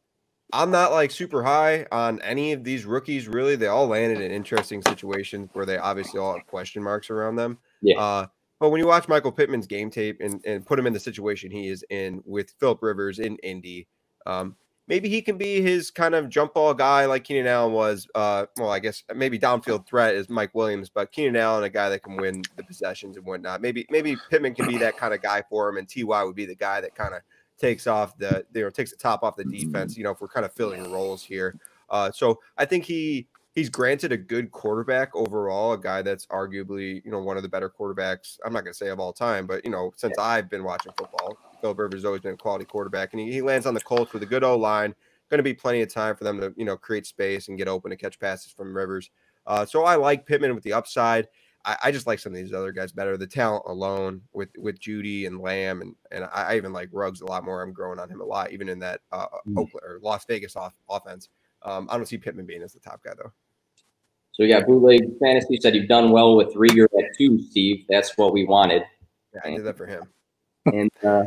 I'm 0.53 0.71
not 0.71 0.91
like 0.91 1.11
super 1.11 1.43
high 1.43 1.85
on 1.91 2.21
any 2.21 2.51
of 2.51 2.63
these 2.63 2.85
rookies. 2.85 3.27
Really, 3.27 3.55
they 3.55 3.67
all 3.67 3.87
landed 3.87 4.21
in 4.21 4.31
interesting 4.31 4.81
situations 4.81 5.49
where 5.53 5.65
they 5.65 5.77
obviously 5.77 6.19
all 6.19 6.33
have 6.35 6.47
question 6.47 6.83
marks 6.83 7.09
around 7.09 7.35
them. 7.35 7.57
Yeah. 7.81 7.99
Uh, 7.99 8.27
but 8.59 8.69
when 8.69 8.79
you 8.79 8.87
watch 8.87 9.07
Michael 9.07 9.31
Pittman's 9.31 9.65
game 9.65 9.89
tape 9.89 10.17
and, 10.21 10.39
and 10.45 10.65
put 10.65 10.77
him 10.77 10.85
in 10.85 10.93
the 10.93 10.99
situation 10.99 11.49
he 11.49 11.67
is 11.67 11.83
in 11.89 12.21
with 12.25 12.53
Philip 12.59 12.83
Rivers 12.83 13.17
in 13.17 13.37
Indy, 13.37 13.87
um, 14.27 14.55
maybe 14.87 15.09
he 15.09 15.21
can 15.21 15.37
be 15.37 15.61
his 15.61 15.89
kind 15.89 16.13
of 16.13 16.29
jump 16.29 16.53
ball 16.53 16.73
guy 16.73 17.05
like 17.05 17.23
Keenan 17.23 17.47
Allen 17.47 17.73
was. 17.73 18.07
Uh, 18.13 18.45
well, 18.57 18.69
I 18.69 18.79
guess 18.79 19.03
maybe 19.15 19.39
downfield 19.39 19.87
threat 19.87 20.15
is 20.15 20.29
Mike 20.29 20.53
Williams, 20.53 20.89
but 20.89 21.11
Keenan 21.11 21.37
Allen, 21.37 21.63
a 21.63 21.69
guy 21.69 21.89
that 21.89 22.03
can 22.03 22.17
win 22.17 22.43
the 22.55 22.63
possessions 22.63 23.17
and 23.17 23.25
whatnot. 23.25 23.61
Maybe 23.61 23.87
maybe 23.89 24.15
Pittman 24.29 24.53
can 24.53 24.67
be 24.67 24.77
that 24.77 24.97
kind 24.97 25.13
of 25.13 25.21
guy 25.21 25.43
for 25.49 25.69
him, 25.69 25.77
and 25.77 25.89
Ty 25.89 26.23
would 26.23 26.35
be 26.35 26.45
the 26.45 26.55
guy 26.55 26.81
that 26.81 26.93
kind 26.93 27.15
of 27.15 27.21
takes 27.59 27.87
off 27.87 28.17
the 28.17 28.45
you 28.53 28.61
know 28.61 28.69
takes 28.69 28.91
the 28.91 28.97
top 28.97 29.23
off 29.23 29.35
the 29.35 29.45
defense. 29.45 29.97
You 29.97 30.03
know, 30.03 30.11
if 30.11 30.21
we're 30.21 30.27
kind 30.27 30.45
of 30.45 30.53
filling 30.53 30.91
roles 30.91 31.23
here. 31.23 31.59
Uh, 31.89 32.11
so 32.11 32.39
I 32.57 32.65
think 32.65 32.85
he 32.85 33.27
he's 33.53 33.69
granted 33.69 34.11
a 34.11 34.17
good 34.17 34.51
quarterback 34.51 35.15
overall, 35.15 35.73
a 35.73 35.77
guy 35.77 36.01
that's 36.01 36.25
arguably, 36.27 37.03
you 37.03 37.11
know, 37.11 37.19
one 37.19 37.37
of 37.37 37.43
the 37.43 37.49
better 37.49 37.69
quarterbacks. 37.69 38.37
I'm 38.45 38.53
not 38.53 38.63
going 38.63 38.73
to 38.73 38.77
say 38.77 38.89
of 38.89 38.99
all 38.99 39.13
time, 39.13 39.45
but, 39.45 39.63
you 39.65 39.71
know, 39.71 39.91
since 39.95 40.17
I've 40.17 40.49
been 40.49 40.63
watching 40.63 40.93
football, 40.97 41.37
Phil 41.59 41.75
Rivers 41.75 41.99
has 41.99 42.05
always 42.05 42.21
been 42.21 42.33
a 42.33 42.37
quality 42.37 42.65
quarterback. 42.65 43.13
And 43.13 43.19
he, 43.19 43.31
he 43.31 43.41
lands 43.41 43.65
on 43.65 43.73
the 43.73 43.81
Colts 43.81 44.13
with 44.13 44.23
a 44.23 44.25
good 44.25 44.43
O 44.43 44.57
line. 44.57 44.95
Going 45.29 45.39
to 45.39 45.43
be 45.43 45.53
plenty 45.53 45.81
of 45.81 45.93
time 45.93 46.15
for 46.15 46.23
them 46.23 46.39
to, 46.41 46.53
you 46.57 46.65
know, 46.65 46.75
create 46.75 47.05
space 47.05 47.47
and 47.47 47.57
get 47.57 47.67
open 47.67 47.91
to 47.91 47.97
catch 47.97 48.19
passes 48.19 48.51
from 48.51 48.75
Rivers. 48.75 49.09
Uh, 49.47 49.65
so 49.65 49.83
I 49.83 49.95
like 49.95 50.25
Pittman 50.25 50.53
with 50.55 50.63
the 50.63 50.73
upside. 50.73 51.27
I, 51.65 51.77
I, 51.83 51.91
just 51.91 52.07
like 52.07 52.19
some 52.19 52.33
of 52.33 52.37
these 52.37 52.53
other 52.53 52.71
guys 52.71 52.91
better. 52.91 53.17
The 53.17 53.27
talent 53.27 53.63
alone 53.67 54.21
with 54.33 54.49
with 54.57 54.79
Jeudy 54.79 55.27
and 55.27 55.39
Lamb, 55.39 55.81
and 55.81 55.95
and 56.11 56.27
I, 56.33 56.55
even 56.57 56.73
like 56.73 56.89
Ruggs 56.91 57.21
a 57.21 57.25
lot 57.25 57.43
more. 57.43 57.61
I'm 57.61 57.73
growing 57.73 57.99
on 57.99 58.09
him 58.09 58.21
a 58.21 58.25
lot, 58.25 58.51
even 58.51 58.69
in 58.69 58.79
that 58.79 59.01
uh, 59.11 59.27
mm. 59.47 59.57
Oakland 59.57 59.83
or 59.83 59.99
Las 60.01 60.25
Vegas 60.25 60.55
off, 60.55 60.73
offense. 60.89 61.29
Um, 61.63 61.87
I 61.91 61.97
don't 61.97 62.05
see 62.05 62.17
Pittman 62.17 62.45
being 62.45 62.61
as 62.61 62.73
the 62.73 62.79
top 62.79 63.03
guy 63.03 63.11
though. 63.17 63.31
So 64.33 64.43
we 64.43 64.47
got 64.47 64.65
bootleg 64.65 65.01
fantasy. 65.19 65.57
Said 65.61 65.75
you've 65.75 65.89
done 65.89 66.11
well 66.11 66.35
with 66.35 66.53
Reagor 66.55 66.85
at 66.97 67.05
two, 67.17 67.39
Steve. 67.49 67.85
That's 67.89 68.17
what 68.17 68.33
we 68.33 68.45
wanted. 68.45 68.83
Yeah, 69.33 69.41
I 69.43 69.49
did 69.51 69.65
that 69.65 69.77
for 69.77 69.85
him. 69.85 70.03
And 70.65 70.89
uh, 71.03 71.23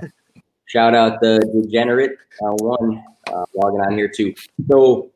shout 0.67 0.95
out 0.95 1.21
the 1.21 1.39
degenerate 1.55 2.13
uh, 2.43 2.53
one 2.53 3.03
uh, 3.29 3.45
logging 3.55 3.81
on 3.81 3.93
here 3.97 4.09
too. 4.09 4.35
So 4.71 5.11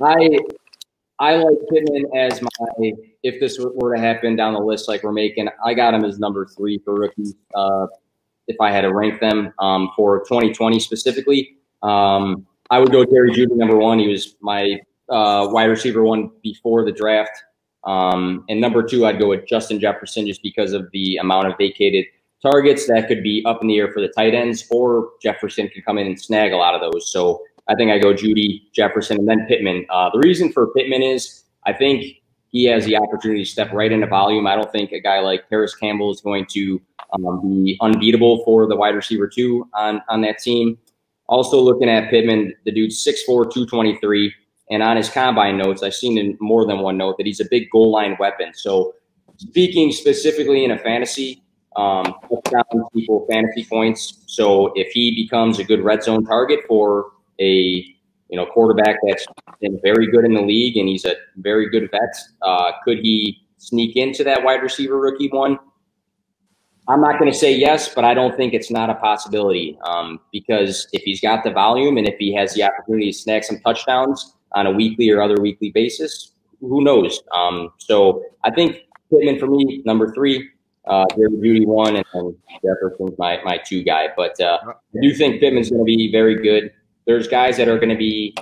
I 0.00 0.38
I 1.18 1.36
like 1.36 1.58
Pittman 1.70 2.04
as 2.16 2.42
my 2.42 2.92
if 3.22 3.38
this 3.38 3.58
were 3.58 3.94
to 3.94 4.00
happen 4.00 4.34
down 4.34 4.54
the 4.54 4.60
list 4.60 4.88
like 4.88 5.02
we're 5.02 5.12
making. 5.12 5.48
I 5.64 5.74
got 5.74 5.94
him 5.94 6.04
as 6.04 6.18
number 6.18 6.46
three 6.46 6.78
for 6.84 6.94
rookies. 6.94 7.34
Uh, 7.54 7.86
if 8.48 8.56
I 8.60 8.72
had 8.72 8.80
to 8.80 8.92
rank 8.92 9.20
them 9.20 9.52
um, 9.58 9.90
for 9.94 10.20
2020 10.24 10.80
specifically, 10.80 11.56
um, 11.82 12.46
I 12.70 12.78
would 12.78 12.90
go 12.90 13.04
Jerry 13.04 13.30
Jeudy 13.32 13.54
number 13.54 13.76
one. 13.76 13.98
He 13.98 14.08
was 14.08 14.36
my 14.40 14.80
uh, 15.08 15.48
wide 15.50 15.64
receiver 15.66 16.02
one 16.02 16.30
before 16.42 16.84
the 16.84 16.92
draft. 16.92 17.32
Um, 17.84 18.44
and 18.48 18.60
number 18.60 18.82
two, 18.82 19.06
I'd 19.06 19.18
go 19.18 19.28
with 19.28 19.46
Justin 19.46 19.78
Jefferson 19.80 20.26
just 20.26 20.42
because 20.42 20.72
of 20.72 20.88
the 20.92 21.16
amount 21.16 21.48
of 21.48 21.54
vacated 21.58 22.06
targets 22.40 22.86
that 22.88 23.08
could 23.08 23.22
be 23.22 23.44
up 23.46 23.60
in 23.62 23.68
the 23.68 23.78
air 23.78 23.92
for 23.92 24.00
the 24.00 24.08
tight 24.08 24.34
ends, 24.34 24.66
or 24.70 25.10
Jefferson 25.20 25.68
could 25.68 25.84
come 25.84 25.98
in 25.98 26.06
and 26.06 26.20
snag 26.20 26.52
a 26.52 26.56
lot 26.56 26.74
of 26.74 26.80
those. 26.80 27.12
So 27.12 27.42
I 27.68 27.74
think 27.74 27.90
I 27.90 27.98
go 27.98 28.12
Jeudy, 28.12 28.70
Jefferson, 28.74 29.18
and 29.18 29.28
then 29.28 29.46
Pittman. 29.46 29.86
Uh, 29.90 30.10
the 30.12 30.18
reason 30.18 30.52
for 30.52 30.72
Pittman 30.74 31.02
is 31.02 31.44
I 31.64 31.72
think 31.72 32.22
he 32.48 32.64
has 32.64 32.84
the 32.84 32.96
opportunity 32.96 33.44
to 33.44 33.50
step 33.50 33.72
right 33.72 33.90
into 33.90 34.06
volume. 34.06 34.46
I 34.46 34.54
don't 34.54 34.70
think 34.70 34.92
a 34.92 35.00
guy 35.00 35.20
like 35.20 35.48
Parris 35.48 35.74
Campbell 35.74 36.10
is 36.10 36.20
going 36.20 36.46
to 36.50 36.80
um, 37.14 37.64
be 37.64 37.78
unbeatable 37.80 38.44
for 38.44 38.66
the 38.66 38.76
wide 38.76 38.94
receiver 38.94 39.26
two 39.26 39.68
on, 39.74 40.02
on 40.08 40.20
that 40.22 40.38
team. 40.38 40.78
Also 41.28 41.60
looking 41.60 41.88
at 41.88 42.10
Pittman, 42.10 42.54
the 42.64 42.72
dude's 42.72 43.04
6'4", 43.04 43.52
223. 43.52 44.34
and 44.70 44.82
on 44.82 44.96
his 44.96 45.08
combine 45.08 45.56
notes, 45.56 45.82
I've 45.82 45.94
seen 45.94 46.18
in 46.18 46.36
more 46.40 46.66
than 46.66 46.80
one 46.80 46.96
note 46.98 47.16
that 47.16 47.26
he's 47.26 47.40
a 47.40 47.46
big 47.50 47.70
goal 47.70 47.90
line 47.90 48.16
weapon. 48.18 48.52
So, 48.54 48.94
speaking 49.36 49.92
specifically 49.92 50.64
in 50.64 50.72
a 50.72 50.78
fantasy, 50.78 51.42
um, 51.76 52.14
fantasy 53.30 53.64
points. 53.64 54.24
So, 54.26 54.72
if 54.74 54.92
he 54.92 55.14
becomes 55.14 55.58
a 55.58 55.64
good 55.64 55.80
red 55.80 56.02
zone 56.02 56.24
target 56.24 56.60
for 56.68 57.11
a 57.40 57.84
you 58.28 58.36
know 58.36 58.46
quarterback 58.46 58.96
that's 59.06 59.26
been 59.60 59.78
very 59.82 60.10
good 60.10 60.24
in 60.24 60.34
the 60.34 60.42
league 60.42 60.76
and 60.76 60.88
he's 60.88 61.04
a 61.04 61.14
very 61.36 61.68
good 61.68 61.90
vet, 61.90 62.16
uh, 62.42 62.72
could 62.84 62.98
he 62.98 63.46
sneak 63.58 63.96
into 63.96 64.24
that 64.24 64.42
wide 64.42 64.62
receiver 64.62 64.98
rookie 64.98 65.28
one? 65.28 65.58
I'm 66.88 67.00
not 67.00 67.18
going 67.18 67.30
to 67.30 67.36
say 67.36 67.54
yes, 67.54 67.94
but 67.94 68.04
I 68.04 68.12
don't 68.12 68.36
think 68.36 68.54
it's 68.54 68.70
not 68.70 68.90
a 68.90 68.94
possibility 68.94 69.78
um, 69.84 70.18
because 70.32 70.88
if 70.92 71.02
he's 71.02 71.20
got 71.20 71.44
the 71.44 71.50
volume 71.50 71.96
and 71.96 72.08
if 72.08 72.16
he 72.18 72.34
has 72.34 72.54
the 72.54 72.64
opportunity 72.64 73.12
to 73.12 73.16
snag 73.16 73.44
some 73.44 73.60
touchdowns 73.60 74.34
on 74.52 74.66
a 74.66 74.70
weekly 74.70 75.08
or 75.10 75.22
other 75.22 75.40
weekly 75.40 75.70
basis, 75.70 76.32
who 76.60 76.82
knows? 76.82 77.22
Um, 77.32 77.72
so 77.78 78.24
I 78.44 78.50
think 78.50 78.78
Pittman 79.10 79.38
for 79.38 79.46
me, 79.46 79.82
number 79.84 80.12
three, 80.12 80.50
uh, 80.86 81.04
Jerry 81.16 81.30
Jeudy 81.30 81.66
one, 81.66 81.96
and, 81.96 82.04
and 82.14 82.34
Jefferson's 82.64 83.16
my, 83.16 83.40
my 83.44 83.58
two 83.58 83.84
guy. 83.84 84.08
But 84.16 84.40
uh, 84.40 84.58
I 84.66 85.00
do 85.00 85.14
think 85.14 85.40
Pittman's 85.40 85.70
going 85.70 85.80
to 85.80 85.84
be 85.84 86.10
very 86.10 86.42
good. 86.42 86.72
There's 87.06 87.28
guys 87.28 87.56
that 87.56 87.68
are 87.68 87.78
going 87.78 87.88
to 87.90 87.96
be, 87.96 88.34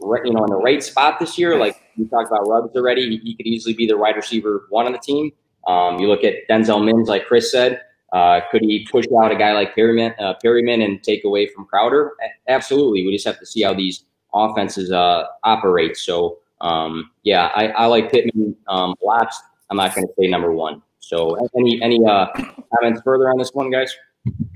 you 0.00 0.32
know, 0.32 0.44
in 0.44 0.50
the 0.50 0.60
right 0.62 0.82
spot 0.82 1.18
this 1.18 1.38
year. 1.38 1.58
Like 1.58 1.76
we 1.96 2.06
talked 2.06 2.28
about 2.28 2.48
Ruggs 2.48 2.74
already, 2.76 3.08
he, 3.08 3.16
he 3.18 3.36
could 3.36 3.46
easily 3.46 3.74
be 3.74 3.86
the 3.86 3.96
wide 3.96 4.16
receiver 4.16 4.66
one 4.70 4.86
on 4.86 4.92
the 4.92 4.98
team. 4.98 5.32
Um, 5.66 5.98
you 5.98 6.08
look 6.08 6.24
at 6.24 6.34
Denzel 6.50 6.84
Mims, 6.84 7.08
like 7.08 7.26
Chris 7.26 7.50
said. 7.50 7.80
Uh, 8.12 8.40
could 8.50 8.60
he 8.60 8.86
push 8.90 9.06
out 9.22 9.32
a 9.32 9.36
guy 9.36 9.52
like 9.52 9.74
Perriman, 9.74 10.14
uh, 10.20 10.34
Perriman 10.44 10.84
and 10.84 11.02
take 11.02 11.24
away 11.24 11.46
from 11.46 11.64
Crowder? 11.64 12.12
Absolutely. 12.46 13.06
We 13.06 13.12
just 13.12 13.24
have 13.24 13.38
to 13.38 13.46
see 13.46 13.62
how 13.62 13.72
these 13.72 14.04
offenses 14.34 14.92
uh, 14.92 15.24
operate. 15.44 15.96
So, 15.96 16.38
um, 16.60 17.10
yeah, 17.22 17.50
I, 17.54 17.68
I, 17.68 17.86
like 17.86 18.12
Pittman 18.12 18.54
um, 18.68 18.94
lots. 19.02 19.40
I'm 19.70 19.78
not 19.78 19.94
going 19.94 20.06
to 20.06 20.12
say 20.18 20.28
number 20.28 20.52
one. 20.52 20.82
So, 21.00 21.36
any 21.56 21.82
any 21.82 22.04
uh, 22.04 22.26
comments 22.76 23.00
further 23.02 23.30
on 23.30 23.38
this 23.38 23.50
one, 23.52 23.70
guys? 23.70 23.94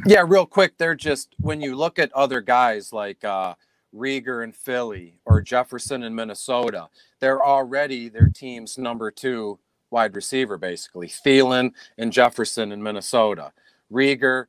Yeah, 0.07 0.24
real 0.26 0.46
quick. 0.46 0.79
They're 0.79 0.94
just 0.94 1.35
when 1.40 1.61
you 1.61 1.74
look 1.74 1.98
at 1.98 2.12
other 2.12 2.40
guys 2.40 2.92
like 2.92 3.24
uh, 3.24 3.55
Reagor 3.94 4.44
in 4.44 4.52
Philly 4.52 5.18
or 5.24 5.40
Jefferson 5.40 6.02
in 6.02 6.14
Minnesota, 6.14 6.88
they're 7.20 7.44
already 7.44 8.09
their 8.09 8.29
team's 8.29 8.79
number 8.79 9.11
two 9.11 9.59
wide 9.90 10.14
receiver, 10.14 10.59
basically. 10.59 11.09
Thielen 11.09 11.72
and 11.98 12.12
Jefferson 12.12 12.72
in 12.72 12.83
Minnesota. 12.83 13.52
Reagor, 13.90 14.46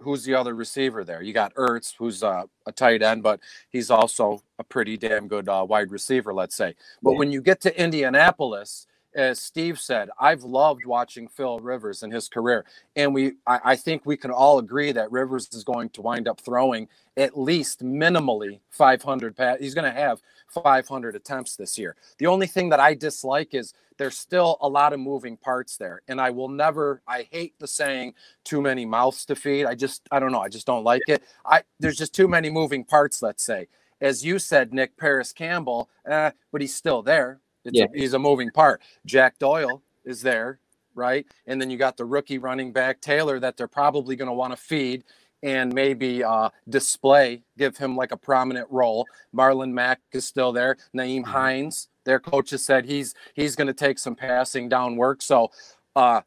who's 0.00 0.24
the 0.24 0.34
other 0.34 0.54
receiver 0.54 1.04
there? 1.04 1.22
You 1.22 1.32
got 1.32 1.54
Ertz, 1.54 1.94
who's 1.96 2.22
uh, 2.22 2.44
a 2.66 2.72
tight 2.72 3.02
end, 3.02 3.22
but 3.22 3.40
he's 3.70 3.90
also 3.90 4.42
a 4.58 4.64
pretty 4.64 4.96
damn 4.96 5.28
good 5.28 5.48
uh, 5.48 5.64
wide 5.68 5.90
receiver, 5.90 6.32
let's 6.32 6.56
say. 6.56 6.74
But 7.02 7.12
yeah. 7.12 7.18
when 7.18 7.32
you 7.32 7.40
get 7.40 7.60
to 7.62 7.80
Indianapolis, 7.80 8.86
as 9.14 9.40
Steve 9.40 9.80
said, 9.80 10.10
I've 10.18 10.42
loved 10.42 10.84
watching 10.84 11.28
Phil 11.28 11.58
Rivers 11.60 12.02
in 12.02 12.10
his 12.10 12.28
career, 12.28 12.64
and 12.94 13.14
we 13.14 13.32
I, 13.46 13.60
I, 13.64 13.76
think 13.76 14.04
we 14.04 14.16
can 14.16 14.30
all 14.30 14.58
agree 14.58 14.92
that 14.92 15.10
Rivers 15.10 15.48
is 15.52 15.64
going 15.64 15.90
to 15.90 16.02
wind 16.02 16.28
up 16.28 16.40
throwing 16.40 16.88
at 17.16 17.38
least 17.38 17.82
minimally 17.82 18.60
500 18.70 19.36
pass. 19.36 19.58
He's 19.58 19.74
going 19.74 19.92
to 19.92 19.98
have 19.98 20.20
500 20.50 21.16
attempts 21.16 21.56
this 21.56 21.78
year. 21.78 21.96
The 22.18 22.26
only 22.26 22.46
thing 22.46 22.68
that 22.68 22.80
I 22.80 22.94
dislike 22.94 23.54
is 23.54 23.72
there's 23.96 24.16
still 24.16 24.58
a 24.60 24.68
lot 24.68 24.92
of 24.92 25.00
moving 25.00 25.36
parts 25.36 25.76
there, 25.76 26.02
and 26.06 26.20
I 26.20 26.30
will 26.30 26.48
never. 26.48 27.02
I 27.08 27.26
hate 27.30 27.58
the 27.58 27.66
saying 27.66 28.14
"too 28.44 28.60
many 28.60 28.84
mouths 28.84 29.24
to 29.26 29.34
feed." 29.34 29.64
I 29.64 29.74
just 29.74 30.06
I 30.10 30.20
don't 30.20 30.32
know. 30.32 30.42
I 30.42 30.48
just 30.48 30.66
don't 30.66 30.84
like 30.84 31.02
it. 31.08 31.22
I 31.46 31.62
there's 31.80 31.96
just 31.96 32.14
too 32.14 32.28
many 32.28 32.50
moving 32.50 32.84
parts. 32.84 33.22
Let's 33.22 33.42
say, 33.42 33.68
as 34.00 34.24
you 34.24 34.38
said, 34.38 34.74
Nick 34.74 34.96
Parris 34.96 35.32
Campbell, 35.32 35.88
eh, 36.06 36.30
but 36.52 36.60
he's 36.60 36.74
still 36.74 37.02
there 37.02 37.40
yeah. 37.74 37.84
a, 37.84 37.98
he's 37.98 38.14
a 38.14 38.18
moving 38.18 38.50
part. 38.50 38.80
Jack 39.06 39.38
Doyle 39.38 39.82
is 40.04 40.22
there, 40.22 40.60
right? 40.94 41.26
And 41.46 41.60
then 41.60 41.70
you 41.70 41.76
got 41.76 41.96
the 41.96 42.04
rookie 42.04 42.38
running 42.38 42.72
back 42.72 43.00
Taylor 43.00 43.38
that 43.40 43.56
they're 43.56 43.68
probably 43.68 44.16
going 44.16 44.28
to 44.28 44.34
want 44.34 44.52
to 44.52 44.56
feed 44.56 45.04
and 45.42 45.72
maybe 45.72 46.24
uh, 46.24 46.50
display, 46.68 47.42
give 47.56 47.76
him 47.76 47.96
like 47.96 48.12
a 48.12 48.16
prominent 48.16 48.66
role. 48.70 49.06
Marlon 49.34 49.72
Mack 49.72 50.00
is 50.12 50.26
still 50.26 50.52
there. 50.52 50.76
Nyheim 50.96 51.20
mm-hmm. 51.20 51.30
Hines, 51.30 51.88
their 52.04 52.18
coaches 52.18 52.64
said 52.64 52.84
he's 52.84 53.14
he's 53.34 53.54
going 53.54 53.66
to 53.66 53.74
take 53.74 53.98
some 53.98 54.14
passing 54.14 54.68
down 54.68 54.96
work. 54.96 55.22
So 55.22 55.50
uh, 55.94 56.22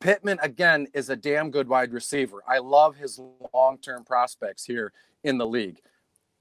Pittman 0.00 0.38
again 0.42 0.88
is 0.94 1.08
a 1.08 1.16
damn 1.16 1.50
good 1.50 1.68
wide 1.68 1.92
receiver. 1.92 2.42
I 2.46 2.58
love 2.58 2.96
his 2.96 3.20
long-term 3.54 4.04
prospects 4.04 4.64
here 4.64 4.92
in 5.24 5.38
the 5.38 5.46
league. 5.46 5.80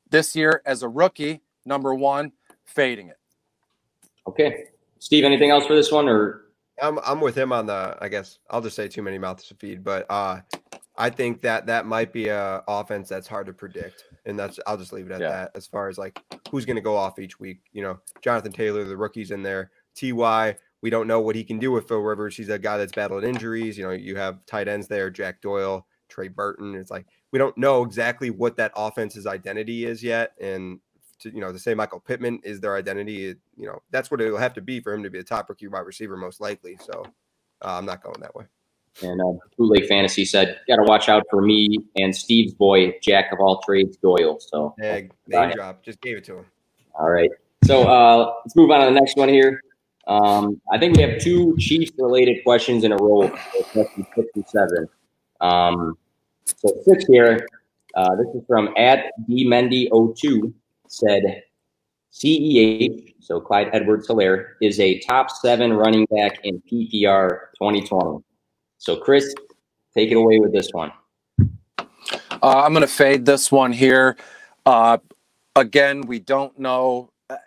This 0.09 0.35
year 0.35 0.61
as 0.65 0.81
a 0.81 0.89
rookie, 0.89 1.41
number 1.65 1.93
one, 1.93 2.31
fading 2.65 3.09
it. 3.09 3.18
Okay. 4.29 4.65
Steve, 4.99 5.23
anything 5.23 5.49
else 5.49 5.65
for 5.65 5.75
this 5.75 5.91
one 5.91 6.07
or? 6.07 6.45
I'm, 6.81 6.99
I'm 7.05 7.19
with 7.19 7.35
him 7.35 7.51
on 7.51 7.65
the, 7.65 7.97
I 7.99 8.07
guess 8.09 8.39
I'll 8.49 8.61
just 8.61 8.75
say 8.75 8.87
too 8.87 9.01
many 9.01 9.17
mouths 9.17 9.47
to 9.47 9.55
feed, 9.55 9.83
but 9.83 10.05
uh, 10.09 10.41
I 10.97 11.09
think 11.09 11.41
that 11.41 11.65
that 11.65 11.85
might 11.85 12.13
be 12.13 12.27
a 12.27 12.63
offense 12.67 13.09
that's 13.09 13.27
hard 13.27 13.47
to 13.47 13.53
predict. 13.53 14.05
And 14.25 14.37
that's, 14.37 14.59
I'll 14.67 14.77
just 14.77 14.93
leave 14.93 15.07
it 15.07 15.13
at 15.13 15.21
yeah. 15.21 15.29
that 15.29 15.51
as 15.55 15.65
far 15.65 15.89
as 15.89 15.97
like 15.97 16.19
who's 16.51 16.65
going 16.65 16.75
to 16.75 16.81
go 16.81 16.95
off 16.95 17.19
each 17.19 17.39
week. 17.39 17.61
You 17.73 17.81
know, 17.81 17.99
Jonathan 18.21 18.51
Taylor, 18.51 18.83
the 18.83 18.95
rookie's 18.95 19.31
in 19.31 19.41
there. 19.41 19.71
TY, 19.95 20.55
we 20.81 20.89
don't 20.89 21.07
know 21.07 21.19
what 21.19 21.35
he 21.35 21.43
can 21.43 21.59
do 21.59 21.71
with 21.71 21.87
Phil 21.87 21.99
Rivers. 21.99 22.37
He's 22.37 22.49
a 22.49 22.59
guy 22.59 22.77
that's 22.77 22.93
battled 22.93 23.23
injuries. 23.23 23.77
You 23.77 23.85
know, 23.85 23.91
you 23.91 24.15
have 24.15 24.45
tight 24.45 24.67
ends 24.67 24.87
there, 24.87 25.09
Jack 25.09 25.41
Doyle, 25.41 25.85
Trey 26.07 26.27
Burton. 26.27 26.75
It's 26.75 26.91
like 26.91 27.07
we 27.31 27.39
don't 27.39 27.57
know 27.57 27.83
exactly 27.83 28.29
what 28.29 28.55
that 28.57 28.71
offense's 28.75 29.25
identity 29.25 29.85
is 29.85 30.03
yet. 30.03 30.33
And 30.39 30.79
to 31.19 31.33
you 31.33 31.41
know 31.41 31.51
to 31.51 31.59
say 31.59 31.73
Michael 31.73 31.99
Pittman 31.99 32.39
is 32.43 32.59
their 32.59 32.75
identity, 32.75 33.27
it, 33.27 33.37
you 33.55 33.65
know 33.65 33.81
that's 33.91 34.09
what 34.11 34.21
it'll 34.21 34.37
have 34.37 34.53
to 34.55 34.61
be 34.61 34.79
for 34.79 34.93
him 34.93 35.03
to 35.03 35.09
be 35.09 35.19
a 35.19 35.23
top 35.23 35.49
rookie 35.49 35.67
wide 35.67 35.85
receiver 35.85 36.17
most 36.17 36.41
likely. 36.41 36.77
So 36.81 37.03
uh, 37.63 37.77
I'm 37.77 37.85
not 37.85 38.03
going 38.03 38.19
that 38.21 38.35
way. 38.35 38.45
And 39.03 39.21
uh, 39.21 39.39
Bootleg 39.57 39.87
Fantasy 39.87 40.25
said, 40.25 40.59
"Got 40.67 40.77
to 40.77 40.83
watch 40.83 41.09
out 41.09 41.23
for 41.29 41.41
me 41.41 41.79
and 41.97 42.15
Steve's 42.15 42.53
boy, 42.53 42.95
Jack 43.01 43.31
of 43.31 43.39
all 43.39 43.61
trades, 43.61 43.97
Doyle." 43.97 44.39
So 44.39 44.75
yeah, 44.79 45.01
name 45.27 45.51
drop, 45.51 45.83
just 45.83 46.01
gave 46.01 46.17
it 46.17 46.23
to 46.25 46.39
him. 46.39 46.45
All 46.95 47.09
right, 47.09 47.29
so 47.63 47.83
uh, 47.83 48.33
let's 48.43 48.55
move 48.55 48.71
on 48.71 48.81
to 48.81 48.93
the 48.93 48.99
next 48.99 49.15
one 49.15 49.29
here. 49.29 49.61
Um, 50.07 50.59
I 50.71 50.79
think 50.79 50.97
we 50.97 51.03
have 51.03 51.19
two 51.21 51.55
Chiefs 51.59 51.91
related 51.97 52.43
questions 52.43 52.83
in 52.83 52.91
a 52.91 52.97
row. 52.97 53.29
Question 53.71 54.07
six 54.15 54.27
and 54.35 54.47
seven. 54.47 54.89
Um, 55.39 55.97
so 56.45 56.73
six 56.83 57.05
here. 57.05 57.47
Uh, 57.95 58.15
this 58.15 58.27
is 58.35 58.43
from 58.47 58.69
at 58.77 59.11
dmendy02 59.29 60.53
said 60.89 61.43
CEH, 62.11 63.13
so 63.19 63.39
Clyde 63.39 63.69
Edwards 63.71 64.07
Helaire, 64.07 64.53
is 64.61 64.79
a 64.79 64.99
top 64.99 65.29
seven 65.31 65.71
running 65.71 66.05
back 66.11 66.39
in 66.43 66.61
PPR 66.61 67.51
2020. 67.57 68.23
So, 68.77 68.97
Chris, 68.97 69.33
take 69.95 70.11
it 70.11 70.15
away 70.15 70.39
with 70.39 70.51
this 70.51 70.69
one. 70.71 70.91
Uh, 71.79 72.63
I'm 72.63 72.73
going 72.73 72.81
to 72.81 72.87
fade 72.87 73.25
this 73.25 73.51
one 73.51 73.71
here. 73.71 74.17
Uh, 74.65 74.97
again, 75.55 76.01
we 76.01 76.19
don't 76.19 76.57
know. 76.57 77.11
Uh, 77.29 77.37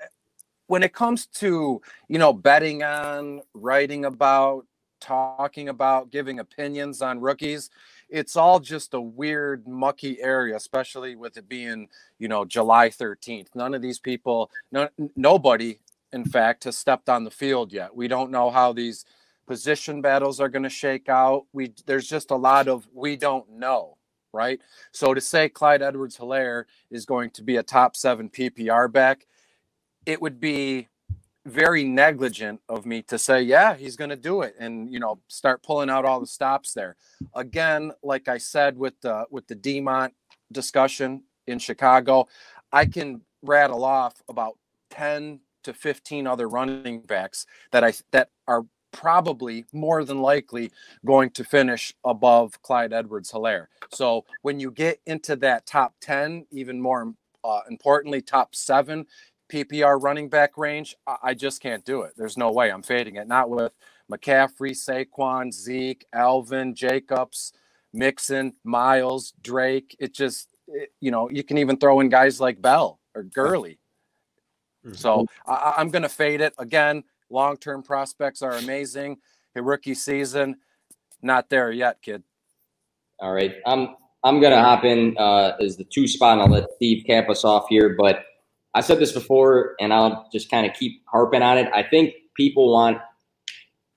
when 0.68 0.82
it 0.82 0.92
comes 0.92 1.26
to, 1.26 1.82
you 2.08 2.18
know, 2.18 2.32
betting 2.32 2.82
on, 2.82 3.42
writing 3.54 4.04
about, 4.04 4.66
talking 5.00 5.68
about, 5.68 6.10
giving 6.10 6.38
opinions 6.38 7.02
on 7.02 7.20
rookies, 7.20 7.70
it's 8.12 8.36
all 8.36 8.60
just 8.60 8.94
a 8.94 9.00
weird 9.00 9.66
mucky 9.66 10.20
area 10.20 10.54
especially 10.54 11.16
with 11.16 11.36
it 11.36 11.48
being 11.48 11.88
you 12.18 12.28
know 12.28 12.44
july 12.44 12.88
13th 12.88 13.48
none 13.54 13.74
of 13.74 13.82
these 13.82 13.98
people 13.98 14.50
no, 14.70 14.88
nobody 15.16 15.78
in 16.12 16.24
fact 16.24 16.64
has 16.64 16.76
stepped 16.76 17.08
on 17.08 17.24
the 17.24 17.30
field 17.30 17.72
yet. 17.72 17.94
We 17.94 18.08
don't 18.08 18.30
know 18.30 18.50
how 18.50 18.72
these 18.72 19.04
position 19.46 20.02
battles 20.02 20.40
are 20.40 20.48
going 20.48 20.62
to 20.62 20.68
shake 20.68 21.08
out. 21.08 21.46
We 21.52 21.72
there's 21.86 22.08
just 22.08 22.30
a 22.30 22.36
lot 22.36 22.68
of 22.68 22.86
we 22.92 23.16
don't 23.16 23.50
know 23.50 23.96
right? 24.34 24.60
So 24.92 25.12
to 25.12 25.20
say 25.20 25.50
clyde 25.50 25.82
edwards 25.82 26.16
helaire 26.16 26.64
is 26.90 27.04
going 27.04 27.30
to 27.30 27.42
be 27.42 27.56
a 27.56 27.62
top 27.62 27.96
seven 27.96 28.30
ppr 28.30 28.90
back 28.90 29.26
it 30.06 30.20
would 30.20 30.40
be 30.40 30.88
very 31.46 31.84
negligent 31.84 32.60
of 32.68 32.86
me 32.86 33.02
to 33.02 33.18
say, 33.18 33.42
yeah, 33.42 33.74
he's 33.74 33.96
going 33.96 34.10
to 34.10 34.16
do 34.16 34.42
it, 34.42 34.54
and 34.58 34.90
you 34.90 35.00
know, 35.00 35.18
start 35.28 35.62
pulling 35.62 35.90
out 35.90 36.04
all 36.04 36.20
the 36.20 36.26
stops 36.26 36.72
there. 36.72 36.96
Again, 37.34 37.92
like 38.02 38.28
I 38.28 38.38
said 38.38 38.76
with 38.76 39.00
the 39.00 39.26
with 39.30 39.46
the 39.46 39.56
Demont 39.56 40.10
discussion 40.52 41.24
in 41.46 41.58
Chicago, 41.58 42.28
I 42.72 42.86
can 42.86 43.22
rattle 43.42 43.84
off 43.84 44.22
about 44.28 44.58
ten 44.90 45.40
to 45.64 45.74
fifteen 45.74 46.26
other 46.26 46.48
running 46.48 47.00
backs 47.00 47.46
that 47.72 47.82
I 47.84 47.92
that 48.12 48.28
are 48.46 48.64
probably 48.92 49.64
more 49.72 50.04
than 50.04 50.20
likely 50.20 50.70
going 51.04 51.30
to 51.30 51.42
finish 51.42 51.92
above 52.04 52.60
Clyde 52.62 52.92
Edwards 52.92 53.32
Helaire. 53.32 53.66
So 53.90 54.24
when 54.42 54.60
you 54.60 54.70
get 54.70 55.00
into 55.06 55.34
that 55.36 55.66
top 55.66 55.94
10, 56.02 56.46
even 56.50 56.80
more 56.80 57.14
uh, 57.44 57.60
importantly, 57.68 58.20
top 58.20 58.54
seven, 58.54 59.06
PPR 59.52 60.02
running 60.02 60.28
back 60.28 60.56
range, 60.56 60.96
I 61.22 61.34
just 61.34 61.60
can't 61.60 61.84
do 61.84 62.02
it. 62.02 62.12
There's 62.16 62.38
no 62.38 62.50
way 62.50 62.72
I'm 62.72 62.82
fading 62.82 63.16
it. 63.16 63.28
Not 63.28 63.50
with 63.50 63.72
McCaffrey, 64.10 64.72
Saquon, 64.72 65.52
Zeke, 65.52 66.06
Alvin, 66.12 66.74
Jacobs, 66.74 67.52
Mixon, 67.92 68.54
Miles, 68.64 69.34
Drake. 69.42 69.94
It 69.98 70.14
just, 70.14 70.48
it, 70.68 70.90
you 71.00 71.10
know, 71.10 71.28
you 71.28 71.44
can 71.44 71.58
even 71.58 71.76
throw 71.76 72.00
in 72.00 72.08
guys 72.08 72.40
like 72.40 72.62
Bell 72.62 72.98
or 73.14 73.24
Gurley. 73.24 73.78
Mm-hmm. 74.86 74.94
So 74.94 75.26
I, 75.46 75.74
I'm 75.76 75.90
going 75.90 76.02
to 76.02 76.08
fade 76.08 76.40
it 76.40 76.54
again. 76.58 77.04
Long 77.28 77.58
term 77.58 77.82
prospects 77.82 78.40
are 78.40 78.52
amazing. 78.52 79.18
A 79.54 79.62
rookie 79.62 79.94
season, 79.94 80.56
not 81.20 81.50
there 81.50 81.70
yet, 81.70 82.00
kid. 82.00 82.22
All 83.18 83.32
right, 83.32 83.56
I'm 83.66 83.96
I'm 84.24 84.40
gonna 84.40 84.60
hop 84.60 84.84
in 84.84 85.16
uh, 85.18 85.52
as 85.60 85.76
the 85.76 85.84
two 85.84 86.08
spot, 86.08 86.32
and 86.32 86.42
I'll 86.42 86.48
let 86.48 86.72
Steve 86.76 87.04
cap 87.06 87.28
us 87.28 87.44
off 87.44 87.66
here. 87.68 87.94
But 87.98 88.24
I 88.74 88.80
said 88.80 88.98
this 88.98 89.12
before, 89.12 89.74
and 89.80 89.92
I'll 89.92 90.28
just 90.32 90.50
kind 90.50 90.66
of 90.66 90.74
keep 90.74 91.02
harping 91.06 91.42
on 91.42 91.58
it. 91.58 91.68
I 91.74 91.82
think 91.82 92.14
people 92.34 92.72
want 92.72 92.98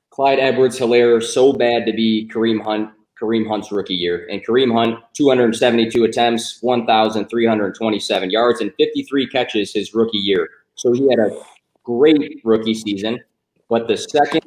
Clyde 0.10 0.40
Edwards 0.40 0.78
Helaire 0.80 1.24
so 1.24 1.54
bad 1.54 1.86
to 1.86 1.94
be 1.94 2.30
Kareem 2.32 2.62
Hunt 2.62 2.92
Kareem 3.20 3.48
Hunt's 3.48 3.72
rookie 3.72 3.96
year. 3.96 4.28
And 4.30 4.46
Kareem 4.46 4.74
Hunt, 4.74 5.00
272 5.14 6.04
attempts, 6.04 6.60
1,327 6.62 8.30
yards, 8.30 8.62
and 8.62 8.74
53 8.78 9.28
catches 9.28 9.74
his 9.74 9.94
rookie 9.94 10.18
year. 10.18 10.50
So 10.76 10.92
he 10.92 11.10
had 11.10 11.20
a 11.20 11.32
great 11.84 12.42
rookie 12.44 12.74
season. 12.74 13.24
But 13.70 13.88
the 13.88 13.98
second 13.98 14.44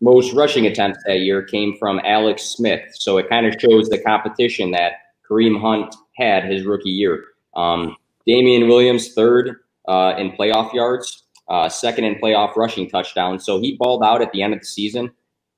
most 0.00 0.32
rushing 0.32 0.66
attempts 0.66 0.98
that 1.06 1.20
year 1.20 1.42
came 1.42 1.76
from 1.78 2.00
Alex 2.04 2.42
Smith. 2.42 2.82
So 2.94 3.18
it 3.18 3.28
kind 3.28 3.46
of 3.46 3.54
shows 3.60 3.88
the 3.88 3.98
competition 3.98 4.70
that 4.72 4.92
Kareem 5.28 5.60
Hunt 5.60 5.94
had 6.16 6.44
his 6.44 6.64
rookie 6.64 6.90
year. 6.90 7.24
Um, 7.54 7.96
Damien 8.26 8.68
Williams, 8.68 9.14
third 9.14 9.56
uh, 9.88 10.14
in 10.18 10.32
playoff 10.32 10.72
yards, 10.72 11.24
uh, 11.48 11.68
second 11.68 12.04
in 12.04 12.14
playoff 12.16 12.56
rushing 12.56 12.88
touchdowns. 12.88 13.44
So 13.44 13.60
he 13.60 13.76
balled 13.78 14.02
out 14.02 14.22
at 14.22 14.32
the 14.32 14.42
end 14.42 14.54
of 14.54 14.60
the 14.60 14.66
season 14.66 15.12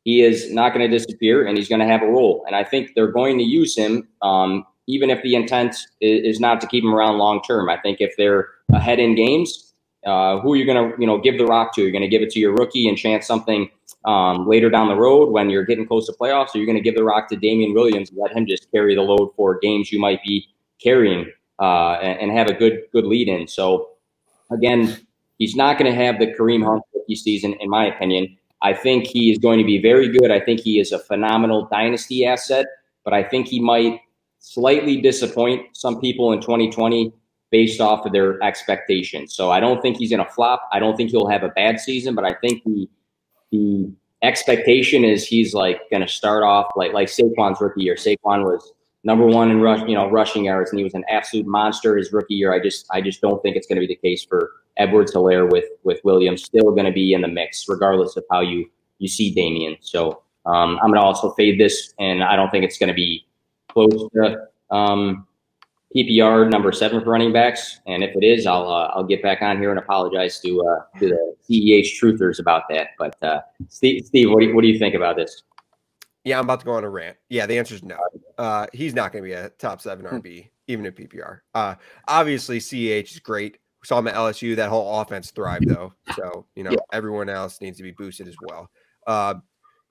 he 0.05 0.23
is 0.23 0.53
not 0.53 0.75
going 0.75 0.89
to 0.89 0.99
disappear 0.99 1.47
and 1.47 1.57
he's 1.57 1.69
going 1.69 1.81
to 1.81 1.87
have 1.87 2.03
a 2.03 2.07
role. 2.07 2.45
And 2.47 2.55
I 2.55 2.63
think 2.63 2.91
they're 2.95 3.11
going 3.11 3.39
to 3.39 3.45
use 3.45 3.77
him, 3.77 4.07
um, 4.23 4.65
even 4.87 5.11
if 5.11 5.23
the 5.23 5.35
intent 5.35 5.75
is, 6.01 6.39
not 6.41 6.61
to 6.61 6.67
keep 6.67 6.85
him 6.85 6.95
around 6.95 7.19
long 7.19 7.43
term. 7.43 7.71
I 7.71 7.79
think 7.79 8.01
if 8.01 8.15
they're 8.19 8.49
ahead 8.73 8.99
in 8.99 9.15
games, 9.15 9.73
uh, 10.07 10.39
who 10.41 10.53
are 10.53 10.57
you 10.57 10.67
going 10.67 10.93
to 10.93 11.01
you 11.01 11.07
know 11.07 11.19
give 11.19 11.39
the 11.39 11.47
rock 11.47 11.75
to? 11.75 11.83
You're 11.83 11.91
going 11.91 12.03
to 12.03 12.09
give 12.09 12.21
it 12.21 12.31
to 12.33 12.39
your 12.39 12.53
rookie 12.53 12.87
and 12.87 12.99
chance 12.99 13.27
something 13.27 13.71
um, 14.05 14.47
later 14.47 14.69
down 14.69 14.89
the 14.89 14.95
road 14.95 15.31
when 15.31 15.49
you're 15.49 15.65
getting 15.65 15.87
close 15.87 16.07
to 16.07 16.13
playoffs, 16.13 16.55
or 16.55 16.59
you're 16.59 16.67
going 16.67 16.77
to 16.77 16.83
give 16.83 16.95
the 16.95 17.05
rock 17.05 17.29
to 17.31 17.37
Damien 17.37 17.73
Williams 17.73 18.11
and 18.11 18.19
let 18.19 18.37
him 18.37 18.47
just 18.47 18.71
carry 18.71 18.95
the 18.95 19.01
load 19.01 19.31
for 19.35 19.59
games 19.61 19.91
you 19.91 19.99
might 19.99 20.23
be 20.23 20.47
carrying 20.83 21.33
uh, 21.59 21.99
and, 22.03 22.31
and 22.31 22.39
have 22.39 22.49
a 22.49 22.55
good 22.55 22.83
good 22.93 23.05
lead 23.05 23.29
in. 23.29 23.47
So 23.49 23.91
again, 24.51 24.99
he's 25.39 25.57
not 25.57 25.79
going 25.79 25.91
to 25.91 25.97
have 25.97 26.19
the 26.19 26.27
Kareem 26.27 26.65
Hunt 26.65 26.83
rookie 26.95 27.17
season, 27.17 27.55
in 27.61 27.69
my 27.71 27.87
opinion. 27.87 28.37
I 28.63 28.73
think 28.73 29.07
he 29.07 29.31
is 29.31 29.39
going 29.39 29.59
to 29.59 29.65
be 29.65 29.81
very 29.81 30.09
good. 30.09 30.31
I 30.31 30.41
think 30.41 30.61
he 30.61 30.81
is 30.81 30.93
a 30.93 30.99
phenomenal 30.99 31.69
dynasty 31.71 32.25
asset, 32.25 32.67
but 33.05 33.13
I 33.13 33.23
think 33.23 33.47
he 33.47 33.61
might 33.61 34.01
slightly 34.39 35.01
disappoint 35.01 35.77
some 35.77 36.01
people 36.01 36.33
in 36.33 36.41
2020 36.41 37.13
based 37.51 37.81
off 37.81 38.05
of 38.05 38.13
their 38.13 38.43
expectations. 38.43 39.35
So 39.35 39.51
I 39.51 39.61
don't 39.61 39.81
think 39.81 39.97
he's 39.97 40.11
going 40.11 40.25
to 40.25 40.33
flop. 40.33 40.69
I 40.73 40.79
don't 40.79 40.97
think 40.97 41.11
he'll 41.11 41.29
have 41.29 41.43
a 41.43 41.51
bad 41.51 41.79
season, 41.79 42.15
but 42.15 42.25
I 42.25 42.35
think 42.41 42.65
the 42.65 42.89
the 43.53 43.93
expectation 44.23 45.05
is 45.05 45.27
he's 45.27 45.55
like 45.55 45.79
going 45.91 46.01
to 46.01 46.09
start 46.09 46.43
off 46.43 46.67
like 46.75 46.93
like 46.93 47.09
Saquon's 47.09 47.61
rookie 47.61 47.83
year. 47.83 47.95
Saquon 47.95 48.45
was 48.45 48.73
number 49.05 49.27
one 49.27 49.51
in 49.51 49.61
rush, 49.61 49.87
you 49.87 49.95
know, 49.95 50.11
rushing 50.11 50.47
yards, 50.47 50.71
and 50.71 50.79
he 50.79 50.85
was 50.85 50.95
an 50.95 51.05
absolute 51.09 51.47
monster 51.47 51.97
his 51.97 52.13
rookie 52.13 52.35
year. 52.35 52.53
I 52.53 52.59
just 52.59 52.87
I 52.91 53.01
just 53.01 53.21
don't 53.21 53.41
think 53.43 53.57
it's 53.57 53.67
going 53.67 53.77
to 53.77 53.87
be 53.87 53.87
the 53.87 53.97
case 53.97 54.25
for 54.25 54.51
Edwards 54.77 55.15
Helaire 55.15 55.51
with 55.51 55.67
with 55.85 56.01
Williams 56.05 56.43
still 56.43 56.73
going 56.73 56.87
to 56.87 56.93
be 56.93 57.13
in 57.13 57.21
the 57.21 57.29
mix, 57.29 57.69
regardless 57.69 58.17
of 58.17 58.25
how 58.31 58.41
you 58.41 58.69
you 58.99 59.09
see 59.09 59.33
Damien. 59.33 59.77
So 59.81 60.23
um, 60.47 60.79
I'm 60.83 60.89
going 60.89 61.01
to 61.01 61.03
also 61.03 61.31
fade 61.33 61.61
this, 61.61 61.95
and 61.99 62.25
I 62.25 62.37
don't 62.37 62.51
think 62.51 62.65
it's 62.65 62.79
going 62.79 62.89
to 62.89 62.95
be 62.95 63.27
close 63.69 64.09
to 64.15 64.47
um, 64.71 65.27
PPR 65.95 66.51
number 66.51 66.73
seven 66.73 67.03
for 67.03 67.11
running 67.11 67.33
backs. 67.33 67.81
And 67.87 68.03
if 68.03 68.17
it 68.17 68.25
is, 68.25 68.47
I'll 68.47 68.69
uh, 68.69 68.91
I'll 68.95 69.05
get 69.05 69.23
back 69.23 69.43
on 69.43 69.59
here 69.59 69.71
and 69.71 69.79
apologize 69.79 70.41
to 70.41 70.67
uh, 70.67 70.99
to 70.99 71.09
the 71.09 71.37
CEH 71.49 72.01
truthers 72.01 72.41
about 72.41 72.63
that. 72.71 72.89
But 72.99 73.23
uh, 73.23 73.41
Steve, 73.69 74.05
Steve, 74.07 74.31
what 74.31 74.41
do 74.41 74.47
you, 74.47 74.55
what 74.55 74.63
do 74.63 74.69
you 74.69 74.79
think 74.79 74.95
about 74.95 75.17
this? 75.17 75.43
Yeah, 76.25 76.39
I'm 76.39 76.45
about 76.45 76.61
to 76.61 76.67
go 76.67 76.73
on 76.73 76.85
a 76.85 76.91
rant. 76.91 77.19
Yeah, 77.29 77.47
the 77.47 77.59
answer 77.59 77.75
is 77.75 77.83
no. 77.83 77.99
Uh, 78.39 78.67
he's 78.73 78.95
not 78.95 79.13
going 79.13 79.23
to 79.23 79.29
be 79.29 79.35
a 79.35 79.51
top 79.51 79.81
seven 79.81 80.07
RB, 80.07 80.49
even 80.67 80.87
in 80.87 80.93
PPR. 80.93 81.41
Uh, 81.55 81.75
obviously, 82.09 82.59
CEH 82.59 83.13
is 83.13 83.21
great 83.21 83.59
We 83.83 83.87
saw 83.87 83.99
him 83.99 84.09
at 84.09 84.15
LSU. 84.15 84.57
That 84.57 84.71
whole 84.71 85.01
offense 85.01 85.31
thrived 85.31 85.69
though. 85.69 85.93
So 86.17 86.47
you 86.57 86.65
know 86.65 86.71
yeah. 86.71 86.79
everyone 86.93 87.29
else 87.29 87.61
needs 87.61 87.77
to 87.77 87.83
be 87.83 87.93
boosted 87.93 88.27
as 88.27 88.37
well. 88.43 88.71
Uh, 89.07 89.35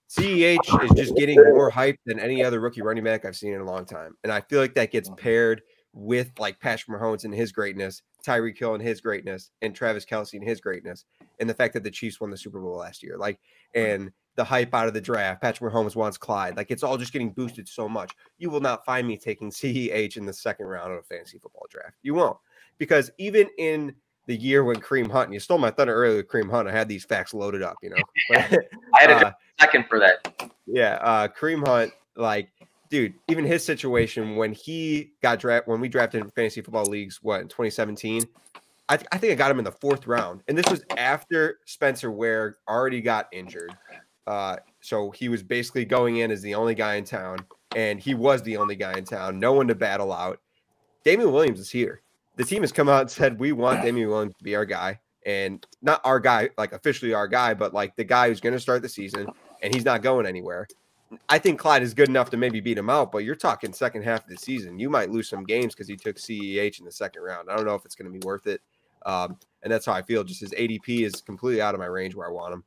CEH 0.09 0.83
is 0.83 0.91
just 0.95 1.15
getting 1.15 1.37
more 1.37 1.69
hype 1.69 1.97
than 2.05 2.19
any 2.19 2.43
other 2.43 2.59
rookie 2.59 2.81
running 2.81 3.03
back 3.03 3.25
I've 3.25 3.35
seen 3.35 3.53
in 3.53 3.61
a 3.61 3.65
long 3.65 3.85
time, 3.85 4.15
and 4.23 4.31
I 4.31 4.41
feel 4.41 4.59
like 4.59 4.73
that 4.73 4.91
gets 4.91 5.09
paired 5.17 5.61
with 5.93 6.31
like 6.39 6.59
Patrick 6.59 6.99
Mahomes 6.99 7.23
and 7.23 7.33
his 7.33 7.51
greatness, 7.51 8.01
Tyreek 8.25 8.57
Hill 8.57 8.73
and 8.73 8.83
his 8.83 9.01
greatness, 9.01 9.51
and 9.61 9.75
Travis 9.75 10.05
Kelce 10.05 10.33
and 10.33 10.43
his 10.43 10.59
greatness, 10.59 11.05
and 11.39 11.47
the 11.47 11.53
fact 11.53 11.73
that 11.75 11.83
the 11.83 11.91
Chiefs 11.91 12.19
won 12.19 12.31
the 12.31 12.37
Super 12.37 12.59
Bowl 12.59 12.77
last 12.77 13.03
year. 13.03 13.17
Like, 13.17 13.39
and 13.75 14.11
the 14.35 14.43
hype 14.43 14.73
out 14.73 14.87
of 14.87 14.93
the 14.93 15.01
draft. 15.01 15.41
Patrick 15.41 15.71
Mahomes 15.71 15.95
wants 15.95 16.17
Clyde. 16.17 16.57
Like 16.57 16.71
it's 16.71 16.83
all 16.83 16.97
just 16.97 17.13
getting 17.13 17.31
boosted 17.31 17.67
so 17.67 17.87
much. 17.87 18.13
You 18.37 18.49
will 18.49 18.61
not 18.61 18.85
find 18.85 19.07
me 19.07 19.17
taking 19.17 19.51
CEH 19.51 20.17
in 20.17 20.25
the 20.25 20.33
second 20.33 20.67
round 20.67 20.91
of 20.91 20.99
a 20.99 21.03
fantasy 21.03 21.37
football 21.37 21.67
draft. 21.69 21.95
You 22.01 22.13
won't 22.15 22.37
because 22.77 23.11
even 23.17 23.49
in 23.57 23.95
the 24.25 24.35
year 24.35 24.63
when 24.63 24.77
Kareem 24.77 25.11
Hunt, 25.11 25.25
and 25.25 25.33
you 25.33 25.39
stole 25.39 25.57
my 25.57 25.71
thunder 25.71 25.93
earlier 25.93 26.17
with 26.17 26.27
Kareem 26.27 26.49
Hunt, 26.49 26.67
I 26.67 26.71
had 26.71 26.87
these 26.87 27.03
facts 27.03 27.33
loaded 27.33 27.61
up, 27.61 27.77
you 27.81 27.89
know. 27.89 27.97
But, 28.29 28.67
I 28.93 29.01
had 29.01 29.11
a 29.11 29.27
uh, 29.27 29.31
second 29.59 29.85
for 29.87 29.99
that. 29.99 30.51
Yeah, 30.65 30.95
uh, 31.01 31.27
Kareem 31.27 31.67
Hunt, 31.67 31.91
like, 32.15 32.49
dude, 32.89 33.13
even 33.27 33.43
his 33.45 33.65
situation 33.65 34.35
when 34.35 34.53
he 34.53 35.11
got 35.21 35.39
drafted, 35.39 35.69
when 35.69 35.81
we 35.81 35.89
drafted 35.89 36.21
in 36.21 36.29
fantasy 36.31 36.61
football 36.61 36.85
leagues, 36.85 37.19
what 37.21 37.41
in 37.41 37.47
2017, 37.47 38.23
I, 38.89 38.97
th- 38.97 39.07
I 39.11 39.17
think 39.17 39.33
I 39.33 39.35
got 39.35 39.51
him 39.51 39.59
in 39.59 39.65
the 39.65 39.71
fourth 39.71 40.07
round, 40.07 40.41
and 40.47 40.57
this 40.57 40.69
was 40.69 40.83
after 40.97 41.59
Spencer 41.65 42.11
Ware 42.11 42.57
already 42.67 43.01
got 43.01 43.27
injured. 43.31 43.75
Uh, 44.25 44.57
so 44.81 45.11
he 45.11 45.29
was 45.29 45.43
basically 45.43 45.85
going 45.85 46.17
in 46.17 46.31
as 46.31 46.41
the 46.41 46.55
only 46.55 46.75
guy 46.75 46.95
in 46.95 47.03
town, 47.03 47.39
and 47.75 47.99
he 47.99 48.13
was 48.13 48.41
the 48.43 48.57
only 48.57 48.75
guy 48.75 48.97
in 48.97 49.03
town, 49.03 49.39
no 49.39 49.53
one 49.53 49.67
to 49.67 49.75
battle 49.75 50.13
out. 50.13 50.39
Damien 51.03 51.31
Williams 51.31 51.59
is 51.59 51.69
here 51.69 52.03
the 52.35 52.43
team 52.43 52.61
has 52.61 52.71
come 52.71 52.89
out 52.89 53.01
and 53.01 53.11
said 53.11 53.39
we 53.39 53.51
want 53.51 53.81
Damien 53.83 54.09
Williams 54.09 54.35
to 54.37 54.43
be 54.43 54.55
our 54.55 54.65
guy, 54.65 54.99
and 55.25 55.65
not 55.81 56.01
our 56.03 56.19
guy, 56.19 56.49
like 56.57 56.73
officially 56.73 57.13
our 57.13 57.27
guy, 57.27 57.53
but 57.53 57.73
like 57.73 57.95
the 57.95 58.03
guy 58.03 58.27
who's 58.27 58.41
going 58.41 58.53
to 58.53 58.59
start 58.59 58.81
the 58.81 58.89
season, 58.89 59.27
and 59.61 59.73
he's 59.73 59.85
not 59.85 60.01
going 60.01 60.25
anywhere. 60.25 60.67
I 61.29 61.37
think 61.37 61.59
Clyde 61.59 61.83
is 61.83 61.93
good 61.93 62.09
enough 62.09 62.31
to 62.31 62.37
maybe 62.37 62.59
beat 62.59 62.77
him 62.77 62.89
out, 62.89 63.11
but 63.11 63.19
you're 63.19 63.35
talking 63.35 63.71
second 63.71 64.01
half 64.01 64.23
of 64.23 64.29
the 64.29 64.37
season. 64.37 64.79
You 64.79 64.89
might 64.89 65.11
lose 65.11 65.29
some 65.29 65.43
games 65.43 65.75
because 65.75 65.87
he 65.87 65.95
took 65.95 66.15
CEH 66.15 66.79
in 66.79 66.85
the 66.85 66.91
second 66.91 67.21
round. 67.21 67.51
I 67.51 67.55
don't 67.55 67.65
know 67.65 67.75
if 67.75 67.85
it's 67.85 67.93
going 67.93 68.11
to 68.11 68.19
be 68.19 68.25
worth 68.25 68.47
it. 68.47 68.61
Um, 69.05 69.37
and 69.61 69.71
that's 69.71 69.85
how 69.85 69.93
I 69.93 70.01
feel. 70.01 70.23
Just 70.23 70.41
his 70.41 70.53
ADP 70.53 71.05
is 71.05 71.21
completely 71.21 71.61
out 71.61 71.75
of 71.75 71.79
my 71.79 71.85
range 71.85 72.15
where 72.15 72.27
I 72.27 72.31
want 72.31 72.53
him. 72.53 72.63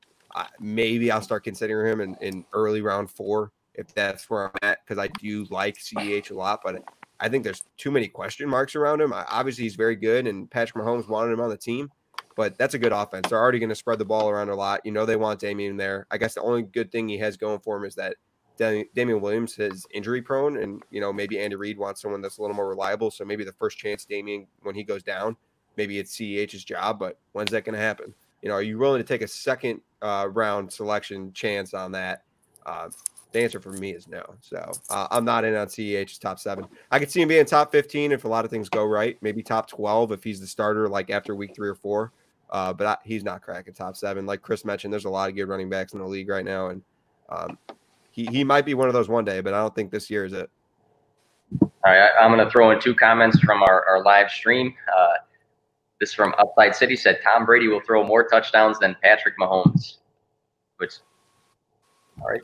Maybe 0.60 1.10
I'll 1.10 1.22
start 1.22 1.44
considering 1.44 1.92
him 1.92 2.00
in, 2.00 2.16
in 2.20 2.44
early 2.52 2.82
round 2.82 3.10
four 3.10 3.52
if 3.74 3.94
that's 3.94 4.28
where 4.30 4.46
I'm 4.46 4.52
at 4.62 4.78
because 4.84 4.98
I 4.98 5.08
do 5.08 5.46
like 5.50 5.76
CEH 5.76 6.30
a 6.30 6.34
lot, 6.34 6.60
but 6.64 6.82
I 7.20 7.28
think 7.28 7.44
there's 7.44 7.64
too 7.76 7.90
many 7.90 8.08
question 8.08 8.48
marks 8.48 8.74
around 8.74 9.00
him. 9.00 9.12
Obviously, 9.14 9.64
he's 9.64 9.76
very 9.76 9.96
good, 9.96 10.26
and 10.26 10.50
Patrick 10.50 10.82
Mahomes 10.82 11.08
wanted 11.08 11.32
him 11.32 11.40
on 11.40 11.50
the 11.50 11.56
team, 11.56 11.90
but 12.36 12.58
that's 12.58 12.74
a 12.74 12.78
good 12.78 12.92
offense. 12.92 13.28
They're 13.28 13.40
already 13.40 13.58
going 13.58 13.70
to 13.70 13.74
spread 13.74 13.98
the 13.98 14.04
ball 14.04 14.28
around 14.28 14.48
a 14.48 14.54
lot. 14.54 14.80
You 14.84 14.92
know, 14.92 15.06
they 15.06 15.16
want 15.16 15.40
Damien 15.40 15.76
there. 15.76 16.06
I 16.10 16.18
guess 16.18 16.34
the 16.34 16.42
only 16.42 16.62
good 16.62 16.90
thing 16.90 17.08
he 17.08 17.18
has 17.18 17.36
going 17.36 17.60
for 17.60 17.76
him 17.76 17.84
is 17.84 17.94
that 17.94 18.16
Damien 18.58 19.20
Williams 19.20 19.58
is 19.58 19.86
injury 19.92 20.22
prone, 20.22 20.56
and 20.58 20.82
you 20.90 21.00
know 21.00 21.12
maybe 21.12 21.38
Andy 21.38 21.56
Reid 21.56 21.78
wants 21.78 22.00
someone 22.00 22.22
that's 22.22 22.38
a 22.38 22.42
little 22.42 22.56
more 22.56 22.68
reliable. 22.68 23.10
So 23.10 23.24
maybe 23.24 23.44
the 23.44 23.52
first 23.52 23.78
chance 23.78 24.04
Damien 24.04 24.46
when 24.62 24.74
he 24.74 24.84
goes 24.84 25.02
down, 25.02 25.36
maybe 25.76 25.98
it's 25.98 26.16
CEH's 26.16 26.64
job. 26.64 26.98
But 26.98 27.18
when's 27.32 27.50
that 27.50 27.64
going 27.64 27.74
to 27.74 27.80
happen? 27.80 28.14
You 28.42 28.48
know, 28.48 28.54
are 28.54 28.62
you 28.62 28.78
willing 28.78 29.00
to 29.00 29.06
take 29.06 29.22
a 29.22 29.28
second 29.28 29.80
uh, 30.02 30.28
round 30.32 30.72
selection 30.72 31.32
chance 31.32 31.74
on 31.74 31.92
that? 31.92 32.24
Uh, 32.64 32.88
the 33.32 33.42
answer 33.42 33.60
for 33.60 33.72
me 33.72 33.90
is 33.90 34.08
no. 34.08 34.24
So 34.40 34.72
uh, 34.90 35.08
I'm 35.10 35.24
not 35.24 35.44
in 35.44 35.54
on 35.54 35.66
CEH's 35.66 36.18
top 36.18 36.38
seven. 36.38 36.66
I 36.90 36.98
could 36.98 37.10
see 37.10 37.20
him 37.20 37.28
being 37.28 37.44
top 37.44 37.70
15 37.72 38.12
if 38.12 38.24
a 38.24 38.28
lot 38.28 38.44
of 38.44 38.50
things 38.50 38.68
go 38.68 38.84
right. 38.84 39.18
Maybe 39.20 39.42
top 39.42 39.68
12 39.68 40.12
if 40.12 40.24
he's 40.24 40.40
the 40.40 40.46
starter, 40.46 40.88
like 40.88 41.10
after 41.10 41.34
week 41.34 41.54
three 41.54 41.68
or 41.68 41.74
four. 41.74 42.12
Uh, 42.50 42.72
but 42.72 42.86
I, 42.86 42.96
he's 43.04 43.24
not 43.24 43.42
cracking 43.42 43.74
top 43.74 43.96
seven. 43.96 44.24
Like 44.24 44.42
Chris 44.42 44.64
mentioned, 44.64 44.92
there's 44.92 45.04
a 45.04 45.10
lot 45.10 45.28
of 45.28 45.34
good 45.34 45.46
running 45.46 45.68
backs 45.68 45.92
in 45.92 45.98
the 45.98 46.06
league 46.06 46.28
right 46.28 46.44
now, 46.44 46.68
and 46.68 46.82
um, 47.28 47.58
he 48.10 48.26
he 48.26 48.44
might 48.44 48.64
be 48.64 48.74
one 48.74 48.86
of 48.88 48.94
those 48.94 49.08
one 49.08 49.24
day, 49.24 49.40
but 49.40 49.52
I 49.52 49.58
don't 49.58 49.74
think 49.74 49.90
this 49.90 50.08
year 50.08 50.24
is 50.24 50.32
it. 50.32 50.48
All 51.60 51.70
right, 51.84 52.10
I, 52.20 52.24
am 52.24 52.32
going 52.32 52.44
to 52.44 52.50
throw 52.50 52.70
in 52.70 52.80
two 52.80 52.94
comments 52.94 53.38
from 53.40 53.62
our, 53.62 53.84
our 53.86 54.02
live 54.02 54.30
stream. 54.30 54.74
Uh, 54.96 55.14
this 56.00 56.12
from 56.12 56.34
Upside 56.38 56.74
City 56.74 56.96
said 56.96 57.18
Tom 57.22 57.46
Brady 57.46 57.68
will 57.68 57.80
throw 57.80 58.04
more 58.04 58.26
touchdowns 58.28 58.78
than 58.78 58.96
Patrick 59.02 59.34
Mahomes. 59.38 59.98
Which, 60.78 60.94
all 62.20 62.28
right. 62.28 62.42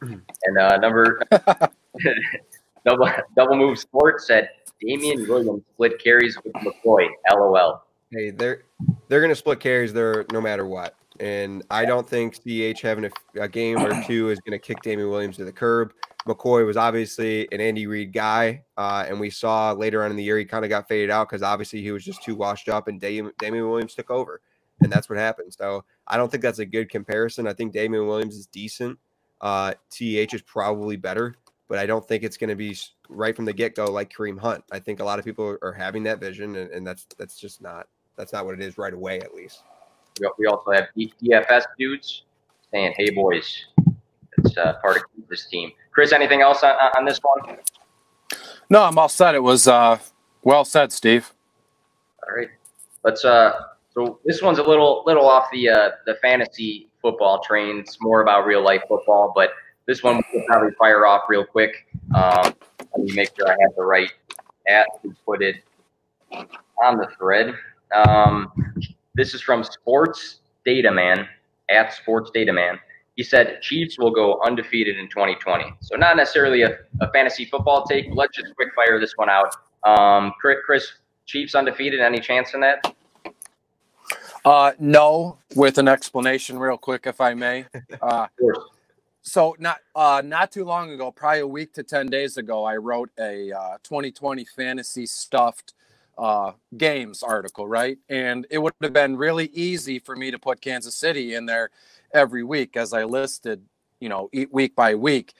And 0.44 0.58
uh, 0.58 0.76
number 0.76 1.20
double 2.86 3.10
double 3.36 3.56
move 3.56 3.80
sports 3.80 4.28
said 4.28 4.48
Damien 4.80 5.26
Williams 5.28 5.64
split 5.74 6.02
carries 6.02 6.38
with 6.44 6.52
McCoy. 6.54 7.08
LOL. 7.34 7.82
Hey, 8.12 8.30
they're 8.30 8.62
they're 9.08 9.20
gonna 9.20 9.34
split 9.34 9.58
carries 9.58 9.92
there 9.92 10.24
no 10.30 10.40
matter 10.40 10.66
what. 10.66 10.94
And 11.20 11.64
I 11.70 11.84
don't 11.84 12.08
think 12.08 12.36
CH 12.36 12.80
having 12.80 13.06
a, 13.06 13.10
a 13.40 13.48
game 13.48 13.78
or 13.78 13.90
two 14.04 14.30
is 14.30 14.38
going 14.40 14.52
to 14.52 14.58
kick 14.58 14.82
Damien 14.82 15.10
Williams 15.10 15.36
to 15.38 15.44
the 15.44 15.52
curb. 15.52 15.92
McCoy 16.28 16.66
was 16.66 16.76
obviously 16.76 17.50
an 17.52 17.60
Andy 17.60 17.86
Reid 17.86 18.12
guy, 18.12 18.62
uh, 18.76 19.04
and 19.08 19.18
we 19.18 19.30
saw 19.30 19.72
later 19.72 20.04
on 20.04 20.10
in 20.10 20.16
the 20.16 20.22
year 20.22 20.38
he 20.38 20.44
kind 20.44 20.64
of 20.64 20.68
got 20.68 20.88
faded 20.88 21.10
out 21.10 21.28
because 21.28 21.42
obviously 21.42 21.82
he 21.82 21.90
was 21.90 22.04
just 22.04 22.22
too 22.22 22.34
washed 22.34 22.68
up, 22.68 22.88
and 22.88 23.00
Damien, 23.00 23.32
Damien 23.38 23.68
Williams 23.68 23.94
took 23.94 24.10
over, 24.10 24.40
and 24.80 24.92
that's 24.92 25.08
what 25.08 25.18
happened. 25.18 25.54
So 25.54 25.84
I 26.06 26.16
don't 26.16 26.30
think 26.30 26.42
that's 26.42 26.58
a 26.58 26.66
good 26.66 26.90
comparison. 26.90 27.46
I 27.46 27.52
think 27.52 27.72
Damien 27.72 28.06
Williams 28.06 28.36
is 28.36 28.46
decent. 28.46 28.98
Uh, 29.40 29.74
TH 29.90 30.34
is 30.34 30.42
probably 30.42 30.96
better, 30.96 31.36
but 31.68 31.78
I 31.78 31.86
don't 31.86 32.06
think 32.06 32.22
it's 32.22 32.36
going 32.36 32.50
to 32.50 32.56
be 32.56 32.76
right 33.08 33.34
from 33.34 33.44
the 33.44 33.52
get 33.52 33.74
go 33.74 33.86
like 33.86 34.12
Kareem 34.12 34.38
Hunt. 34.38 34.64
I 34.70 34.78
think 34.78 35.00
a 35.00 35.04
lot 35.04 35.18
of 35.18 35.24
people 35.24 35.56
are 35.62 35.72
having 35.72 36.02
that 36.04 36.20
vision, 36.20 36.56
and, 36.56 36.70
and 36.70 36.86
that's 36.86 37.06
that's 37.18 37.38
just 37.38 37.62
not 37.62 37.88
that's 38.16 38.32
not 38.32 38.44
what 38.44 38.54
it 38.54 38.60
is 38.60 38.78
right 38.78 38.92
away, 38.92 39.20
at 39.20 39.34
least. 39.34 39.62
We 40.38 40.46
also 40.46 40.72
have 40.72 40.88
DFS 40.96 41.64
dudes 41.78 42.24
saying, 42.72 42.94
"Hey 42.96 43.10
boys, 43.10 43.66
it's 44.38 44.56
uh, 44.56 44.74
part 44.80 44.96
of 44.96 45.02
this 45.28 45.46
team." 45.46 45.72
Chris, 45.92 46.12
anything 46.12 46.40
else 46.42 46.62
on, 46.62 46.74
on 46.96 47.04
this 47.04 47.18
one? 47.22 47.58
No, 48.70 48.82
I'm 48.82 48.98
all 48.98 49.08
set. 49.08 49.34
It 49.34 49.42
was 49.42 49.66
uh, 49.66 49.98
well 50.42 50.64
said, 50.64 50.92
Steve. 50.92 51.32
All 52.26 52.34
right, 52.34 52.48
let's. 53.04 53.24
Uh, 53.24 53.52
so 53.94 54.20
this 54.24 54.42
one's 54.42 54.58
a 54.58 54.62
little 54.62 55.02
little 55.06 55.28
off 55.28 55.48
the 55.52 55.68
uh, 55.68 55.90
the 56.06 56.16
fantasy 56.22 56.88
football 57.02 57.40
train. 57.42 57.78
It's 57.78 57.98
more 58.00 58.22
about 58.22 58.46
real 58.46 58.62
life 58.62 58.82
football, 58.88 59.32
but 59.34 59.50
this 59.86 60.02
one 60.02 60.22
we'll 60.32 60.44
probably 60.46 60.72
fire 60.78 61.06
off 61.06 61.22
real 61.28 61.44
quick. 61.44 61.86
Um, 62.14 62.54
let 62.96 62.98
me 62.98 63.12
make 63.14 63.30
sure 63.36 63.48
I 63.48 63.56
have 63.60 63.74
the 63.76 63.84
right 63.84 64.12
at 64.68 64.86
to 65.02 65.14
put 65.24 65.42
it 65.42 65.56
on 66.82 66.98
the 66.98 67.08
thread. 67.18 67.54
Um, 67.94 68.52
this 69.14 69.34
is 69.34 69.40
from 69.40 69.64
Sports 69.64 70.40
Data 70.64 70.92
Man 70.92 71.26
at 71.70 71.94
Sports 71.94 72.30
Data 72.32 72.52
Man. 72.52 72.78
He 73.18 73.24
said 73.24 73.60
Chiefs 73.62 73.98
will 73.98 74.12
go 74.12 74.40
undefeated 74.46 74.96
in 74.96 75.08
2020. 75.08 75.64
So 75.80 75.96
not 75.96 76.16
necessarily 76.16 76.62
a, 76.62 76.78
a 77.00 77.10
fantasy 77.10 77.46
football 77.46 77.84
take. 77.84 78.06
Let's 78.12 78.36
just 78.36 78.54
quick 78.54 78.68
fire 78.76 79.00
this 79.00 79.14
one 79.16 79.28
out. 79.28 79.56
Um, 79.82 80.32
Chris, 80.40 80.86
Chiefs 81.26 81.56
undefeated. 81.56 81.98
Any 81.98 82.20
chance 82.20 82.54
in 82.54 82.60
that? 82.60 82.94
Uh, 84.44 84.70
no, 84.78 85.36
with 85.56 85.78
an 85.78 85.88
explanation, 85.88 86.60
real 86.60 86.78
quick, 86.78 87.08
if 87.08 87.20
I 87.20 87.34
may. 87.34 87.66
Uh, 88.00 88.28
so 89.22 89.56
not 89.58 89.78
uh, 89.96 90.22
not 90.24 90.52
too 90.52 90.64
long 90.64 90.92
ago, 90.92 91.10
probably 91.10 91.40
a 91.40 91.46
week 91.46 91.74
to 91.74 91.82
ten 91.82 92.06
days 92.06 92.36
ago, 92.36 92.64
I 92.64 92.76
wrote 92.76 93.10
a 93.18 93.50
uh, 93.50 93.78
2020 93.82 94.44
fantasy 94.44 95.06
stuffed 95.06 95.74
uh, 96.18 96.52
games 96.76 97.22
article, 97.22 97.66
right? 97.68 97.98
And 98.08 98.46
it 98.50 98.58
would 98.58 98.74
have 98.82 98.92
been 98.92 99.16
really 99.16 99.46
easy 99.54 99.98
for 99.98 100.16
me 100.16 100.30
to 100.30 100.38
put 100.38 100.60
Kansas 100.60 100.94
City 100.94 101.34
in 101.34 101.46
there 101.46 101.70
every 102.12 102.42
week 102.42 102.76
as 102.76 102.92
I 102.92 103.04
listed, 103.04 103.62
you 104.00 104.08
know, 104.08 104.28
week 104.50 104.74
by 104.74 104.94
week. 104.96 105.34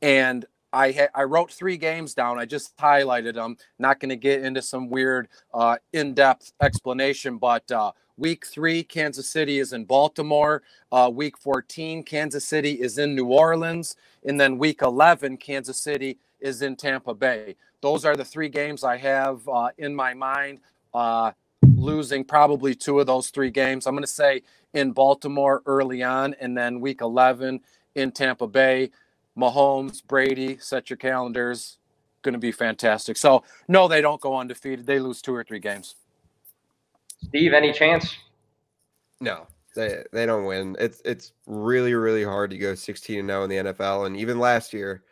And 0.00 0.44
I 0.72 0.92
ha- 0.92 1.08
I 1.14 1.24
wrote 1.24 1.52
three 1.52 1.76
games 1.76 2.14
down. 2.14 2.38
I 2.38 2.46
just 2.46 2.76
highlighted 2.78 3.34
them. 3.34 3.58
Not 3.78 4.00
going 4.00 4.08
to 4.08 4.16
get 4.16 4.42
into 4.42 4.62
some 4.62 4.88
weird 4.88 5.28
uh, 5.52 5.76
in-depth 5.92 6.52
explanation, 6.62 7.36
but 7.36 7.70
uh, 7.70 7.92
week 8.16 8.46
three, 8.46 8.82
Kansas 8.82 9.28
City 9.28 9.58
is 9.58 9.74
in 9.74 9.84
Baltimore. 9.84 10.62
Uh, 10.90 11.10
week 11.12 11.36
14, 11.36 12.02
Kansas 12.04 12.46
City 12.46 12.72
is 12.80 12.96
in 12.96 13.14
New 13.14 13.26
Orleans, 13.26 13.96
and 14.24 14.40
then 14.40 14.56
week 14.56 14.80
11, 14.80 15.36
Kansas 15.36 15.76
City 15.76 16.18
is 16.42 16.62
in 16.62 16.76
Tampa 16.76 17.14
Bay. 17.14 17.56
Those 17.80 18.04
are 18.04 18.16
the 18.16 18.24
three 18.24 18.48
games 18.48 18.84
I 18.84 18.96
have 18.98 19.48
uh, 19.48 19.70
in 19.78 19.94
my 19.94 20.14
mind. 20.14 20.60
Uh, 20.92 21.32
losing 21.76 22.24
probably 22.24 22.74
two 22.74 23.00
of 23.00 23.06
those 23.06 23.30
three 23.30 23.50
games. 23.50 23.86
I'm 23.86 23.94
going 23.94 24.02
to 24.02 24.06
say 24.06 24.42
in 24.74 24.92
Baltimore 24.92 25.62
early 25.66 26.02
on, 26.02 26.34
and 26.40 26.56
then 26.56 26.80
week 26.80 27.00
11 27.00 27.60
in 27.94 28.12
Tampa 28.12 28.46
Bay. 28.46 28.90
Mahomes, 29.36 30.04
Brady, 30.04 30.58
set 30.58 30.90
your 30.90 30.96
calendars. 30.96 31.78
Going 32.22 32.34
to 32.34 32.38
be 32.38 32.52
fantastic. 32.52 33.16
So, 33.16 33.44
no, 33.68 33.88
they 33.88 34.00
don't 34.00 34.20
go 34.20 34.36
undefeated. 34.36 34.86
They 34.86 35.00
lose 35.00 35.22
two 35.22 35.34
or 35.34 35.42
three 35.42 35.58
games. 35.58 35.96
Steve, 37.24 37.52
any 37.52 37.72
chance? 37.72 38.16
No, 39.20 39.46
they 39.74 40.02
they 40.12 40.26
don't 40.26 40.44
win. 40.44 40.76
It's 40.78 41.00
it's 41.04 41.32
really 41.46 41.94
really 41.94 42.24
hard 42.24 42.50
to 42.50 42.58
go 42.58 42.74
16 42.74 43.20
and 43.20 43.28
0 43.28 43.44
in 43.44 43.50
the 43.50 43.72
NFL. 43.72 44.06
And 44.06 44.16
even 44.16 44.38
last 44.38 44.72
year, 44.72 45.02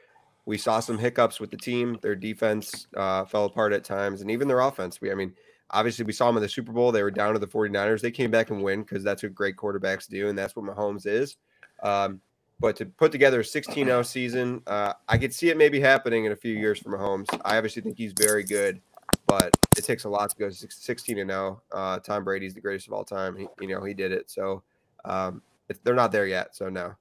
we 0.50 0.58
saw 0.58 0.80
some 0.80 0.98
hiccups 0.98 1.38
with 1.38 1.52
the 1.52 1.56
team. 1.56 1.96
Their 2.02 2.16
defense 2.16 2.88
uh, 2.96 3.24
fell 3.24 3.44
apart 3.44 3.72
at 3.72 3.84
times, 3.84 4.20
and 4.20 4.32
even 4.32 4.48
their 4.48 4.58
offense. 4.58 5.00
We, 5.00 5.12
I 5.12 5.14
mean, 5.14 5.32
obviously 5.70 6.04
we 6.04 6.12
saw 6.12 6.26
them 6.26 6.38
in 6.38 6.42
the 6.42 6.48
Super 6.48 6.72
Bowl. 6.72 6.90
They 6.90 7.04
were 7.04 7.10
down 7.12 7.34
to 7.34 7.38
the 7.38 7.46
49ers. 7.46 8.00
They 8.00 8.10
came 8.10 8.32
back 8.32 8.50
and 8.50 8.60
win 8.60 8.82
because 8.82 9.04
that's 9.04 9.22
what 9.22 9.32
great 9.32 9.56
quarterbacks 9.56 10.08
do, 10.08 10.28
and 10.28 10.36
that's 10.36 10.56
what 10.56 10.64
Mahomes 10.64 11.06
is. 11.06 11.36
Um, 11.84 12.20
but 12.58 12.74
to 12.76 12.86
put 12.86 13.12
together 13.12 13.40
a 13.40 13.44
16 13.44 13.86
0 13.86 14.02
season, 14.02 14.60
uh, 14.66 14.94
I 15.08 15.18
could 15.18 15.32
see 15.32 15.50
it 15.50 15.56
maybe 15.56 15.78
happening 15.78 16.24
in 16.24 16.32
a 16.32 16.36
few 16.36 16.52
years 16.56 16.80
for 16.80 16.90
Mahomes. 16.90 17.28
I 17.44 17.56
obviously 17.56 17.82
think 17.82 17.96
he's 17.96 18.12
very 18.12 18.42
good, 18.42 18.80
but 19.28 19.56
it 19.78 19.84
takes 19.84 20.02
a 20.02 20.08
lot 20.08 20.30
to 20.30 20.36
go 20.36 20.50
16 20.50 21.14
0. 21.14 21.62
Uh, 21.70 22.00
Tom 22.00 22.24
Brady's 22.24 22.54
the 22.54 22.60
greatest 22.60 22.88
of 22.88 22.92
all 22.92 23.04
time. 23.04 23.36
He, 23.36 23.46
you 23.60 23.68
know, 23.68 23.84
he 23.84 23.94
did 23.94 24.10
it. 24.10 24.28
So 24.28 24.64
um, 25.04 25.42
they're 25.84 25.94
not 25.94 26.10
there 26.10 26.26
yet. 26.26 26.56
So 26.56 26.68
no. 26.68 26.96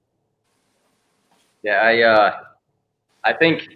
Yeah, 1.64 1.82
I 1.82 2.02
uh, 2.04 2.40
I 3.24 3.34
think 3.34 3.68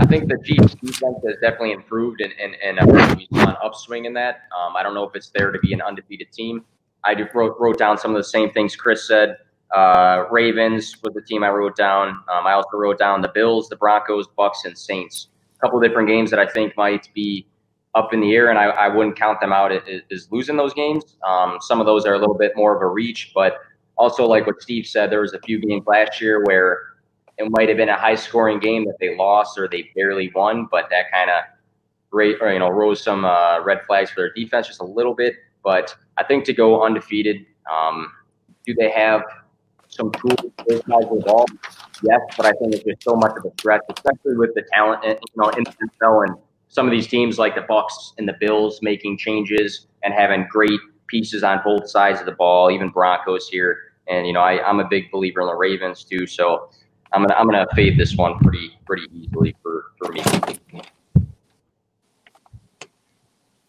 I 0.00 0.06
think 0.06 0.28
the 0.28 0.38
Chiefs 0.44 0.74
defense 0.74 1.18
has 1.26 1.36
definitely 1.40 1.72
improved, 1.72 2.20
and 2.20 2.32
and, 2.40 2.54
and 2.62 2.78
uh, 2.78 3.16
saw 3.34 3.50
an 3.50 3.56
upswing 3.62 4.06
in 4.06 4.14
that. 4.14 4.42
Um, 4.56 4.76
I 4.76 4.82
don't 4.82 4.94
know 4.94 5.04
if 5.04 5.14
it's 5.14 5.30
there 5.34 5.52
to 5.52 5.58
be 5.58 5.72
an 5.72 5.82
undefeated 5.82 6.32
team. 6.32 6.64
I 7.04 7.14
wrote 7.34 7.56
wrote 7.58 7.78
down 7.78 7.98
some 7.98 8.10
of 8.12 8.16
the 8.16 8.24
same 8.24 8.50
things 8.50 8.74
Chris 8.76 9.06
said. 9.06 9.36
Uh, 9.74 10.24
Ravens 10.30 10.96
was 11.02 11.14
the 11.14 11.22
team 11.22 11.42
I 11.42 11.48
wrote 11.48 11.76
down. 11.76 12.08
Um, 12.08 12.46
I 12.46 12.52
also 12.52 12.76
wrote 12.76 12.98
down 12.98 13.20
the 13.20 13.30
Bills, 13.34 13.68
the 13.68 13.76
Broncos, 13.76 14.26
Bucks, 14.36 14.64
and 14.64 14.76
Saints. 14.78 15.28
A 15.56 15.58
couple 15.60 15.80
different 15.80 16.08
games 16.08 16.30
that 16.30 16.38
I 16.38 16.46
think 16.46 16.76
might 16.76 17.08
be 17.14 17.46
up 17.94 18.12
in 18.12 18.20
the 18.20 18.34
air, 18.34 18.50
and 18.50 18.58
I, 18.58 18.66
I 18.66 18.88
wouldn't 18.88 19.16
count 19.16 19.40
them 19.40 19.52
out 19.52 19.72
as, 19.72 20.28
losing 20.30 20.56
those 20.56 20.74
games. 20.74 21.16
Um, 21.26 21.58
some 21.60 21.80
of 21.80 21.86
those 21.86 22.04
are 22.06 22.14
a 22.14 22.18
little 22.18 22.36
bit 22.36 22.52
more 22.54 22.76
of 22.76 22.82
a 22.82 22.86
reach, 22.86 23.32
but 23.34 23.54
also 23.96 24.26
like 24.26 24.46
what 24.46 24.60
Steve 24.60 24.86
said, 24.86 25.10
there 25.10 25.22
was 25.22 25.32
a 25.32 25.40
few 25.40 25.58
games 25.58 25.84
last 25.86 26.20
year 26.20 26.44
where 26.44 26.95
it 27.38 27.50
might 27.50 27.68
have 27.68 27.76
been 27.76 27.88
a 27.88 27.98
high 27.98 28.14
scoring 28.14 28.58
game 28.58 28.84
that 28.86 28.96
they 29.00 29.16
lost 29.16 29.58
or 29.58 29.68
they 29.68 29.90
barely 29.94 30.30
won, 30.34 30.66
but 30.70 30.88
that 30.90 31.10
kind 31.12 31.30
of 31.30 31.44
you 32.12 32.58
know 32.58 32.68
rose 32.70 33.02
some 33.02 33.24
uh, 33.24 33.62
red 33.62 33.84
flags 33.86 34.10
for 34.10 34.20
their 34.20 34.32
defense 34.32 34.66
just 34.66 34.80
a 34.80 34.84
little 34.84 35.14
bit. 35.14 35.34
But 35.62 35.94
I 36.16 36.24
think 36.24 36.44
to 36.44 36.52
go 36.52 36.82
undefeated, 36.82 37.44
um, 37.70 38.12
do 38.64 38.74
they 38.74 38.90
have 38.90 39.22
some 39.88 40.12
tools 40.12 40.36
to 40.68 40.82
the 40.86 41.22
ball? 41.26 41.46
Yes, 42.02 42.20
but 42.36 42.46
I 42.46 42.52
think 42.52 42.74
it's 42.74 42.84
just 42.84 43.02
so 43.02 43.14
much 43.14 43.32
of 43.36 43.44
a 43.44 43.50
threat, 43.60 43.80
especially 43.94 44.36
with 44.36 44.54
the 44.54 44.62
talent 44.72 45.04
you 45.04 45.16
know 45.36 45.48
in 45.50 45.64
the 45.64 45.72
NFL 45.72 46.28
and 46.28 46.36
some 46.68 46.86
of 46.86 46.92
these 46.92 47.06
teams 47.06 47.38
like 47.38 47.54
the 47.54 47.62
Bucks 47.62 48.12
and 48.18 48.28
the 48.28 48.34
Bills 48.40 48.80
making 48.82 49.18
changes 49.18 49.86
and 50.02 50.12
having 50.12 50.46
great 50.50 50.80
pieces 51.06 51.42
on 51.42 51.60
both 51.64 51.88
sides 51.88 52.20
of 52.20 52.26
the 52.26 52.32
ball, 52.32 52.70
even 52.70 52.90
Broncos 52.90 53.48
here. 53.48 53.78
And 54.08 54.26
you 54.26 54.32
know, 54.32 54.40
I, 54.40 54.66
I'm 54.66 54.80
a 54.80 54.88
big 54.88 55.10
believer 55.10 55.40
in 55.40 55.46
the 55.46 55.54
Ravens 55.54 56.04
too. 56.04 56.26
So 56.26 56.70
I'm 57.16 57.22
gonna 57.22 57.34
I'm 57.34 57.46
gonna 57.46 57.66
fade 57.74 57.98
this 57.98 58.14
one 58.14 58.38
pretty 58.40 58.78
pretty 58.84 59.06
easily 59.14 59.56
for 59.62 59.86
for 59.96 60.12
me. 60.12 60.22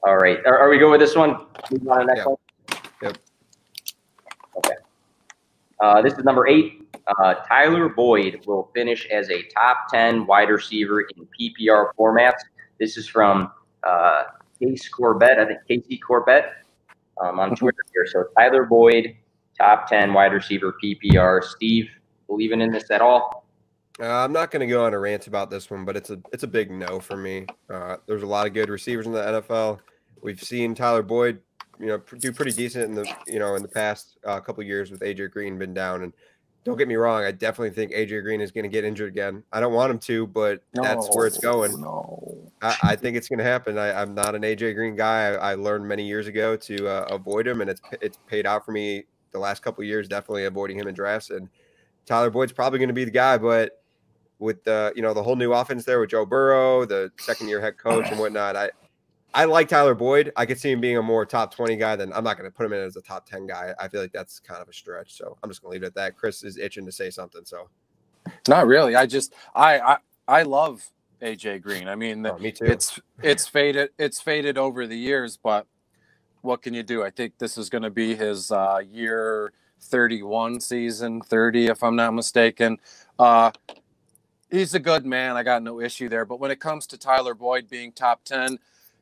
All 0.03 0.17
right, 0.17 0.39
are, 0.45 0.59
are 0.59 0.69
we 0.69 0.77
going 0.77 0.91
with 0.91 0.99
this 0.99 1.15
one? 1.15 1.45
Move 1.71 1.87
on 1.87 1.99
to 1.99 2.05
the 2.05 2.13
next 2.13 2.17
yep. 2.17 2.27
one. 2.27 2.37
Yep. 3.01 3.17
Okay. 4.57 4.75
Uh, 5.81 6.01
this 6.01 6.13
is 6.15 6.25
number 6.25 6.45
eight. 6.47 6.89
Uh, 7.07 7.35
Tyler 7.47 7.87
Boyd 7.87 8.41
will 8.45 8.69
finish 8.75 9.07
as 9.09 9.29
a 9.29 9.43
top 9.43 9.77
10 9.93 10.27
wide 10.27 10.49
receiver 10.49 11.01
in 11.01 11.27
PPR 11.39 11.91
formats. 11.97 12.39
This 12.81 12.97
is 12.97 13.07
from 13.07 13.49
uh, 13.83 14.23
Case 14.61 14.89
Corbett, 14.89 15.39
I 15.39 15.45
think 15.45 15.59
Casey 15.69 15.97
Corbett 15.97 16.51
um, 17.21 17.39
on 17.39 17.55
Twitter 17.55 17.77
here. 17.93 18.05
So 18.07 18.25
Tyler 18.37 18.65
Boyd, 18.65 19.15
top 19.57 19.87
10 19.87 20.13
wide 20.13 20.33
receiver 20.33 20.75
PPR. 20.83 21.43
Steve, 21.43 21.89
believing 22.27 22.61
in 22.61 22.71
this 22.71 22.91
at 22.91 23.01
all? 23.01 23.47
Uh, 23.99 24.05
I'm 24.05 24.31
not 24.31 24.51
going 24.51 24.61
to 24.61 24.71
go 24.71 24.85
on 24.85 24.93
a 24.93 24.99
rant 24.99 25.27
about 25.27 25.49
this 25.49 25.71
one, 25.71 25.83
but 25.83 25.97
it's 25.97 26.11
a 26.11 26.19
it's 26.31 26.43
a 26.43 26.47
big 26.47 26.69
no 26.69 26.99
for 26.99 27.17
me. 27.17 27.47
Uh, 27.69 27.97
there's 28.05 28.23
a 28.23 28.27
lot 28.27 28.45
of 28.45 28.53
good 28.53 28.69
receivers 28.69 29.07
in 29.07 29.11
the 29.11 29.21
NFL. 29.21 29.79
We've 30.21 30.41
seen 30.41 30.75
Tyler 30.75 31.01
Boyd, 31.01 31.41
you 31.79 31.87
know, 31.87 32.01
do 32.19 32.31
pretty 32.31 32.51
decent 32.51 32.85
in 32.85 32.93
the 32.93 33.11
you 33.25 33.39
know 33.39 33.55
in 33.55 33.63
the 33.63 33.67
past 33.67 34.17
uh, 34.25 34.39
couple 34.39 34.63
years 34.63 34.91
with 34.91 35.01
AJ 35.01 35.31
Green 35.31 35.57
been 35.57 35.73
down. 35.73 36.03
And 36.03 36.13
don't 36.63 36.77
get 36.77 36.87
me 36.87 36.95
wrong, 36.95 37.23
I 37.23 37.31
definitely 37.31 37.71
think 37.71 37.91
AJ 37.91 38.21
Green 38.23 38.41
is 38.41 38.51
going 38.51 38.65
to 38.65 38.69
get 38.69 38.83
injured 38.83 39.09
again. 39.09 39.41
I 39.51 39.59
don't 39.59 39.73
want 39.73 39.89
him 39.89 39.99
to, 39.99 40.27
but 40.27 40.61
no, 40.75 40.83
that's 40.83 41.07
where 41.15 41.25
it's 41.25 41.39
going. 41.39 41.79
No. 41.81 42.51
I, 42.61 42.77
I 42.83 42.95
think 42.95 43.17
it's 43.17 43.29
going 43.29 43.39
to 43.39 43.45
happen. 43.45 43.77
I, 43.77 44.01
am 44.01 44.13
not 44.13 44.35
an 44.35 44.41
AJ 44.43 44.75
Green 44.75 44.95
guy. 44.95 45.29
I, 45.29 45.51
I 45.51 45.55
learned 45.55 45.87
many 45.87 46.05
years 46.05 46.27
ago 46.27 46.55
to 46.57 46.87
uh, 46.87 47.07
avoid 47.09 47.47
him, 47.47 47.61
and 47.61 47.69
it's 47.69 47.81
it's 47.99 48.19
paid 48.27 48.45
out 48.45 48.63
for 48.63 48.73
me 48.73 49.05
the 49.31 49.39
last 49.39 49.63
couple 49.63 49.83
years. 49.83 50.07
Definitely 50.07 50.45
avoiding 50.45 50.77
him 50.77 50.87
in 50.87 50.93
drafts 50.93 51.31
and 51.31 51.49
Tyler 52.07 52.31
Boyd's 52.31 52.53
probably 52.53 52.79
going 52.79 52.89
to 52.89 52.93
be 52.93 53.05
the 53.05 53.11
guy, 53.11 53.37
but 53.37 53.83
with 54.39 54.63
the 54.63 54.93
you 54.95 55.01
know 55.01 55.13
the 55.13 55.21
whole 55.21 55.35
new 55.35 55.53
offense 55.53 55.85
there 55.85 55.99
with 55.99 56.09
Joe 56.09 56.25
Burrow, 56.25 56.85
the 56.85 57.11
second 57.19 57.47
year 57.49 57.61
head 57.61 57.77
coach 57.77 58.07
and 58.09 58.19
whatnot, 58.19 58.55
I 58.55 58.71
I 59.33 59.45
like 59.45 59.67
Tyler 59.67 59.93
Boyd. 59.93 60.31
I 60.35 60.45
could 60.45 60.59
see 60.59 60.71
him 60.71 60.81
being 60.81 60.97
a 60.97 61.01
more 61.01 61.25
top 61.25 61.53
20 61.53 61.75
guy 61.75 61.95
than 61.95 62.11
I'm 62.13 62.23
not 62.23 62.37
going 62.37 62.49
to 62.49 62.55
put 62.55 62.65
him 62.65 62.73
in 62.73 62.79
as 62.79 62.95
a 62.95 63.01
top 63.01 63.27
10 63.27 63.45
guy. 63.45 63.73
I 63.79 63.87
feel 63.87 64.01
like 64.01 64.13
that's 64.13 64.39
kind 64.39 64.61
of 64.61 64.69
a 64.69 64.73
stretch. 64.73 65.13
So 65.13 65.37
I'm 65.43 65.49
just 65.49 65.61
going 65.61 65.71
to 65.71 65.73
leave 65.73 65.83
it 65.83 65.87
at 65.87 65.95
that. 65.95 66.17
Chris 66.17 66.43
is 66.43 66.57
itching 66.57 66.85
to 66.85 66.91
say 66.91 67.09
something. 67.09 67.41
So 67.45 67.69
not 68.47 68.65
really. 68.65 68.95
I 68.95 69.05
just, 69.05 69.35
I, 69.53 69.79
I, 69.79 69.97
I 70.27 70.43
love 70.43 70.83
AJ 71.21 71.61
Green. 71.61 71.87
I 71.87 71.95
mean, 71.95 72.25
oh, 72.25 72.37
me 72.39 72.51
too. 72.51 72.65
It's, 72.65 72.99
it's 73.21 73.47
faded, 73.47 73.89
it's 73.99 74.19
faded 74.19 74.57
over 74.57 74.87
the 74.87 74.97
years, 74.97 75.37
but 75.37 75.67
what 76.41 76.61
can 76.61 76.73
you 76.73 76.83
do? 76.83 77.03
I 77.03 77.09
think 77.09 77.37
this 77.37 77.57
is 77.57 77.69
going 77.69 77.83
to 77.83 77.91
be 77.91 78.15
his 78.15 78.51
uh, 78.51 78.81
year 78.89 79.53
31 79.81 80.59
season, 80.59 81.21
30, 81.21 81.67
if 81.67 81.83
I'm 81.83 81.95
not 81.95 82.13
mistaken. 82.13 82.77
Uh, 83.17 83.51
he's 84.49 84.73
a 84.73 84.79
good 84.79 85.05
man. 85.05 85.35
I 85.35 85.43
got 85.43 85.63
no 85.63 85.79
issue 85.79 86.09
there. 86.09 86.25
But 86.25 86.39
when 86.39 86.51
it 86.51 86.59
comes 86.59 86.87
to 86.87 86.97
Tyler 86.97 87.33
Boyd 87.33 87.69
being 87.69 87.91
top 87.91 88.23
10, 88.23 88.59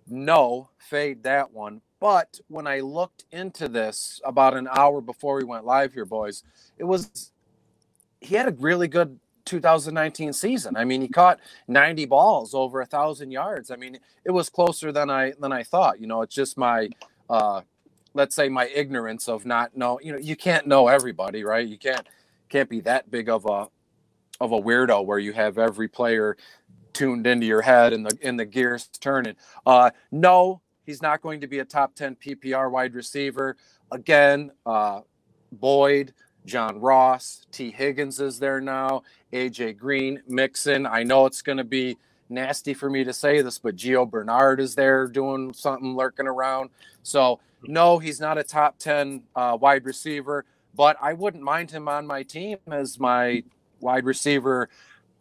no, 0.08 0.70
fade 0.78 1.24
that 1.24 1.52
one. 1.52 1.82
But 2.00 2.40
when 2.48 2.68
I 2.68 2.82
looked 2.82 3.26
into 3.32 3.68
this 3.68 4.22
about 4.24 4.56
an 4.56 4.68
hour 4.72 5.02
before 5.02 5.38
we 5.38 5.44
went 5.44 5.66
live 5.66 5.94
here, 5.94 6.06
boys, 6.06 6.44
it 6.78 6.84
was 6.84 7.32
he 8.22 8.36
had 8.36 8.48
a 8.48 8.52
really 8.52 8.88
good 8.88 9.20
2019 9.46 10.34
season. 10.34 10.76
I 10.76 10.84
mean, 10.84 11.02
he 11.02 11.08
caught 11.08 11.40
90 11.68 12.06
balls 12.06 12.54
over 12.54 12.82
a 12.82 12.86
thousand 12.86 13.32
yards. 13.32 13.72
I 13.72 13.76
mean, 13.76 14.00
it 14.24 14.32
was 14.32 14.50
closer 14.50 14.92
than 14.92 15.10
I 15.10 15.34
than 15.40 15.52
I 15.52 15.64
thought. 15.64 16.00
You 16.00 16.08
know, 16.08 16.22
it's 16.22 16.36
just 16.36 16.58
my 16.58 16.90
uh 17.30 17.62
let's 18.16 18.36
say 18.36 18.50
my 18.50 18.68
ignorance 18.68 19.28
of 19.28 19.46
not 19.46 19.78
know, 19.78 20.00
you 20.02 20.14
know, 20.14 20.18
you 20.18 20.36
can't 20.36 20.66
know 20.66 20.88
everybody, 20.88 21.44
right? 21.44 21.68
You 21.68 21.78
can't 21.78 22.08
can't 22.50 22.70
be 22.70 22.82
that 22.82 23.12
big 23.12 23.30
of 23.30 23.46
a 23.46 23.68
of 24.40 24.52
a 24.52 24.60
weirdo 24.60 25.06
where 25.06 25.20
you 25.20 25.34
have 25.34 25.58
every 25.58 25.88
player 25.88 26.36
tuned 26.94 27.28
into 27.28 27.46
your 27.46 27.62
head 27.62 27.94
and 27.94 28.06
the 28.06 28.18
in 28.22 28.38
the 28.38 28.46
gears 28.46 28.88
turning. 29.00 29.36
Uh, 29.66 29.92
no, 30.12 30.62
he's 30.86 31.02
not 31.02 31.22
going 31.22 31.42
to 31.42 31.48
be 31.48 31.60
a 31.60 31.66
top 31.66 31.94
10 31.94 32.16
PPR 32.16 32.72
wide 32.72 32.96
receiver. 32.96 33.58
Again, 33.92 34.52
uh, 34.66 35.02
Boyd, 35.52 36.14
John 36.46 36.80
Ross, 36.80 37.46
Tee 37.52 37.72
Higgins 37.72 38.20
is 38.20 38.40
there 38.40 38.62
now, 38.62 39.04
AJ 39.34 39.78
Green, 39.78 40.22
Mixon. 40.28 40.86
I 40.86 41.04
know 41.04 41.26
it's 41.26 41.42
going 41.42 41.58
to 41.58 41.64
be 41.64 41.98
nasty 42.30 42.74
for 42.74 42.90
me 42.90 43.04
to 43.04 43.14
say 43.14 43.42
this, 43.42 43.60
but 43.60 43.76
Gio 43.76 44.10
Bernard 44.10 44.60
is 44.60 44.76
there 44.76 45.08
doing 45.08 45.54
something, 45.54 45.96
lurking 45.96 46.28
around. 46.28 46.70
So, 47.04 47.40
no, 47.64 48.00
he's 48.00 48.20
not 48.20 48.38
a 48.38 48.44
top 48.44 48.78
10 48.80 49.24
uh, 49.36 49.58
wide 49.60 49.86
receiver, 49.86 50.46
but 50.76 50.98
I 51.02 51.14
wouldn't 51.14 51.44
mind 51.44 51.72
him 51.72 51.88
on 51.88 52.06
my 52.08 52.24
team 52.24 52.58
as 52.72 53.00
my 53.00 53.44
wide 53.80 54.06
receiver 54.06 54.70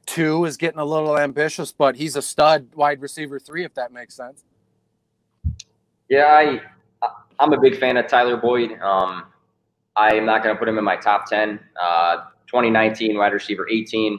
two 0.06 0.44
is 0.44 0.56
getting 0.56 0.80
a 0.80 0.84
little 0.84 1.18
ambitious, 1.18 1.72
but 1.72 1.96
he's 1.96 2.16
a 2.16 2.22
stud 2.22 2.68
wide 2.74 3.00
receiver 3.00 3.38
three, 3.38 3.64
if 3.64 3.74
that 3.74 3.92
makes 3.92 4.14
sense. 4.14 4.44
Yeah, 6.08 6.26
I 6.26 6.60
I'm 7.40 7.52
a 7.52 7.60
big 7.60 7.78
fan 7.78 7.96
of 7.96 8.06
Tyler 8.06 8.36
Boyd. 8.36 8.78
Um, 8.80 9.24
I'm 9.96 10.24
not 10.24 10.42
going 10.42 10.54
to 10.54 10.58
put 10.58 10.68
him 10.68 10.78
in 10.78 10.84
my 10.84 10.96
top 10.96 11.26
10. 11.28 11.58
Uh, 11.80 12.26
2019 12.46 13.16
wide 13.16 13.32
receiver 13.32 13.68
18, 13.68 14.18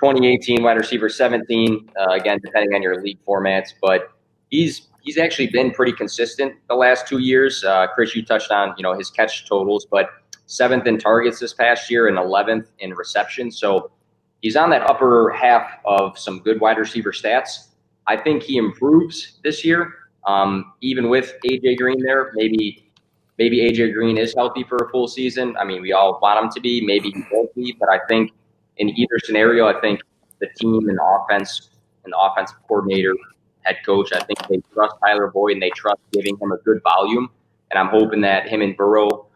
2018 0.00 0.62
wide 0.62 0.78
receiver 0.78 1.08
17. 1.10 1.90
Uh, 1.98 2.12
again, 2.12 2.38
depending 2.42 2.74
on 2.74 2.82
your 2.82 3.02
league 3.02 3.18
formats, 3.26 3.74
but 3.82 4.12
he's 4.48 4.88
he's 5.02 5.18
actually 5.18 5.48
been 5.48 5.70
pretty 5.70 5.92
consistent 5.92 6.54
the 6.68 6.74
last 6.74 7.06
two 7.06 7.18
years. 7.18 7.62
Uh, 7.62 7.86
Chris, 7.94 8.16
you 8.16 8.24
touched 8.24 8.50
on 8.50 8.74
you 8.78 8.82
know 8.82 8.94
his 8.94 9.10
catch 9.10 9.46
totals, 9.46 9.86
but 9.90 10.10
seventh 10.46 10.86
in 10.86 10.98
targets 10.98 11.38
this 11.38 11.52
past 11.52 11.90
year 11.90 12.08
and 12.08 12.18
11th 12.18 12.66
in 12.80 12.92
reception. 12.94 13.50
So 13.52 13.92
he's 14.40 14.56
on 14.56 14.70
that 14.70 14.82
upper 14.90 15.30
half 15.30 15.78
of 15.84 16.18
some 16.18 16.40
good 16.40 16.60
wide 16.60 16.78
receiver 16.78 17.12
stats. 17.12 17.68
I 18.06 18.16
think 18.16 18.42
he 18.42 18.56
improves 18.56 19.38
this 19.44 19.64
year, 19.64 19.94
um, 20.26 20.72
even 20.80 21.08
with 21.08 21.34
AJ 21.48 21.76
Green 21.76 22.02
there. 22.02 22.32
Maybe 22.34 22.90
maybe 23.38 23.58
AJ 23.58 23.92
Green 23.92 24.16
is 24.16 24.34
healthy 24.34 24.64
for 24.64 24.76
a 24.76 24.88
full 24.90 25.08
season. 25.08 25.56
I 25.58 25.64
mean, 25.64 25.82
we 25.82 25.92
all 25.92 26.18
want 26.20 26.42
him 26.42 26.50
to 26.52 26.60
be. 26.60 26.84
Maybe 26.84 27.10
he 27.10 27.22
won't 27.30 27.54
be, 27.54 27.76
but 27.78 27.88
I 27.90 28.00
think 28.08 28.32
in 28.76 28.88
either 28.90 29.18
scenario, 29.24 29.66
I 29.66 29.80
think 29.80 30.00
the 30.40 30.48
team 30.58 30.88
and 30.88 30.98
offense 31.02 31.70
and 32.04 32.12
the 32.12 32.18
offensive 32.18 32.56
coordinator, 32.66 33.14
head 33.62 33.76
coach, 33.84 34.12
I 34.12 34.20
think 34.20 34.38
they 34.48 34.60
trust 34.72 34.94
Tyler 35.04 35.28
Boyd 35.28 35.54
and 35.54 35.62
they 35.62 35.70
trust 35.70 36.00
giving 36.12 36.36
him 36.40 36.52
a 36.52 36.56
good 36.58 36.82
volume. 36.82 37.30
And 37.70 37.78
I'm 37.78 37.88
hoping 37.88 38.20
that 38.22 38.48
him 38.48 38.62
and 38.62 38.76
Burrow 38.76 39.26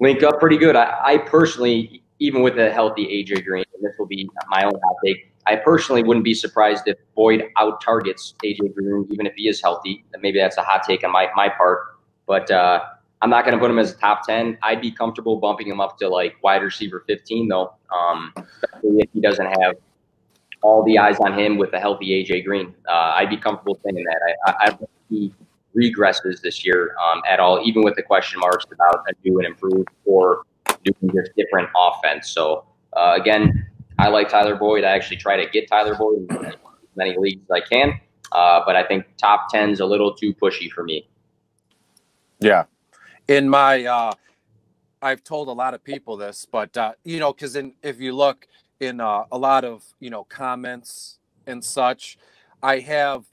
link 0.00 0.22
up 0.22 0.40
pretty 0.40 0.58
good. 0.58 0.76
I, 0.76 0.98
I 1.02 1.18
personally, 1.18 2.02
even 2.18 2.42
with 2.42 2.58
a 2.58 2.70
healthy 2.70 3.06
AJ 3.06 3.44
Green, 3.44 3.64
and 3.74 3.84
this 3.84 3.92
will 3.98 4.06
be 4.06 4.28
my 4.48 4.64
own 4.64 4.72
hot 4.72 4.96
take. 5.04 5.32
I 5.46 5.56
personally 5.56 6.02
wouldn't 6.02 6.24
be 6.24 6.34
surprised 6.34 6.82
if 6.86 6.98
Boyd 7.14 7.44
out 7.56 7.80
targets 7.80 8.34
AJ 8.44 8.74
Green, 8.74 9.06
even 9.10 9.26
if 9.26 9.34
he 9.36 9.48
is 9.48 9.62
healthy. 9.62 10.04
Maybe 10.20 10.38
that's 10.38 10.58
a 10.58 10.62
hot 10.62 10.82
take 10.82 11.04
on 11.04 11.12
my, 11.12 11.28
my 11.34 11.48
part, 11.48 11.98
but 12.26 12.50
uh, 12.50 12.80
I'm 13.22 13.30
not 13.30 13.44
going 13.44 13.54
to 13.54 13.60
put 13.60 13.70
him 13.70 13.78
as 13.78 13.92
a 13.92 13.96
top 13.96 14.26
10. 14.26 14.58
I'd 14.62 14.80
be 14.80 14.90
comfortable 14.90 15.36
bumping 15.36 15.68
him 15.68 15.80
up 15.80 15.98
to 15.98 16.08
like 16.08 16.36
wide 16.42 16.62
receiver 16.62 17.04
15, 17.06 17.48
though, 17.48 17.74
um, 17.94 18.32
especially 18.36 19.00
if 19.00 19.10
he 19.12 19.20
doesn't 19.20 19.46
have 19.60 19.74
all 20.62 20.82
the 20.84 20.98
eyes 20.98 21.18
on 21.20 21.38
him 21.38 21.58
with 21.58 21.72
a 21.74 21.80
healthy 21.80 22.24
AJ 22.24 22.44
Green. 22.44 22.74
Uh, 22.88 23.12
I'd 23.16 23.30
be 23.30 23.36
comfortable 23.36 23.78
saying 23.84 24.04
that. 24.04 24.20
I, 24.46 24.50
I, 24.50 24.54
I 24.60 24.70
don't 24.70 24.90
he 25.10 25.34
regresses 25.76 26.40
this 26.40 26.64
year 26.64 26.94
um, 27.02 27.20
at 27.28 27.40
all, 27.40 27.60
even 27.64 27.82
with 27.82 27.96
the 27.96 28.02
question 28.02 28.40
marks 28.40 28.64
about 28.72 29.04
a 29.08 29.12
new 29.24 29.38
and 29.38 29.46
improved 29.46 29.88
or 30.04 30.44
doing 30.84 31.14
just 31.14 31.34
different 31.36 31.68
offense. 31.76 32.30
So, 32.30 32.64
uh, 32.96 33.16
again, 33.20 33.66
I 33.98 34.08
like 34.08 34.28
Tyler 34.28 34.56
Boyd. 34.56 34.84
I 34.84 34.90
actually 34.90 35.18
try 35.18 35.36
to 35.36 35.50
get 35.50 35.68
Tyler 35.68 35.94
Boyd 35.94 36.30
in 36.30 36.46
as 36.46 36.54
many 36.96 37.16
leagues 37.18 37.42
as 37.44 37.50
I 37.50 37.60
can. 37.60 38.00
Uh, 38.32 38.62
but 38.64 38.76
I 38.76 38.84
think 38.84 39.04
top 39.16 39.48
10 39.50 39.70
is 39.70 39.80
a 39.80 39.86
little 39.86 40.14
too 40.14 40.32
pushy 40.34 40.70
for 40.70 40.84
me. 40.84 41.08
Yeah. 42.38 42.64
In 43.28 43.48
my, 43.48 43.84
uh, 43.84 44.12
I've 45.02 45.22
told 45.24 45.48
a 45.48 45.52
lot 45.52 45.74
of 45.74 45.84
people 45.84 46.16
this, 46.16 46.46
but, 46.50 46.76
uh, 46.76 46.92
you 47.04 47.18
know, 47.20 47.32
because 47.32 47.56
if 47.82 48.00
you 48.00 48.12
look 48.12 48.46
in 48.80 49.00
uh, 49.00 49.24
a 49.30 49.38
lot 49.38 49.64
of, 49.64 49.84
you 50.00 50.10
know, 50.10 50.24
comments 50.24 51.18
and 51.46 51.64
such, 51.64 52.18
I 52.62 52.80
have 52.80 53.24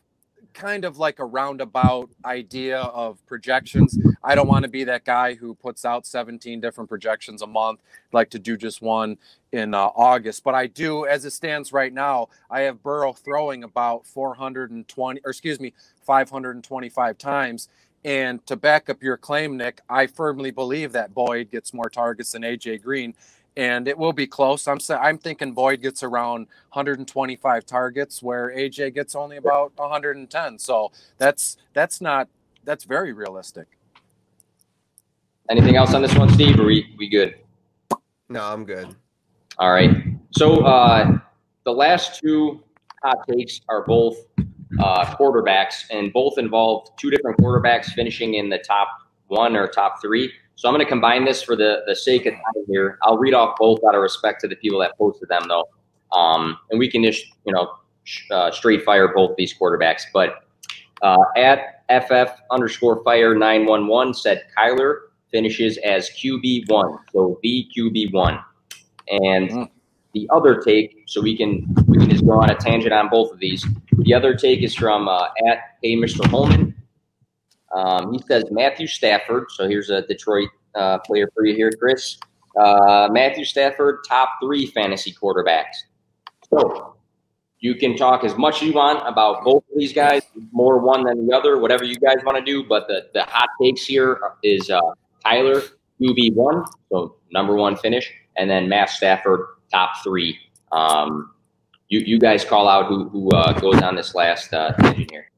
kind 0.54 0.86
of 0.86 0.98
like 0.98 1.20
a 1.20 1.26
roundabout 1.26 2.10
idea 2.26 2.80
of 2.80 3.24
projections. 3.28 3.98
I 4.24 4.36
don't 4.36 4.48
want 4.48 4.64
to 4.64 4.70
be 4.70 4.84
that 4.86 5.06
guy 5.06 5.36
who 5.36 5.54
puts 5.54 5.86
out 5.86 6.06
17 6.06 6.60
different 6.60 6.90
projections 6.90 7.42
a 7.42 7.48
month, 7.48 7.82
I'd 7.84 8.14
like 8.14 8.30
to 8.32 8.40
do 8.40 8.58
just 8.58 8.82
one 8.82 9.18
in 9.52 9.74
uh, 9.74 9.90
August. 9.96 10.44
But 10.44 10.56
I 10.56 10.68
do, 10.68 11.06
as 11.06 11.26
it 11.26 11.32
stands 11.32 11.72
right 11.72 11.94
now, 11.94 12.30
I 12.50 12.62
have 12.62 12.82
Burrow 12.82 13.14
throwing 13.14 13.64
about 13.64 14.06
420, 14.08 15.22
or 15.24 15.30
excuse 15.30 15.60
me, 15.60 15.74
525 16.02 17.18
times. 17.18 17.70
And 18.06 18.46
to 18.48 18.56
back 18.56 18.90
up 18.90 19.04
your 19.04 19.18
claim, 19.18 19.58
Nick, 19.58 19.82
I 19.90 20.08
firmly 20.08 20.52
believe 20.52 20.94
that 20.94 21.14
Boyd 21.14 21.52
gets 21.52 21.74
more 21.74 21.90
targets 21.90 22.32
than 22.32 22.44
AJ 22.44 22.82
Green 22.82 23.14
and 23.58 23.88
it 23.88 23.98
will 23.98 24.14
be 24.14 24.28
close. 24.28 24.68
I'm 24.68 24.78
I'm 24.92 25.18
thinking 25.18 25.52
Boyd 25.52 25.82
gets 25.82 26.04
around 26.04 26.48
125 26.74 27.66
targets, 27.66 28.22
where 28.22 28.52
AJ 28.56 28.94
gets 28.94 29.16
only 29.16 29.38
about 29.38 29.72
110. 29.76 30.60
So 30.60 30.92
that's 31.18 31.58
that's 31.74 32.00
not 32.00 32.30
that's 32.64 32.84
very 32.84 33.14
realistic. 33.14 33.68
Anything 35.50 35.76
else 35.76 35.94
on 35.96 36.04
this 36.04 36.16
one, 36.16 36.30
Steve? 36.30 36.60
Are 36.60 36.66
we 36.66 36.94
we 37.00 37.10
good? 37.10 37.36
No, 38.30 38.44
I'm 38.44 38.64
good. 38.64 38.96
All 39.58 39.72
right. 39.72 39.90
So 40.32 40.64
uh, 40.64 41.18
the 41.66 41.72
last 41.72 42.20
two 42.20 42.64
hot 43.04 43.28
takes 43.28 43.62
are 43.70 43.84
both 43.86 44.27
uh, 44.80 45.06
quarterbacks, 45.16 45.84
and 45.92 46.12
both 46.14 46.38
involve 46.38 46.90
two 46.98 47.10
different 47.10 47.38
quarterbacks 47.38 47.88
finishing 47.88 48.36
in 48.36 48.50
the 48.50 48.60
top 48.60 48.88
one 49.28 49.56
or 49.56 49.68
top 49.68 50.02
three. 50.02 50.32
So 50.56 50.68
I'm 50.68 50.74
going 50.74 50.84
to 50.84 50.90
combine 50.90 51.24
this 51.26 51.44
for 51.44 51.56
the, 51.56 51.82
the 51.86 51.96
sake 51.96 52.26
of 52.26 52.34
time 52.34 52.64
here. 52.68 52.98
I'll 53.04 53.18
read 53.18 53.34
off 53.34 53.58
both 53.60 53.80
out 53.88 53.94
of 53.94 54.02
respect 54.02 54.42
to 54.42 54.48
the 54.48 54.56
people 54.56 54.80
that 54.80 54.98
posted 54.98 55.30
them, 55.30 55.44
though. 55.48 55.66
Um, 56.12 56.58
and 56.72 56.80
we 56.80 56.90
can 56.90 57.04
just, 57.04 57.26
you 57.46 57.54
know, 57.54 57.74
uh, 58.32 58.52
straight 58.52 58.84
fire 58.84 59.14
both 59.14 59.36
these 59.38 59.54
quarterbacks. 59.58 60.04
But 60.14 60.44
uh, 61.02 61.18
at 61.36 61.84
FF 61.90 62.32
underscore 62.52 63.04
fire 63.04 63.36
911 63.36 64.14
said 64.14 64.44
Kyler 64.58 65.02
finishes 65.32 65.78
as 65.86 66.10
QB1. 66.10 66.98
So 67.14 67.40
the 67.44 67.68
QB1. 67.78 68.44
And 69.10 69.50
mm. 69.50 69.70
the 70.14 70.30
other 70.34 70.60
take, 70.60 71.04
so 71.06 71.22
we 71.22 71.38
can 71.38 71.66
we 71.88 71.97
can 71.97 71.97
just 71.97 71.97
go 72.28 72.42
on 72.42 72.50
a 72.50 72.56
tangent 72.56 72.94
on 72.94 73.10
both 73.10 73.32
of 73.32 73.40
these. 73.40 73.66
The 74.00 74.14
other 74.14 74.36
take 74.36 74.62
is 74.62 74.76
from 74.76 75.08
uh, 75.08 75.28
at 75.48 75.60
Hey 75.82 75.96
Mr. 75.96 76.26
Holman. 76.30 76.76
Um, 77.74 78.14
he 78.14 78.20
says 78.28 78.46
Matthew 78.52 78.88
Stafford. 78.88 79.46
So 79.52 79.68
here's 79.68 79.90
a 79.90 80.02
Detroit 80.04 80.50
uh, 80.76 81.00
player 81.00 81.30
for 81.34 81.46
you 81.46 81.56
here, 81.56 81.72
Chris. 81.72 82.18
Uh, 82.60 83.08
Matthew 83.12 83.46
Stafford, 83.46 84.00
top 84.08 84.30
three 84.42 84.68
fantasy 84.68 85.14
quarterbacks. 85.14 85.76
So 86.50 86.96
you 87.60 87.76
can 87.76 87.96
talk 87.96 88.24
as 88.24 88.36
much 88.38 88.58
as 88.58 88.70
you 88.70 88.74
want 88.74 89.08
about 89.08 89.44
both 89.44 89.64
of 89.72 89.78
these 89.78 89.94
guys, 89.94 90.22
more 90.52 90.80
one 90.80 91.04
than 91.04 91.28
the 91.28 91.36
other, 91.36 91.58
whatever 91.60 91.84
you 91.84 91.96
guys 91.96 92.18
want 92.24 92.38
to 92.38 92.44
do. 92.44 92.64
But 92.64 92.88
the, 92.88 93.08
the 93.14 93.24
hot 93.24 93.50
takes 93.62 93.86
here 93.86 94.20
is 94.44 94.70
uh, 94.70 94.80
Kyler, 95.26 95.68
QB1, 96.02 96.68
so 96.90 97.16
number 97.32 97.56
one 97.56 97.76
finish, 97.76 98.12
and 98.38 98.50
then 98.50 98.70
Matt 98.70 98.90
Stafford, 98.90 99.48
top 99.72 99.92
three. 100.04 100.38
Um, 100.72 101.32
you, 101.90 102.00
you 102.00 102.20
guys 102.20 102.44
call 102.44 102.68
out 102.68 102.88
who, 102.88 103.10
who 103.10 103.30
uh, 103.32 103.54
goes 103.54 103.82
on 103.82 103.96
this 103.96 104.16
last 104.16 104.54
uh, 104.54 104.74
here. 104.94 105.32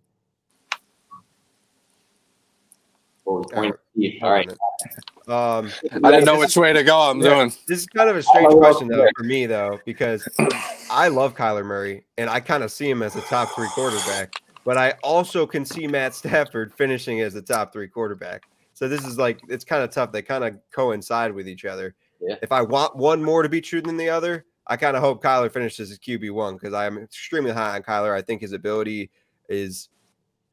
All 3.26 3.43
right. 4.24 4.50
Um, 5.28 5.72
I 5.91 6.10
didn't 6.10 6.26
know 6.26 6.39
which 6.39 6.58
way 6.58 6.74
to 6.74 6.84
go. 6.84 6.97
I'm 7.00 7.22
yeah, 7.22 7.36
doing. 7.36 7.54
This 7.68 7.82
is 7.82 7.86
kind 7.86 8.10
of 8.10 8.16
a 8.16 8.24
strange 8.24 8.52
question 8.52 8.88
though 8.88 9.08
for 9.16 9.24
me 9.24 9.45
though 9.45 9.80
because 9.86 10.28
I 10.89 11.08
love 11.10 11.36
Kyler 11.36 11.64
Murray 11.64 12.04
and 12.18 12.32
I 12.32 12.39
kind 12.39 12.64
of 12.64 12.72
see 12.72 12.89
him 12.89 13.04
as 13.04 13.16
a 13.16 13.22
top 13.22 13.50
three 13.54 13.68
quarterback, 13.76 14.34
but 14.66 14.76
I 14.80 14.95
also 15.04 15.45
can 15.45 15.66
see 15.66 15.86
Matt 15.86 16.16
Stafford 16.16 16.74
finishing 16.74 17.22
as 17.22 17.36
a 17.36 17.43
top 17.43 17.72
three 17.72 17.88
quarterback. 17.88 18.41
So 18.74 18.88
this 18.88 19.06
is 19.06 19.20
like 19.20 19.39
it's 19.50 19.64
kind 19.64 19.84
of 19.84 19.91
tough. 19.91 20.12
They 20.12 20.24
kind 20.24 20.43
of 20.43 20.56
coincide 20.72 21.32
with 21.32 21.47
each 21.47 21.64
other. 21.66 21.93
Yeah. 22.20 22.38
If 22.41 22.52
I 22.52 22.64
want 22.64 22.95
one 22.95 23.24
more 23.24 23.43
to 23.43 23.50
be 23.50 23.62
true 23.62 23.82
than 23.82 23.97
the 23.97 24.10
other, 24.10 24.45
I 24.70 24.78
kind 24.78 24.95
of 24.95 25.01
hope 25.01 25.24
Kyler 25.24 25.51
finishes 25.51 25.89
as 25.89 25.97
QB 25.97 26.32
one 26.32 26.53
because 26.53 26.74
I 26.74 26.86
am 26.86 26.99
extremely 26.99 27.51
high 27.51 27.76
on 27.76 27.82
Kyler. 27.82 28.13
I 28.13 28.22
think 28.22 28.41
his 28.41 28.53
ability 28.53 29.09
is 29.49 29.89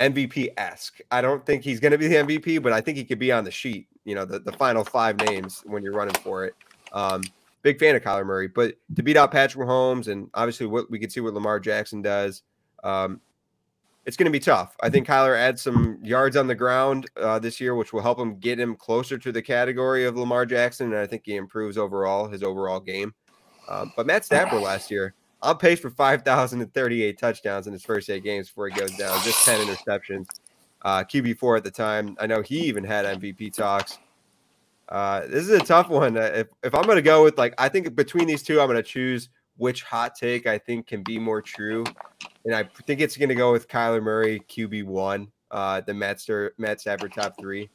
MVP 0.00 0.48
esque. 0.56 1.00
I 1.10 1.20
don't 1.20 1.44
think 1.44 1.62
he's 1.62 1.80
going 1.80 1.92
to 1.92 1.98
be 1.98 2.08
the 2.08 2.16
MVP, 2.16 2.62
but 2.62 2.72
I 2.72 2.80
think 2.80 2.96
he 2.96 3.04
could 3.04 3.18
be 3.18 3.30
on 3.30 3.44
the 3.44 3.50
sheet. 3.50 3.88
You 4.04 4.14
know, 4.14 4.24
the, 4.24 4.38
the 4.38 4.52
final 4.52 4.84
five 4.84 5.18
names 5.18 5.62
when 5.66 5.82
you're 5.82 5.92
running 5.92 6.14
for 6.22 6.46
it. 6.46 6.54
Um, 6.92 7.22
big 7.62 7.78
fan 7.78 7.94
of 7.94 8.02
Kyler 8.02 8.24
Murray, 8.24 8.48
but 8.48 8.76
to 8.94 9.02
beat 9.02 9.16
out 9.18 9.32
Patrick 9.32 9.66
Mahomes 9.66 10.08
and 10.08 10.30
obviously 10.34 10.66
what 10.66 10.90
we 10.90 10.98
can 10.98 11.10
see 11.10 11.20
what 11.20 11.34
Lamar 11.34 11.60
Jackson 11.60 12.00
does, 12.00 12.42
um, 12.84 13.20
it's 14.06 14.16
going 14.16 14.26
to 14.26 14.30
be 14.30 14.40
tough. 14.40 14.76
I 14.80 14.88
think 14.88 15.06
Kyler 15.06 15.36
adds 15.36 15.60
some 15.60 15.98
yards 16.00 16.36
on 16.36 16.46
the 16.46 16.54
ground 16.54 17.10
uh, 17.20 17.40
this 17.40 17.60
year, 17.60 17.74
which 17.74 17.92
will 17.92 18.02
help 18.02 18.18
him 18.18 18.38
get 18.38 18.58
him 18.58 18.76
closer 18.76 19.18
to 19.18 19.32
the 19.32 19.42
category 19.42 20.04
of 20.04 20.16
Lamar 20.16 20.46
Jackson, 20.46 20.92
and 20.92 21.02
I 21.02 21.06
think 21.06 21.22
he 21.26 21.34
improves 21.34 21.76
overall 21.76 22.28
his 22.28 22.44
overall 22.44 22.78
game. 22.78 23.12
Um, 23.68 23.92
but 23.96 24.06
Matt 24.06 24.24
Stafford 24.24 24.62
last 24.62 24.90
year 24.90 25.14
on 25.42 25.58
pace 25.58 25.80
for 25.80 25.90
5,038 25.90 27.18
touchdowns 27.18 27.66
in 27.66 27.72
his 27.72 27.84
first 27.84 28.08
eight 28.10 28.24
games 28.24 28.48
before 28.48 28.68
he 28.68 28.74
goes 28.74 28.96
down, 28.96 29.20
just 29.22 29.44
10 29.44 29.66
interceptions. 29.66 30.26
Uh, 30.82 31.02
QB4 31.02 31.58
at 31.58 31.64
the 31.64 31.70
time. 31.70 32.16
I 32.20 32.26
know 32.26 32.42
he 32.42 32.60
even 32.60 32.84
had 32.84 33.04
MVP 33.20 33.52
talks. 33.52 33.98
Uh, 34.88 35.22
this 35.22 35.42
is 35.42 35.50
a 35.50 35.58
tough 35.58 35.88
one. 35.88 36.16
Uh, 36.16 36.32
if, 36.34 36.46
if 36.62 36.74
I'm 36.74 36.84
going 36.84 36.96
to 36.96 37.02
go 37.02 37.24
with, 37.24 37.38
like, 37.38 37.54
I 37.58 37.68
think 37.68 37.94
between 37.96 38.26
these 38.26 38.42
two, 38.42 38.60
I'm 38.60 38.68
going 38.68 38.76
to 38.76 38.82
choose 38.82 39.28
which 39.56 39.82
hot 39.82 40.14
take 40.14 40.46
I 40.46 40.58
think 40.58 40.86
can 40.86 41.02
be 41.02 41.18
more 41.18 41.42
true. 41.42 41.84
And 42.44 42.54
I 42.54 42.64
think 42.86 43.00
it's 43.00 43.16
going 43.16 43.30
to 43.30 43.34
go 43.34 43.50
with 43.50 43.68
Kyler 43.68 44.02
Murray, 44.02 44.40
QB1, 44.48 45.28
uh, 45.50 45.80
the 45.80 45.94
Matt, 45.94 46.18
Stur- 46.18 46.50
Matt 46.58 46.80
Stafford 46.80 47.12
top 47.12 47.34
three. 47.38 47.68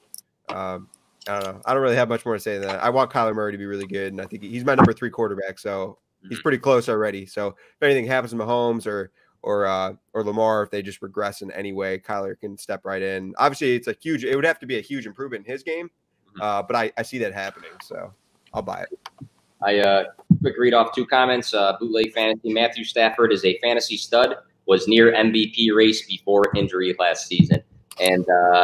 Um, 0.50 0.88
I 1.28 1.40
don't 1.40 1.44
know. 1.44 1.62
I 1.66 1.74
don't 1.74 1.84
really 1.84 1.96
have 1.96 2.10
much 2.10 2.26
more 2.26 2.34
to 2.34 2.40
say 2.40 2.58
than 2.58 2.68
that. 2.68 2.84
I 2.84 2.90
want 2.90 3.12
Kyler 3.12 3.36
Murray 3.36 3.52
to 3.52 3.58
be 3.58 3.66
really 3.66 3.86
good, 3.86 4.12
and 4.12 4.22
I 4.22 4.26
think 4.26 4.44
he's 4.44 4.66
my 4.66 4.76
number 4.76 4.94
three 4.94 5.12
quarterback. 5.12 5.60
So 5.60 6.00
he's 6.24 6.32
mm-hmm. 6.32 6.42
pretty 6.42 6.58
close 6.58 6.90
already. 6.90 7.26
So 7.26 7.50
if 7.50 7.84
anything 7.84 8.08
happens 8.08 8.32
to 8.32 8.38
Mahomes 8.38 8.88
or 8.88 9.12
or 9.44 9.66
uh, 9.66 9.94
or 10.14 10.24
Lamar, 10.24 10.64
if 10.64 10.72
they 10.72 10.82
just 10.82 11.02
regress 11.02 11.42
in 11.42 11.52
any 11.52 11.74
way, 11.74 12.00
Kyler 12.00 12.40
can 12.40 12.58
step 12.58 12.86
right 12.86 13.02
in. 13.02 13.34
Obviously, 13.38 13.76
it's 13.76 13.88
a 13.88 13.96
huge. 14.02 14.24
It 14.24 14.36
would 14.36 14.46
have 14.46 14.60
to 14.60 14.66
be 14.66 14.78
a 14.78 14.82
huge 14.82 15.06
improvement 15.06 15.46
in 15.46 15.52
his 15.52 15.64
game, 15.64 15.88
mm-hmm. 15.88 16.42
uh, 16.42 16.64
but 16.64 16.76
I, 16.76 16.92
I 16.98 17.04
see 17.04 17.20
that 17.20 17.34
happening. 17.34 17.72
So 17.84 18.14
I'll 18.54 18.64
buy 18.64 18.84
it. 18.84 19.28
I 19.64 19.80
uh, 19.80 20.04
quick 20.42 20.56
read 20.58 20.74
off 20.74 20.94
two 20.96 21.06
comments. 21.06 21.54
Uh, 21.54 21.78
bootleg 21.80 22.14
fantasy. 22.14 22.52
Matthew 22.52 22.84
Stafford 22.84 23.32
is 23.32 23.46
a 23.46 23.60
fantasy 23.60 23.98
stud. 23.98 24.36
Was 24.66 24.88
near 24.88 25.12
MVP 25.12 25.76
race 25.76 26.06
before 26.06 26.46
injury 26.56 26.96
last 26.98 27.28
season, 27.28 27.62
and 28.00 28.26
uh, 28.30 28.64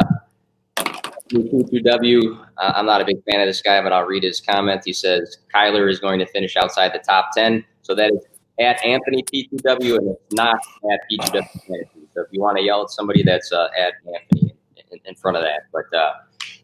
P2W. 1.28 2.46
Uh, 2.56 2.72
I'm 2.74 2.86
not 2.86 3.00
a 3.00 3.04
big 3.04 3.22
fan 3.24 3.40
of 3.40 3.46
this 3.46 3.62
guy, 3.62 3.80
but 3.82 3.92
I'll 3.92 4.06
read 4.06 4.22
his 4.22 4.40
comment. 4.40 4.82
He 4.84 4.92
says 4.92 5.38
Kyler 5.54 5.90
is 5.90 6.00
going 6.00 6.18
to 6.18 6.26
finish 6.26 6.56
outside 6.56 6.92
the 6.92 6.98
top 6.98 7.30
10. 7.34 7.64
So 7.82 7.94
that 7.94 8.12
is 8.12 8.24
at 8.60 8.84
Anthony 8.84 9.22
P2W, 9.22 9.98
and 9.98 10.10
it's 10.10 10.34
not 10.34 10.56
at 10.90 11.00
P2W. 11.10 11.84
So 12.14 12.22
if 12.22 12.26
you 12.32 12.40
want 12.40 12.56
to 12.58 12.62
yell 12.62 12.82
at 12.82 12.90
somebody, 12.90 13.22
that's 13.22 13.52
uh, 13.52 13.68
at 13.78 13.94
Anthony 14.06 14.54
in, 14.90 14.98
in, 15.04 15.14
front 15.14 15.36
of 15.36 15.42
that. 15.42 15.66
But 15.72 15.96
uh, 15.96 16.14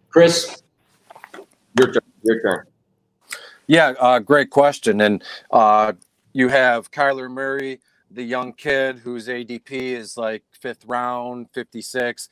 Chris, 0.09 0.63
your 1.79 1.93
turn. 1.93 2.03
Your 2.23 2.41
turn. 2.43 2.67
Yeah, 3.67 3.95
uh, 3.99 4.19
great 4.19 4.51
question. 4.51 5.01
And 5.01 5.23
uh, 5.51 5.93
you 6.33 6.49
have 6.49 6.91
Kyler 6.91 7.31
Murray, 7.31 7.81
the 8.11 8.23
young 8.23 8.53
kid 8.53 8.99
whose 8.99 9.29
ADP 9.29 9.71
is 9.71 10.17
like 10.17 10.43
fifth 10.53 10.85
round, 10.87 11.49
56 11.53 12.29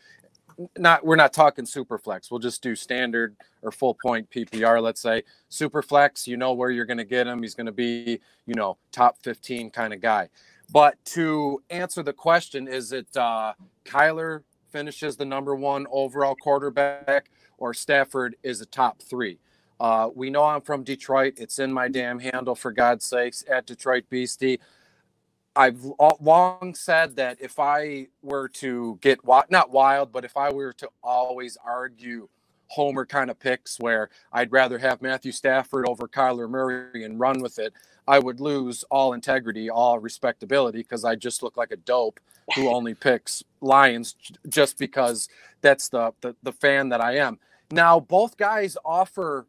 not 0.79 1.05
we're 1.05 1.17
not 1.17 1.33
talking 1.33 1.67
super 1.67 1.99
flex. 1.99 2.31
We'll 2.31 2.41
just 2.41 2.63
do 2.63 2.75
standard 2.75 3.37
or 3.63 3.73
full 3.73 3.97
point 4.03 4.31
PPR. 4.31 4.83
Let's 4.83 5.01
say 5.01 5.25
super 5.49 5.83
flex. 5.83 6.27
You 6.27 6.37
know 6.37 6.53
where 6.53 6.71
you're 6.71 6.85
going 6.85 6.99
to 6.99 7.05
get 7.05 7.27
him. 7.27 7.43
He's 7.43 7.55
going 7.55 7.67
to 7.67 7.73
be 7.73 8.21
you 8.47 8.55
know 8.55 8.79
top 8.91 9.19
15 9.23 9.71
kind 9.71 9.93
of 9.93 10.01
guy. 10.01 10.29
But 10.73 11.03
to 11.07 11.63
answer 11.71 12.03
the 12.03 12.13
question, 12.13 12.67
is 12.69 12.93
it 12.93 13.15
uh, 13.17 13.53
Kyler 13.85 14.43
finishes 14.71 15.17
the 15.17 15.25
number 15.25 15.55
one 15.55 15.87
overall 15.91 16.35
quarterback 16.35 17.31
or 17.59 17.75
Stafford 17.75 18.37
is 18.43 18.61
a 18.61 18.67
top 18.67 19.03
three? 19.03 19.39
Uh, 19.79 20.09
we 20.15 20.31
know 20.31 20.45
I'm 20.45 20.61
from 20.61 20.85
Detroit. 20.85 21.35
It's 21.39 21.59
in 21.59 21.73
my 21.73 21.89
damn 21.89 22.21
handle 22.21 22.55
for 22.55 22.71
God's 22.71 23.05
sakes 23.05 23.45
at 23.51 23.67
Detroit 23.67 24.05
Beastie. 24.09 24.61
I've 25.55 25.85
long 26.21 26.75
said 26.75 27.17
that 27.17 27.39
if 27.41 27.59
I 27.59 28.09
were 28.23 28.49
to 28.49 28.99
get 29.03 29.21
not 29.51 29.71
wild, 29.71 30.13
but 30.13 30.25
if 30.25 30.37
I 30.37 30.51
were 30.51 30.73
to 30.75 30.89
always 31.03 31.59
argue 31.63 32.29
homer 32.69 33.05
kind 33.05 33.31
of 33.31 33.39
picks 33.39 33.79
where 33.79 34.09
I'd 34.33 34.51
rather 34.51 34.79
have 34.79 35.03
Matthew 35.03 35.31
Stafford 35.31 35.87
over 35.87 36.09
Kyler 36.09 36.49
Murray 36.49 37.05
and 37.05 37.21
run 37.21 37.43
with 37.43 37.59
it, 37.59 37.75
I 38.09 38.19
would 38.19 38.41
lose 38.41 38.83
all 38.85 39.13
integrity, 39.13 39.69
all 39.69 39.99
respectability 39.99 40.79
because 40.79 41.05
I 41.05 41.17
just 41.17 41.43
look 41.43 41.59
like 41.59 41.71
a 41.71 41.77
dope 41.77 42.19
who 42.55 42.69
only 42.75 42.95
picks 42.95 43.45
Lions 43.61 44.17
just 44.49 44.79
because 44.79 45.29
that's 45.61 45.89
the, 45.91 46.13
the 46.23 46.35
the 46.43 46.53
fan 46.53 46.89
that 46.89 47.03
I 47.03 47.17
am. 47.19 47.39
Now 47.71 48.01
both 48.01 48.39
guys 48.39 48.77
offer 48.85 49.47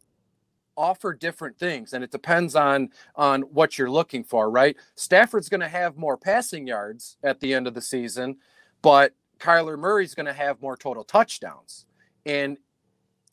offer 0.78 1.14
different 1.14 1.58
things 1.58 1.94
and 1.94 2.04
it 2.04 2.12
depends 2.12 2.56
on 2.56 2.90
on 3.16 3.42
what 3.42 3.78
you're 3.78 3.90
looking 3.90 4.24
for 4.24 4.50
right? 4.50 4.76
Stafford's 4.96 5.50
going 5.50 5.62
to 5.62 5.68
have 5.68 5.98
more 5.98 6.18
passing 6.18 6.68
yards 6.68 7.18
at 7.24 7.40
the 7.40 7.54
end 7.54 7.68
of 7.68 7.74
the 7.74 7.82
season 7.82 8.38
but 8.82 9.14
kyler 9.40 9.78
murray's 9.78 10.16
going 10.16 10.26
to 10.26 10.34
have 10.34 10.62
more 10.62 10.78
total 10.78 11.04
touchdowns 11.04 11.86
and 12.26 12.58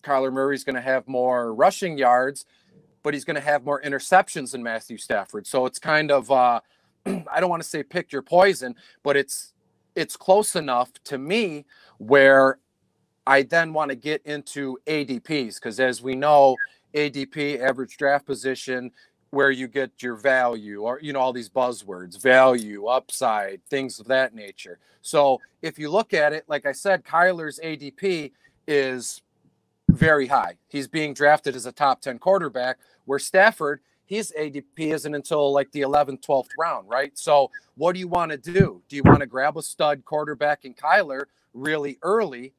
kyler 0.03 0.33
murray's 0.33 0.65
going 0.65 0.75
to 0.75 0.81
have 0.81 1.07
more 1.07 1.55
rushing 1.55 1.97
yards 1.99 2.45
but 3.03 3.15
he's 3.15 3.25
going 3.25 3.37
to 3.37 3.41
have 3.41 3.65
more 3.65 3.81
interceptions 3.83 4.53
than 4.53 4.63
matthew 4.63 4.97
stafford. 4.97 5.47
So 5.47 5.67
it's 5.67 5.79
kind 5.79 6.11
of 6.11 6.31
uh 6.31 6.61
i 7.07 7.41
don't 7.41 7.51
want 7.51 7.63
to 7.63 7.69
say 7.69 7.83
pick 7.83 8.13
your 8.13 8.23
poison 8.23 8.75
but 9.03 9.17
it's 9.17 9.55
it's 9.97 10.17
close 10.17 10.57
enough 10.57 10.91
to 11.05 11.19
me 11.19 11.67
where 11.99 12.59
I 13.27 13.43
then 13.43 13.73
want 13.73 13.91
to 13.91 13.95
get 13.95 14.23
into 14.25 14.79
ADPs 14.87 15.55
because, 15.57 15.79
as 15.79 16.03
we 16.03 16.15
know, 16.15 16.57
ADP, 16.95 17.61
average 17.61 17.97
draft 17.97 18.27
position, 18.27 18.91
where 19.31 19.51
you 19.51 19.69
get 19.69 20.03
your 20.03 20.17
value 20.17 20.83
or 20.83 20.99
you 21.01 21.13
know 21.13 21.21
all 21.21 21.33
these 21.33 21.49
buzzwords 21.49 22.21
value 22.21 22.87
upside 22.87 23.65
things 23.67 24.01
of 24.01 24.07
that 24.09 24.35
nature. 24.35 24.79
So 25.03 25.41
if 25.63 25.79
you 25.79 25.89
look 25.89 26.13
at 26.13 26.33
it 26.33 26.45
like 26.49 26.67
i 26.67 26.73
said 26.73 27.05
kyler's 27.05 27.61
adp 27.63 28.33
is 28.67 29.23
very 29.91 30.27
high. 30.27 30.57
He's 30.69 30.87
being 30.87 31.15
drafted 31.15 31.57
as 31.57 31.67
a 31.67 31.73
top 31.73 32.01
10 32.01 32.19
quarterback 32.19 32.79
where 33.07 33.19
stafford 33.19 33.81
his 34.05 34.33
adp 34.39 34.65
isn't 34.77 35.15
until 35.15 35.53
like 35.53 35.71
the 35.73 35.83
11th 35.83 36.23
12th 36.23 36.49
round 36.59 36.89
right? 36.89 37.17
So 37.17 37.51
what 37.77 37.93
do 37.93 38.01
you 38.01 38.09
want 38.09 38.33
to 38.33 38.37
do? 38.37 38.83
Do 38.89 38.97
you 38.97 39.03
want 39.05 39.21
to 39.21 39.27
grab 39.27 39.57
a 39.57 39.63
stud 39.63 40.05
quarterback 40.05 40.65
in 40.65 40.75
kyler 40.75 41.25
really 41.55 41.99
early 42.03 42.53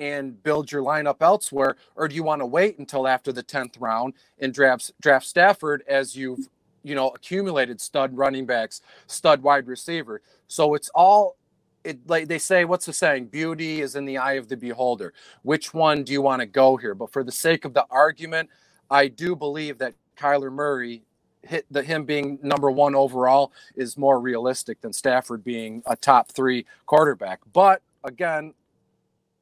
and 0.00 0.42
build 0.42 0.72
your 0.72 0.82
lineup 0.82 1.18
elsewhere, 1.20 1.76
or 1.94 2.08
do 2.08 2.16
you 2.16 2.24
want 2.24 2.40
to 2.42 2.46
wait 2.46 2.78
until 2.78 3.06
after 3.06 3.32
the 3.32 3.42
tenth 3.44 3.78
round 3.78 4.14
and 4.40 4.52
draft 4.52 4.92
draft 5.00 5.26
Stafford 5.26 5.84
as 5.86 6.16
you've 6.16 6.48
you 6.82 6.96
know 6.96 7.10
accumulated 7.10 7.80
stud 7.80 8.16
running 8.16 8.46
backs, 8.46 8.82
stud 9.06 9.42
wide 9.42 9.68
receiver? 9.68 10.22
So 10.48 10.74
it's 10.74 10.90
all 10.94 11.36
it 11.84 12.00
like 12.08 12.28
they 12.28 12.38
say 12.38 12.64
what's 12.64 12.86
the 12.86 12.92
saying? 12.92 13.26
Beauty 13.26 13.82
is 13.82 13.94
in 13.96 14.06
the 14.06 14.18
eye 14.18 14.34
of 14.34 14.48
the 14.48 14.56
beholder. 14.56 15.14
Which 15.42 15.72
one 15.74 16.02
do 16.04 16.12
you 16.12 16.22
want 16.22 16.40
to 16.40 16.46
go 16.46 16.76
here? 16.76 16.94
But 16.94 17.12
for 17.12 17.22
the 17.22 17.32
sake 17.32 17.64
of 17.64 17.74
the 17.74 17.86
argument 17.90 18.50
i 18.90 19.06
do 19.08 19.36
believe 19.36 19.78
that 19.78 19.94
kyler 20.18 20.52
murray 20.52 21.02
hit 21.42 21.64
the 21.70 21.82
him 21.82 22.04
being 22.04 22.38
number 22.42 22.70
one 22.70 22.94
overall 22.94 23.52
is 23.76 23.96
more 23.96 24.20
realistic 24.20 24.80
than 24.80 24.92
stafford 24.92 25.42
being 25.42 25.82
a 25.86 25.96
top 25.96 26.30
three 26.32 26.66
quarterback. 26.86 27.40
But 27.52 27.82
again 28.04 28.54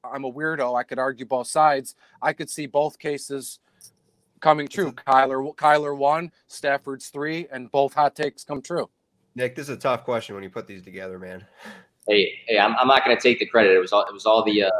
I'm 0.05 0.25
a 0.25 0.33
weirdo. 0.33 0.79
I 0.79 0.83
could 0.83 0.99
argue 0.99 1.27
both 1.27 1.47
sides. 1.47 1.95
I 2.23 2.33
could 2.33 2.51
see 2.51 2.67
both 2.67 2.99
cases 2.99 3.59
coming 4.41 4.69
true. 4.69 4.93
Kyler 4.93 5.55
Kyler 5.57 5.97
one, 5.97 6.33
Stafford's 6.47 7.09
three, 7.09 7.49
and 7.51 7.71
both 7.71 7.95
hot 7.95 8.15
takes 8.15 8.45
come 8.45 8.63
true. 8.63 8.89
Nick, 9.35 9.55
this 9.55 9.69
is 9.69 9.77
a 9.77 9.79
tough 9.79 10.05
question 10.05 10.35
when 10.35 10.45
you 10.45 10.51
put 10.51 10.67
these 10.67 10.83
together, 10.83 11.19
man. 11.19 11.45
Hey, 12.11 12.39
hey, 12.47 12.59
I'm, 12.59 12.75
I'm 12.77 12.89
not 12.89 13.05
going 13.05 13.15
to 13.15 13.23
take 13.23 13.39
the 13.39 13.45
credit. 13.45 13.77
It 13.77 13.81
was 13.81 13.93
all 13.93 14.01
it 14.01 14.15
was 14.15 14.25
all 14.25 14.43
the 14.43 14.63
uh, 14.63 14.71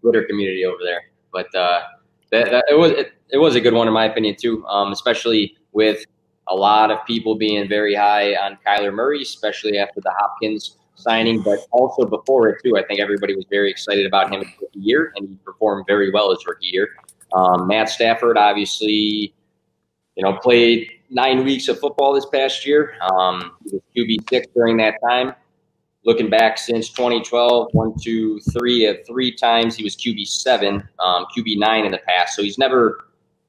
Twitter 0.00 0.24
community 0.24 0.64
over 0.64 0.78
there, 0.82 1.02
but 1.30 1.54
uh, 1.54 1.82
that, 2.30 2.50
that, 2.50 2.64
it 2.70 2.78
was 2.78 2.92
it, 2.92 3.12
it 3.28 3.36
was 3.36 3.56
a 3.56 3.60
good 3.60 3.74
one 3.74 3.86
in 3.86 3.92
my 3.92 4.06
opinion 4.06 4.36
too. 4.40 4.64
Um, 4.64 4.90
especially 4.90 5.54
with 5.72 6.06
a 6.46 6.56
lot 6.56 6.90
of 6.90 7.04
people 7.06 7.34
being 7.34 7.68
very 7.68 7.94
high 7.94 8.36
on 8.36 8.56
Kyler 8.66 8.90
Murray, 8.90 9.20
especially 9.20 9.76
after 9.76 10.00
the 10.00 10.10
Hopkins 10.16 10.77
signing, 10.98 11.40
but 11.42 11.60
also 11.70 12.04
before 12.04 12.48
it 12.48 12.60
too. 12.62 12.76
I 12.76 12.84
think 12.84 13.00
everybody 13.00 13.34
was 13.34 13.46
very 13.48 13.70
excited 13.70 14.06
about 14.06 14.32
him 14.32 14.40
rookie 14.40 14.78
year, 14.78 15.12
and 15.16 15.28
he 15.28 15.36
performed 15.44 15.86
very 15.86 16.10
well 16.10 16.30
his 16.30 16.44
rookie 16.46 16.68
year. 16.72 16.88
Um, 17.32 17.66
Matt 17.66 17.88
Stafford, 17.88 18.36
obviously, 18.36 19.34
you 20.16 20.22
know, 20.22 20.34
played 20.34 20.90
nine 21.10 21.44
weeks 21.44 21.68
of 21.68 21.78
football 21.78 22.12
this 22.12 22.26
past 22.26 22.66
year. 22.66 22.94
Um, 23.00 23.52
he 23.64 23.76
was 23.76 23.82
QB 23.96 24.28
six 24.30 24.46
during 24.54 24.76
that 24.78 24.94
time. 25.06 25.34
Looking 26.04 26.30
back 26.30 26.58
since 26.58 26.88
2012, 26.90 27.68
one, 27.72 27.94
two, 28.00 28.40
three, 28.52 28.86
uh, 28.86 28.94
three 29.06 29.34
times 29.34 29.76
he 29.76 29.84
was 29.84 29.94
QB 29.96 30.26
seven, 30.26 30.88
um, 31.00 31.26
QB 31.36 31.58
nine 31.58 31.84
in 31.84 31.92
the 31.92 32.00
past. 32.08 32.34
So 32.34 32.42
he's 32.42 32.58
never 32.58 33.08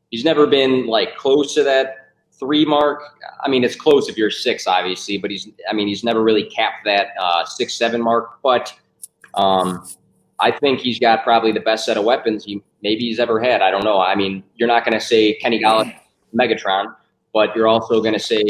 he's 0.10 0.26
never 0.26 0.48
been 0.48 0.88
like 0.88 1.16
close 1.16 1.54
to 1.56 1.64
that 1.64 2.09
three 2.40 2.66
mark. 2.66 3.02
I 3.44 3.50
mean, 3.50 3.64
it's 3.64 3.76
close 3.76 4.10
if 4.10 4.18
you're 4.18 4.32
six, 4.32 4.68
obviously, 4.68 5.18
but 5.18 5.32
he's 5.32 5.50
I 5.70 5.74
mean 5.74 5.88
he's 5.88 6.04
never 6.04 6.24
really 6.24 6.46
capped 6.46 6.86
that 6.86 7.10
uh, 7.20 7.46
six 7.46 7.74
seven 7.76 8.02
mark. 8.02 8.40
But 8.42 8.74
um, 9.34 9.88
I 10.40 10.52
think 10.52 10.80
he's 10.80 11.00
got 11.00 11.24
probably 11.24 11.52
the 11.52 11.60
best 11.60 11.86
set 11.86 11.98
of 11.98 12.06
weapons 12.06 12.46
he 12.46 12.64
maybe 12.82 13.02
he's 13.02 13.20
ever 13.20 13.40
had. 13.40 13.62
I 13.62 13.72
don't 13.72 13.84
know. 13.84 14.00
I 14.00 14.16
mean, 14.16 14.44
you're 14.56 14.68
not 14.68 14.86
going 14.86 14.98
to 14.98 15.06
say 15.06 15.34
Kenny 15.36 15.62
Golladay, 15.62 15.96
Megatron, 16.34 16.96
but 17.34 17.56
you're 17.56 17.68
also 17.68 18.02
going 18.02 18.14
to 18.14 18.20
say, 18.20 18.44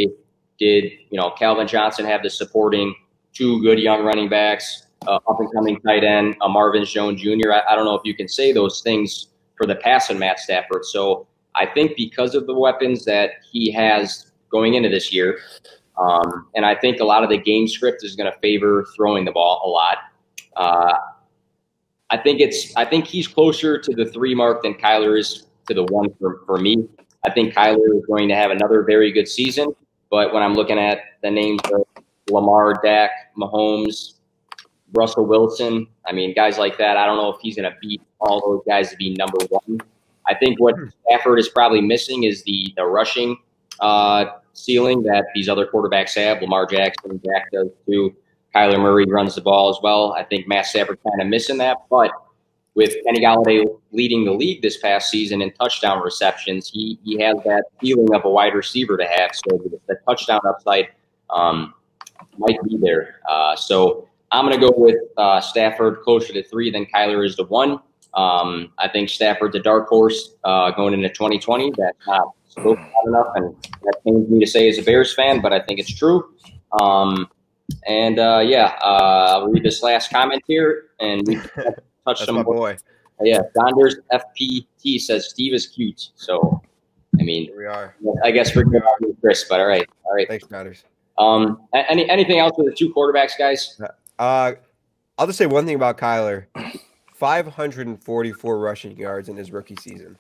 did 0.59 0.91
you 1.09 1.19
know 1.19 1.31
Calvin 1.31 1.67
Johnson 1.67 2.05
have 2.05 2.23
the 2.23 2.29
supporting 2.29 2.95
two 3.33 3.61
good 3.61 3.79
young 3.79 4.03
running 4.03 4.29
backs, 4.29 4.87
uh, 5.07 5.19
up 5.27 5.39
and 5.39 5.51
coming 5.53 5.79
tight 5.81 6.03
end, 6.03 6.35
uh, 6.41 6.47
Marvin 6.47 6.85
Jones 6.85 7.21
Jr. 7.21 7.53
I, 7.53 7.61
I, 7.69 7.75
don't 7.75 7.85
know 7.85 7.95
if 7.95 8.01
you 8.03 8.15
can 8.15 8.27
say 8.27 8.51
those 8.51 8.81
things 8.81 9.27
for 9.55 9.65
the 9.65 9.75
pass 9.75 10.09
and 10.09 10.19
Matt 10.19 10.39
Stafford. 10.39 10.85
So 10.85 11.27
I 11.59 11.65
think 11.65 11.95
because 11.97 12.35
of 12.35 12.47
the 12.47 12.57
weapons 12.57 13.05
that 13.05 13.31
he 13.51 13.71
has 13.73 14.31
going 14.49 14.75
into 14.75 14.89
this 14.89 15.13
year, 15.13 15.39
um, 15.97 16.47
and 16.55 16.65
I 16.65 16.75
think 16.75 17.01
a 17.01 17.05
lot 17.05 17.23
of 17.23 17.29
the 17.29 17.37
game 17.37 17.67
script 17.67 18.03
is 18.03 18.15
going 18.15 18.31
to 18.31 18.39
favor 18.39 18.87
throwing 18.95 19.25
the 19.25 19.31
ball 19.31 19.61
a 19.65 19.69
lot. 19.69 19.97
Uh, 20.55 20.97
I 22.09 22.17
think 22.17 22.39
it's 22.39 22.75
I 22.75 22.85
think 22.85 23.05
he's 23.05 23.27
closer 23.27 23.77
to 23.77 23.93
the 23.93 24.05
three 24.05 24.33
mark 24.33 24.63
than 24.63 24.73
Kyler 24.73 25.19
is 25.19 25.45
to 25.67 25.73
the 25.73 25.83
one 25.83 26.09
for, 26.19 26.41
for 26.45 26.57
me. 26.57 26.87
I 27.25 27.31
think 27.31 27.53
Kyler 27.53 27.97
is 27.97 28.05
going 28.07 28.29
to 28.29 28.35
have 28.35 28.51
another 28.51 28.83
very 28.83 29.11
good 29.11 29.27
season. 29.27 29.75
But 30.09 30.33
when 30.33 30.41
I'm 30.41 30.53
looking 30.53 30.79
at 30.79 30.99
the 31.21 31.29
names 31.29 31.61
of 31.71 31.83
Lamar, 32.31 32.81
Dak, 32.81 33.11
Mahomes, 33.37 34.13
Russell 34.93 35.25
Wilson, 35.25 35.85
I 36.07 36.13
mean, 36.13 36.33
guys 36.33 36.57
like 36.57 36.77
that, 36.79 36.97
I 36.97 37.05
don't 37.05 37.17
know 37.17 37.29
if 37.29 37.39
he's 37.41 37.57
going 37.57 37.69
to 37.71 37.77
beat 37.79 38.01
all 38.19 38.41
those 38.41 38.63
guys 38.67 38.89
to 38.89 38.97
be 38.97 39.13
number 39.13 39.37
one. 39.49 39.79
I 40.29 40.35
think 40.35 40.59
what 40.59 40.75
hmm. 40.75 40.85
Stafford 41.05 41.39
is 41.39 41.49
probably 41.49 41.81
missing 41.81 42.23
is 42.23 42.43
the 42.43 42.73
the 42.77 42.85
rushing 42.85 43.37
uh, 43.79 44.25
ceiling 44.53 45.03
that 45.03 45.25
these 45.33 45.49
other 45.49 45.65
quarterbacks 45.65 46.15
have. 46.15 46.41
Lamar 46.41 46.65
Jackson, 46.65 47.19
Dak 47.23 47.51
does 47.51 47.69
too. 47.85 48.15
Kyler 48.55 48.79
Murray 48.79 49.05
runs 49.07 49.35
the 49.35 49.41
ball 49.41 49.69
as 49.69 49.77
well. 49.83 50.13
I 50.13 50.23
think 50.23 50.47
Matt 50.47 50.65
Stafford 50.65 50.99
kind 51.07 51.21
of 51.21 51.27
missing 51.27 51.57
that, 51.59 51.77
but 51.89 52.11
with 52.75 52.95
Kenny 53.05 53.19
Golladay 53.19 53.65
leading 53.91 54.25
the 54.25 54.31
league 54.31 54.61
this 54.61 54.77
past 54.77 55.09
season 55.09 55.41
in 55.41 55.51
touchdown 55.51 56.01
receptions, 56.01 56.69
he 56.69 56.99
he 57.03 57.19
has 57.21 57.35
that 57.45 57.65
feeling 57.79 58.13
of 58.13 58.25
a 58.25 58.29
wide 58.29 58.53
receiver 58.53 58.97
to 58.97 59.05
have. 59.05 59.31
So 59.33 59.57
the, 59.57 59.79
the 59.87 59.95
touchdown 60.07 60.39
upside 60.47 60.89
um, 61.29 61.73
might 62.37 62.61
be 62.63 62.77
there. 62.77 63.19
Uh, 63.27 63.55
so 63.55 64.07
I'm 64.31 64.45
going 64.45 64.59
to 64.59 64.65
go 64.65 64.73
with 64.75 64.97
uh, 65.17 65.41
Stafford 65.41 66.01
closer 66.01 66.33
to 66.33 66.43
three 66.43 66.71
than 66.71 66.85
Kyler 66.85 67.25
is 67.25 67.35
to 67.35 67.43
one. 67.43 67.79
Um, 68.13 68.71
I 68.77 68.87
think 68.87 69.09
Stafford's 69.09 69.55
a 69.55 69.59
dark 69.59 69.87
horse 69.87 70.35
uh, 70.43 70.71
going 70.71 70.93
into 70.93 71.09
2020. 71.09 71.71
That's 71.77 71.97
not 72.07 72.33
spoken 72.47 72.85
enough, 73.05 73.27
and 73.35 73.55
that 73.83 73.95
pains 74.03 74.29
me 74.29 74.39
to 74.39 74.47
say 74.47 74.67
as 74.69 74.77
a 74.77 74.81
Bears 74.81 75.13
fan, 75.13 75.41
but 75.41 75.53
I 75.53 75.59
think 75.61 75.79
it's 75.79 75.93
true. 75.93 76.33
Um, 76.81 77.27
and 77.87 78.19
uh, 78.19 78.43
yeah, 78.45 78.77
uh, 78.81 79.27
I'll 79.29 79.47
read 79.47 79.63
this 79.63 79.83
last 79.83 80.11
comment 80.11 80.43
here, 80.47 80.85
and 80.99 81.27
we 81.27 81.39
touched 82.05 82.25
some. 82.25 82.43
Boy. 82.43 82.77
Yeah, 83.21 83.41
Donders 83.55 83.95
FPT 84.13 84.99
says 84.99 85.29
Steve 85.29 85.53
is 85.53 85.67
cute. 85.67 86.11
So, 86.15 86.61
I 87.19 87.23
mean, 87.23 87.45
Here 87.45 87.57
we 87.57 87.65
are. 87.65 87.95
I 88.23 88.31
guess 88.31 88.55
we're 88.55 88.63
good 88.63 88.81
with 89.01 89.19
Chris, 89.19 89.45
but 89.49 89.59
all 89.59 89.67
right, 89.67 89.87
all 90.05 90.15
right. 90.15 90.27
Thanks, 90.27 90.49
Matters. 90.49 90.85
Um, 91.17 91.67
any 91.73 92.09
anything 92.09 92.39
else 92.39 92.53
with 92.57 92.67
the 92.67 92.73
two 92.73 92.93
quarterbacks, 92.93 93.37
guys? 93.37 93.79
Uh, 94.17 94.53
I'll 95.17 95.27
just 95.27 95.37
say 95.37 95.45
one 95.45 95.65
thing 95.65 95.75
about 95.75 95.97
Kyler: 95.97 96.45
544 97.19 98.59
rushing 98.59 98.97
yards 98.97 99.27
in 99.27 99.35
his 99.35 99.51
rookie 99.51 99.75
season. 99.75 100.17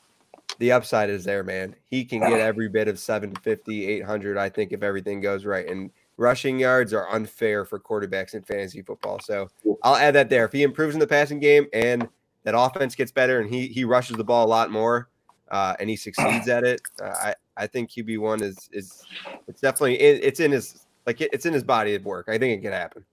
The 0.57 0.73
upside 0.73 1.09
is 1.09 1.23
there, 1.23 1.45
man. 1.45 1.73
He 1.89 2.03
can 2.03 2.19
get 2.19 2.41
every 2.41 2.67
bit 2.67 2.89
of 2.89 2.99
750, 2.99 3.87
800. 3.87 4.37
I 4.37 4.49
think 4.49 4.73
if 4.73 4.83
everything 4.83 5.21
goes 5.21 5.45
right, 5.45 5.65
and 5.65 5.89
rushing 6.17 6.59
yards 6.59 6.93
are 6.93 7.09
unfair 7.09 7.63
for 7.63 7.79
quarterbacks 7.79 8.33
in 8.33 8.43
fantasy 8.43 8.81
football. 8.81 9.19
So 9.21 9.49
I'll 9.83 9.95
add 9.95 10.15
that 10.15 10.29
there. 10.29 10.43
If 10.43 10.51
he 10.51 10.63
improves 10.63 10.93
in 10.93 10.99
the 10.99 11.07
passing 11.07 11.39
game 11.39 11.67
and 11.71 12.09
that 12.43 12.53
offense 12.57 12.93
gets 12.95 13.13
better 13.13 13.39
and 13.39 13.49
he 13.49 13.67
he 13.67 13.85
rushes 13.85 14.17
the 14.17 14.23
ball 14.25 14.45
a 14.45 14.49
lot 14.49 14.69
more 14.69 15.07
uh, 15.49 15.75
and 15.79 15.89
he 15.89 15.95
succeeds 15.95 16.49
at 16.49 16.65
it, 16.65 16.81
uh, 17.01 17.05
I 17.05 17.35
I 17.55 17.67
think 17.67 17.91
QB 17.91 18.19
one 18.19 18.43
is 18.43 18.69
is 18.73 19.05
it's 19.47 19.61
definitely 19.61 20.01
it, 20.01 20.21
it's 20.21 20.41
in 20.41 20.51
his 20.51 20.85
like 21.05 21.21
it, 21.21 21.29
it's 21.31 21.45
in 21.45 21.53
his 21.53 21.63
body 21.63 21.95
of 21.95 22.03
work. 22.03 22.27
I 22.27 22.37
think 22.37 22.59
it 22.59 22.61
can 22.61 22.73
happen. 22.73 23.05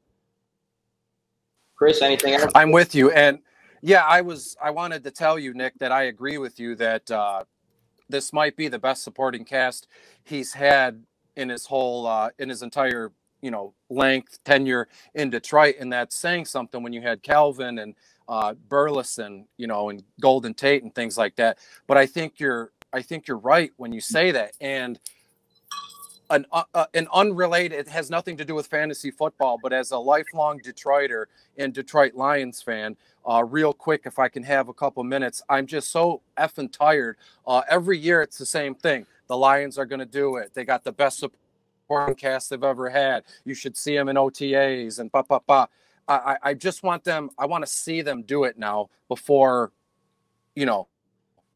Chris, 1.77 2.03
anything 2.03 2.35
else? 2.35 2.51
I'm 2.57 2.73
with 2.73 2.95
you, 2.95 3.13
and 3.13 3.39
yeah, 3.83 4.05
I 4.05 4.23
was. 4.23 4.57
I 4.63 4.71
wanted 4.71 5.05
to 5.05 5.11
tell 5.13 5.39
you, 5.39 5.55
Nick, 5.55 5.75
that 5.81 5.93
I 5.93 6.05
agree 6.05 6.39
with 6.39 6.61
you 6.61 6.77
that 6.77 7.11
uh, 7.11 7.45
this 8.09 8.33
might 8.33 8.57
be 8.57 8.69
the 8.69 8.81
best 8.81 9.05
supporting 9.05 9.45
cast 9.47 9.89
he's 10.25 10.55
had 10.55 11.05
in 11.37 11.51
his 11.51 11.67
whole 11.67 12.07
uh, 12.07 12.31
in 12.39 12.51
his 12.51 12.63
entire 12.63 13.13
you 13.43 13.51
know 13.53 13.75
length 13.91 14.39
tenure 14.45 14.89
in 15.15 15.31
Detroit, 15.31 15.77
and 15.81 15.93
that's 15.93 16.17
saying 16.17 16.47
something 16.47 16.83
when 16.83 16.95
you 16.95 17.03
had 17.03 17.23
Calvin 17.23 17.79
and 17.81 17.95
uh, 18.29 18.55
Burleson, 18.69 19.47
you 19.59 19.69
know, 19.69 19.91
and 19.91 20.03
Golden 20.21 20.55
Tate 20.55 20.83
and 20.85 20.95
things 20.95 21.19
like 21.19 21.37
that. 21.37 21.59
But 21.89 21.99
I 21.99 22.07
think 22.07 22.41
you're 22.41 22.73
I 22.93 23.03
think 23.03 23.29
you're 23.29 23.39
right 23.39 23.73
when 23.79 23.93
you 23.93 24.01
say 24.03 24.33
that, 24.33 24.53
and 24.61 25.01
an 26.31 26.45
uh, 26.53 26.65
uh, 26.75 26.87
an 26.95 27.07
unrelated 27.13 27.79
it 27.79 27.89
has 27.89 28.11
nothing 28.11 28.37
to 28.37 28.45
do 28.45 28.55
with 28.55 28.67
fantasy 28.67 29.11
football 29.11 29.59
but 29.63 29.73
as 29.73 29.93
a 29.93 29.99
lifelong 29.99 30.59
detroiter 30.61 31.27
and 31.59 31.73
detroit 31.73 32.15
lions 32.15 32.61
fan 32.61 32.97
uh, 33.31 33.45
real 33.45 33.73
quick 33.73 34.03
if 34.05 34.19
i 34.19 34.29
can 34.29 34.43
have 34.43 34.69
a 34.69 34.75
couple 34.75 35.03
minutes 35.05 35.43
i'm 35.49 35.67
just 35.67 35.91
so 35.91 36.21
effing 36.39 36.71
tired. 36.71 37.17
Uh, 37.47 37.63
every 37.69 37.99
year 37.99 38.23
it's 38.23 38.39
the 38.39 38.47
same 38.47 38.75
thing. 38.75 39.07
The 39.29 39.37
lions 39.37 39.79
are 39.79 39.87
going 39.87 40.01
to 40.01 40.07
do 40.07 40.37
it. 40.37 40.53
They 40.55 40.65
got 40.65 40.85
the 40.85 40.93
best 40.93 41.19
supporting 41.19 42.15
cast 42.15 42.51
they've 42.51 42.63
ever 42.63 42.89
had. 42.89 43.25
You 43.45 43.55
should 43.55 43.77
see 43.77 43.97
them 43.97 44.09
in 44.09 44.17
otas 44.17 44.99
and 44.99 45.13
pa 45.13 45.23
pa 45.23 45.39
pa 45.41 45.69
I, 46.09 46.37
I 46.41 46.55
just 46.55 46.85
want 46.85 47.03
them 47.03 47.31
i 47.37 47.47
want 47.47 47.67
to 47.67 47.71
see 47.71 48.01
them 48.01 48.23
do 48.23 48.45
it 48.45 48.57
now 48.57 48.91
before 49.09 49.73
you 50.55 50.65
know 50.65 50.87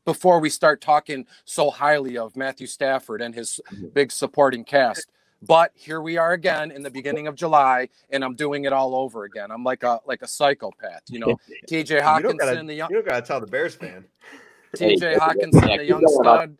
before 0.04 0.40
we 0.40 0.50
start 0.50 0.80
talking 0.80 1.26
so 1.44 1.70
highly 1.70 2.16
of 2.16 2.36
Matthew 2.36 2.66
Stafford 2.66 3.22
and 3.22 3.34
his 3.34 3.60
mm-hmm. 3.72 3.88
big 3.88 4.12
supporting 4.12 4.64
cast. 4.64 5.10
But 5.42 5.72
here 5.74 6.02
we 6.02 6.18
are 6.18 6.32
again 6.32 6.70
in 6.70 6.82
the 6.82 6.90
beginning 6.90 7.26
of 7.26 7.34
July, 7.34 7.88
and 8.10 8.22
I'm 8.22 8.34
doing 8.34 8.64
it 8.64 8.72
all 8.72 8.94
over 8.94 9.24
again. 9.24 9.50
I'm 9.50 9.64
like 9.64 9.82
a 9.84 10.00
like 10.06 10.20
a 10.20 10.28
psychopath, 10.28 11.02
you 11.08 11.18
know. 11.18 11.38
T.J. 11.66 12.00
Hockenson, 12.00 12.38
gotta, 12.38 12.62
the 12.62 12.74
young, 12.74 12.90
you 12.90 12.96
don't 12.96 13.08
gotta 13.08 13.26
tell 13.26 13.40
the 13.40 13.46
Bears 13.46 13.74
fan. 13.74 14.04
T.J. 14.76 15.16
Hockenson, 15.16 15.78
the 15.78 15.84
young 15.84 16.06
stud. 16.06 16.56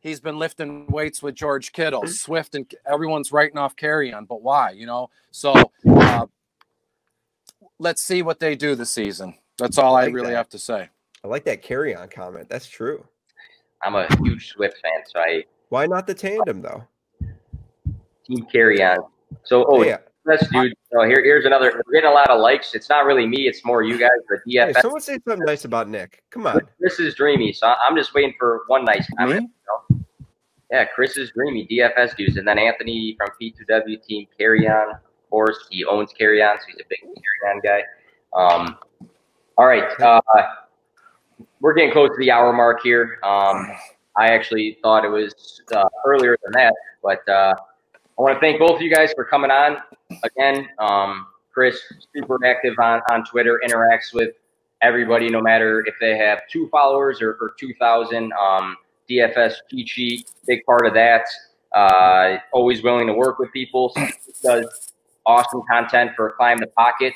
He's 0.00 0.20
been 0.20 0.38
lifting 0.38 0.86
weights 0.86 1.22
with 1.22 1.34
George 1.34 1.72
Kittle, 1.72 2.06
Swift, 2.06 2.54
and 2.54 2.72
everyone's 2.86 3.32
writing 3.32 3.58
off 3.58 3.74
Kerryon. 3.74 4.28
But 4.28 4.42
why? 4.42 4.70
You 4.70 4.86
know. 4.86 5.10
So 5.30 5.54
uh, 5.88 6.26
let's 7.78 8.02
see 8.02 8.22
what 8.22 8.38
they 8.38 8.54
do 8.54 8.74
this 8.74 8.90
season. 8.90 9.34
That's 9.58 9.78
all 9.78 9.96
I, 9.96 10.06
really 10.06 10.34
have 10.34 10.48
to 10.50 10.58
say. 10.58 10.88
I 11.24 11.26
like 11.26 11.44
that 11.44 11.62
Kerryon 11.62 12.10
comment. 12.10 12.50
That's 12.50 12.66
true. 12.66 13.02
I'm 13.82 13.94
a 13.94 14.06
huge 14.22 14.50
Swift 14.50 14.76
fan, 14.82 15.02
so 15.06 15.20
I. 15.20 15.44
Why 15.70 15.86
not 15.86 16.06
the 16.06 16.14
tandem 16.14 16.60
though? 16.60 16.84
Team 18.26 18.46
Kerryon. 18.52 18.98
So, 19.42 19.64
oh, 19.68 19.82
yeah. 19.82 19.98
Yes, 20.28 20.46
dude. 20.50 20.74
So 20.92 21.02
here, 21.02 21.22
here's 21.24 21.44
another. 21.44 21.82
We're 21.86 21.92
getting 21.92 22.10
a 22.10 22.14
lot 22.14 22.30
of 22.30 22.40
likes. 22.40 22.74
It's 22.74 22.88
not 22.88 23.04
really 23.04 23.26
me. 23.26 23.46
It's 23.46 23.64
more 23.64 23.82
you 23.82 23.98
guys. 23.98 24.10
The 24.28 24.38
DFS. 24.46 24.66
Hey, 24.66 24.80
someone 24.80 25.00
say 25.00 25.18
something 25.26 25.44
nice 25.44 25.64
about 25.64 25.88
Nick. 25.88 26.22
Come 26.30 26.46
on. 26.46 26.60
This 26.78 27.00
is 27.00 27.14
dreamy. 27.14 27.52
So 27.52 27.66
I'm 27.66 27.96
just 27.96 28.14
waiting 28.14 28.34
for 28.38 28.62
one 28.68 28.84
nice 28.84 29.06
comment. 29.18 29.50
You 29.90 29.96
know? 29.96 30.04
Yeah, 30.70 30.84
Chris 30.94 31.16
is 31.16 31.30
dreamy. 31.32 31.66
DFS 31.66 32.16
dudes, 32.16 32.36
and 32.36 32.46
then 32.46 32.58
Anthony 32.58 33.16
from 33.18 33.28
P2W 33.40 34.02
team 34.04 34.26
Kerryon. 34.38 34.92
Of 34.92 35.30
course, 35.30 35.66
he 35.70 35.84
owns 35.84 36.12
Kerryon, 36.18 36.58
so 36.58 36.64
he's 36.68 36.80
a 36.80 36.88
big 36.88 37.00
Kerryon 37.02 37.62
guy. 37.62 37.82
Um, 38.34 38.76
all 39.58 39.66
right. 39.66 39.84
Uh, 40.00 40.20
we're 41.64 41.72
getting 41.72 41.92
close 41.92 42.10
to 42.10 42.16
the 42.18 42.30
hour 42.30 42.52
mark 42.52 42.82
here. 42.82 43.18
Um, 43.22 43.72
I 44.18 44.26
actually 44.28 44.76
thought 44.82 45.02
it 45.02 45.08
was 45.08 45.62
uh, 45.74 45.88
earlier 46.04 46.36
than 46.44 46.52
that, 46.52 46.74
but 47.02 47.26
uh, 47.26 47.54
I 48.18 48.22
want 48.22 48.34
to 48.34 48.40
thank 48.40 48.58
both 48.58 48.72
of 48.72 48.82
you 48.82 48.94
guys 48.94 49.14
for 49.14 49.24
coming 49.24 49.50
on 49.50 49.78
again. 50.24 50.68
Um, 50.78 51.26
Chris, 51.54 51.80
super 52.14 52.38
active 52.44 52.74
on, 52.78 53.00
on 53.10 53.24
Twitter, 53.24 53.62
interacts 53.66 54.12
with 54.12 54.34
everybody, 54.82 55.30
no 55.30 55.40
matter 55.40 55.82
if 55.86 55.94
they 56.02 56.18
have 56.18 56.40
two 56.52 56.68
followers 56.68 57.22
or, 57.22 57.38
or 57.40 57.54
2,000. 57.58 58.30
Um, 58.34 58.76
DFS 59.08 59.54
cheat 59.70 59.88
sheet, 59.88 60.30
big 60.46 60.66
part 60.66 60.86
of 60.86 60.92
that. 60.92 61.24
Uh, 61.74 62.36
always 62.52 62.82
willing 62.82 63.06
to 63.06 63.14
work 63.14 63.38
with 63.38 63.50
people. 63.54 63.96
Does 64.42 64.92
awesome 65.24 65.62
content 65.72 66.10
for 66.14 66.30
Climb 66.32 66.58
the 66.58 66.66
Pocket. 66.66 67.14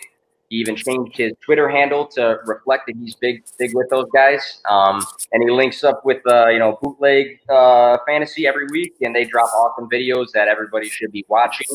He 0.48 0.56
even 0.56 0.76
changed 0.76 1.16
his 1.16 1.32
Twitter 1.44 1.68
handle 1.68 2.06
to 2.08 2.38
reflect 2.46 2.86
that 2.86 2.96
he's 2.96 3.14
big, 3.16 3.44
big 3.58 3.74
with 3.74 3.90
those 3.90 4.06
guys. 4.14 4.62
Um, 4.68 5.04
and 5.32 5.42
he 5.42 5.50
links 5.50 5.84
up 5.84 6.04
with, 6.06 6.22
uh, 6.26 6.48
you 6.48 6.58
know, 6.58 6.78
bootleg 6.80 7.38
uh, 7.50 7.98
fantasy 8.06 8.46
every 8.46 8.66
week, 8.70 8.94
and 9.02 9.14
they 9.14 9.24
drop 9.24 9.50
awesome 9.52 9.90
videos 9.90 10.30
that 10.32 10.48
everybody 10.48 10.88
should 10.88 11.12
be 11.12 11.24
watching. 11.28 11.68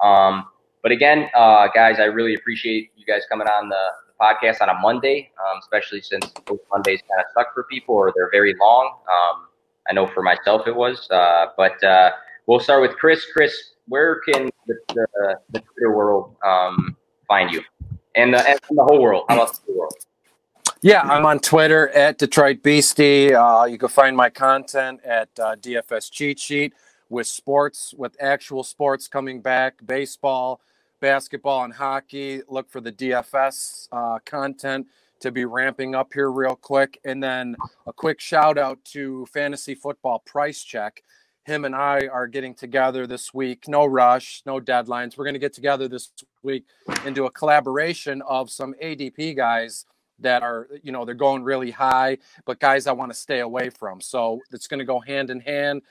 Um, 0.00 0.46
but 0.82 0.92
again, 0.92 1.28
uh, 1.34 1.68
guys, 1.74 1.98
I 1.98 2.04
really 2.04 2.34
appreciate 2.34 2.90
you 2.96 3.04
guys 3.04 3.22
coming 3.28 3.48
on 3.48 3.68
the, 3.68 3.88
the 4.06 4.24
podcast 4.24 4.62
on 4.62 4.68
a 4.68 4.74
Monday, 4.80 5.30
um, 5.40 5.58
especially 5.58 6.00
since 6.00 6.32
Mondays 6.72 7.00
kind 7.00 7.20
of 7.20 7.26
suck 7.34 7.52
for 7.52 7.64
people 7.64 7.96
or 7.96 8.12
they're 8.14 8.30
very 8.30 8.54
long. 8.60 8.96
Um, 9.08 9.46
I 9.88 9.92
know 9.92 10.06
for 10.06 10.22
myself 10.22 10.68
it 10.68 10.74
was, 10.74 11.10
uh, 11.10 11.46
but 11.56 11.82
uh, 11.82 12.12
we'll 12.46 12.60
start 12.60 12.80
with 12.80 12.96
Chris. 12.96 13.26
Chris, 13.32 13.74
where 13.88 14.20
can 14.20 14.48
the, 14.68 14.76
the, 14.94 15.36
the 15.50 15.60
Twitter 15.60 15.94
world 15.94 16.36
um, 16.46 16.96
find 17.26 17.50
you? 17.50 17.62
And 18.14 18.34
the, 18.34 18.48
and 18.48 18.60
the 18.70 18.84
whole 18.84 19.00
world. 19.00 19.24
The 19.28 19.72
world? 19.74 19.94
Yeah, 20.82 21.02
I'm 21.02 21.26
on 21.26 21.40
Twitter 21.40 21.88
at 21.90 22.18
Detroit 22.18 22.62
Beastie. 22.62 23.34
Uh, 23.34 23.64
you 23.64 23.76
can 23.76 23.88
find 23.88 24.16
my 24.16 24.30
content 24.30 25.00
at 25.04 25.28
uh, 25.38 25.56
DFS 25.56 26.10
Cheat 26.10 26.38
Sheet 26.38 26.72
with 27.10 27.26
sports, 27.26 27.92
with 27.96 28.16
actual 28.20 28.62
sports 28.62 29.06
coming 29.06 29.42
back, 29.42 29.74
baseball, 29.84 30.60
basketball, 31.00 31.64
and 31.64 31.74
hockey. 31.74 32.40
Look 32.48 32.70
for 32.70 32.80
the 32.80 32.92
DFS 32.92 33.88
uh, 33.92 34.20
content 34.24 34.86
to 35.20 35.30
be 35.30 35.44
ramping 35.44 35.94
up 35.94 36.14
here 36.14 36.30
real 36.30 36.56
quick. 36.56 36.98
And 37.04 37.22
then 37.22 37.56
a 37.86 37.92
quick 37.92 38.20
shout 38.20 38.56
out 38.56 38.82
to 38.86 39.26
Fantasy 39.26 39.74
Football 39.74 40.20
Price 40.20 40.62
Check 40.62 41.02
him 41.50 41.64
and 41.64 41.74
I 41.74 42.06
are 42.06 42.26
getting 42.26 42.54
together 42.54 43.06
this 43.06 43.34
week. 43.34 43.68
No 43.68 43.84
rush, 43.84 44.42
no 44.46 44.60
deadlines. 44.60 45.18
We're 45.18 45.24
going 45.24 45.34
to 45.34 45.40
get 45.40 45.52
together 45.52 45.88
this 45.88 46.12
week 46.42 46.64
and 47.04 47.14
do 47.14 47.26
a 47.26 47.30
collaboration 47.30 48.22
of 48.22 48.50
some 48.50 48.74
ADP 48.82 49.36
guys 49.36 49.84
that 50.20 50.42
are, 50.42 50.68
you 50.82 50.92
know, 50.92 51.04
they're 51.04 51.14
going 51.14 51.42
really 51.42 51.70
high, 51.70 52.18
but 52.44 52.60
guys 52.60 52.86
I 52.86 52.92
want 52.92 53.10
to 53.10 53.18
stay 53.18 53.40
away 53.40 53.70
from. 53.70 54.00
So 54.00 54.40
it's 54.52 54.66
going 54.66 54.78
to 54.78 54.84
go 54.84 55.00
hand 55.00 55.30
in 55.30 55.40
hand. 55.40 55.82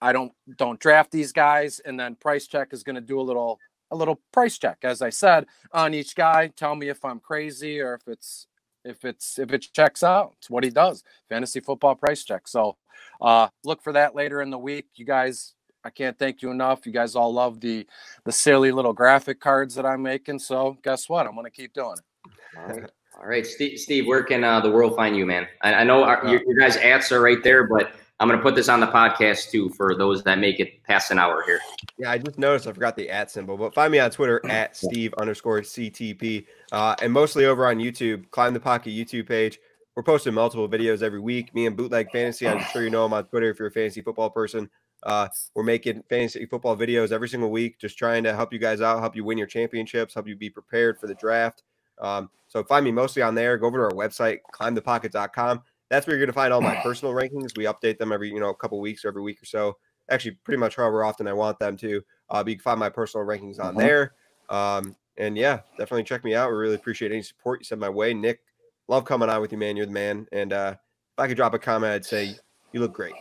I 0.00 0.12
don't 0.12 0.32
don't 0.56 0.80
draft 0.80 1.12
these 1.12 1.32
guys, 1.32 1.80
and 1.80 1.98
then 1.98 2.16
Price 2.16 2.46
Check 2.46 2.72
is 2.72 2.82
going 2.82 2.96
to 2.96 3.00
do 3.00 3.20
a 3.20 3.22
little 3.22 3.58
a 3.90 3.96
little 3.96 4.20
price 4.32 4.58
check, 4.58 4.78
as 4.82 5.00
I 5.00 5.10
said, 5.10 5.46
on 5.72 5.94
each 5.94 6.14
guy. 6.14 6.48
Tell 6.48 6.74
me 6.74 6.88
if 6.88 7.04
I'm 7.04 7.20
crazy 7.20 7.80
or 7.80 7.94
if 7.94 8.08
it's 8.08 8.46
if 8.84 9.04
it's 9.04 9.38
if 9.38 9.52
it 9.52 9.66
checks 9.72 10.02
out. 10.02 10.34
It's 10.38 10.50
what 10.50 10.64
he 10.64 10.70
does. 10.70 11.02
Fantasy 11.28 11.60
football 11.60 11.94
price 11.94 12.24
check. 12.24 12.46
So 12.48 12.76
uh, 13.20 13.48
look 13.64 13.82
for 13.82 13.92
that 13.92 14.14
later 14.14 14.42
in 14.42 14.50
the 14.50 14.58
week. 14.58 14.86
You 14.94 15.04
guys, 15.04 15.54
I 15.84 15.90
can't 15.90 16.18
thank 16.18 16.42
you 16.42 16.50
enough. 16.50 16.86
You 16.86 16.92
guys 16.92 17.14
all 17.14 17.32
love 17.32 17.60
the 17.60 17.86
the 18.24 18.32
silly 18.32 18.72
little 18.72 18.92
graphic 18.92 19.40
cards 19.40 19.74
that 19.74 19.86
I'm 19.86 20.02
making. 20.02 20.38
So 20.38 20.76
guess 20.82 21.08
what? 21.08 21.26
I'm 21.26 21.34
gonna 21.34 21.50
keep 21.50 21.72
doing 21.72 21.96
it. 21.98 22.28
All 22.58 22.66
right, 22.66 22.90
all 23.18 23.26
right, 23.26 23.46
Steve. 23.46 23.78
Steve, 23.78 24.06
where 24.06 24.22
can 24.22 24.44
uh, 24.44 24.60
the 24.60 24.70
world 24.70 24.96
find 24.96 25.16
you, 25.16 25.26
man? 25.26 25.46
I, 25.62 25.74
I 25.74 25.84
know 25.84 26.04
our, 26.04 26.26
your, 26.26 26.42
your 26.46 26.56
guys' 26.56 26.76
ads 26.76 27.12
are 27.12 27.20
right 27.20 27.42
there, 27.42 27.66
but 27.66 27.94
I'm 28.20 28.28
going 28.28 28.38
to 28.38 28.42
put 28.42 28.54
this 28.54 28.68
on 28.68 28.80
the 28.80 28.86
podcast 28.86 29.50
too 29.50 29.70
for 29.70 29.94
those 29.96 30.22
that 30.22 30.38
make 30.38 30.60
it 30.60 30.82
past 30.84 31.10
an 31.10 31.18
hour 31.18 31.42
here. 31.44 31.60
Yeah, 31.98 32.12
I 32.12 32.18
just 32.18 32.38
noticed 32.38 32.66
I 32.66 32.72
forgot 32.72 32.96
the 32.96 33.10
at 33.10 33.30
symbol, 33.30 33.56
but 33.56 33.74
find 33.74 33.90
me 33.90 33.98
on 33.98 34.10
Twitter 34.10 34.40
at 34.48 34.76
Steve 34.76 35.12
underscore 35.14 35.62
CTP 35.62 36.46
uh, 36.72 36.94
and 37.02 37.12
mostly 37.12 37.44
over 37.46 37.66
on 37.66 37.78
YouTube. 37.78 38.30
Climb 38.30 38.54
the 38.54 38.60
Pocket 38.60 38.90
YouTube 38.90 39.28
page. 39.28 39.58
We're 39.96 40.02
posting 40.02 40.34
multiple 40.34 40.68
videos 40.68 41.02
every 41.02 41.20
week. 41.20 41.54
Me 41.54 41.66
and 41.66 41.76
Bootleg 41.76 42.10
Fantasy. 42.10 42.48
I'm 42.48 42.60
sure 42.72 42.82
you 42.82 42.90
know 42.90 43.04
them 43.04 43.12
on 43.12 43.24
Twitter 43.26 43.50
if 43.50 43.58
you're 43.58 43.68
a 43.68 43.72
fantasy 43.72 44.00
football 44.00 44.30
person. 44.30 44.68
Uh, 45.04 45.28
we're 45.54 45.62
making 45.62 46.02
fantasy 46.08 46.46
football 46.46 46.76
videos 46.76 47.12
every 47.12 47.28
single 47.28 47.50
week, 47.50 47.78
just 47.78 47.98
trying 47.98 48.24
to 48.24 48.34
help 48.34 48.52
you 48.52 48.58
guys 48.58 48.80
out, 48.80 49.00
help 49.00 49.14
you 49.14 49.22
win 49.22 49.36
your 49.36 49.46
championships, 49.46 50.14
help 50.14 50.26
you 50.26 50.34
be 50.34 50.48
prepared 50.48 50.98
for 50.98 51.06
the 51.06 51.14
draft. 51.14 51.62
Um, 52.00 52.30
so 52.48 52.64
find 52.64 52.84
me 52.84 52.90
mostly 52.90 53.22
on 53.22 53.34
there. 53.34 53.56
Go 53.58 53.66
over 53.66 53.78
to 53.78 53.84
our 53.84 54.08
website, 54.08 54.38
climbthepocket.com. 54.52 55.62
That's 55.90 56.06
where 56.06 56.16
you're 56.16 56.24
going 56.24 56.32
to 56.32 56.40
find 56.40 56.52
all 56.52 56.60
my 56.60 56.76
personal 56.82 57.14
rankings. 57.14 57.56
We 57.56 57.64
update 57.64 57.98
them 57.98 58.12
every, 58.12 58.30
you 58.30 58.40
know, 58.40 58.50
a 58.50 58.54
couple 58.54 58.80
weeks 58.80 59.04
or 59.04 59.08
every 59.08 59.22
week 59.22 59.42
or 59.42 59.46
so. 59.46 59.76
Actually, 60.10 60.32
pretty 60.44 60.58
much 60.58 60.76
however 60.76 61.04
often 61.04 61.26
I 61.26 61.32
want 61.32 61.58
them 61.58 61.76
to. 61.78 62.02
Uh, 62.30 62.42
but 62.42 62.50
you 62.50 62.56
can 62.56 62.62
find 62.62 62.80
my 62.80 62.90
personal 62.90 63.26
rankings 63.26 63.58
on 63.60 63.74
mm-hmm. 63.74 63.78
there. 63.78 64.14
Um, 64.50 64.96
and 65.16 65.36
yeah, 65.36 65.60
definitely 65.78 66.04
check 66.04 66.24
me 66.24 66.34
out. 66.34 66.50
We 66.50 66.56
really 66.56 66.74
appreciate 66.74 67.12
any 67.12 67.22
support 67.22 67.60
you 67.60 67.64
send 67.64 67.80
my 67.80 67.88
way. 67.88 68.12
Nick, 68.12 68.40
love 68.88 69.04
coming 69.04 69.28
on 69.28 69.40
with 69.40 69.52
you, 69.52 69.58
man. 69.58 69.76
You're 69.76 69.86
the 69.86 69.92
man. 69.92 70.26
And 70.32 70.52
uh, 70.52 70.74
if 70.76 71.18
I 71.18 71.28
could 71.28 71.36
drop 71.36 71.54
a 71.54 71.58
comment, 71.58 71.92
I'd 71.92 72.04
say 72.04 72.34
you 72.72 72.80
look 72.80 72.92
great. 72.92 73.14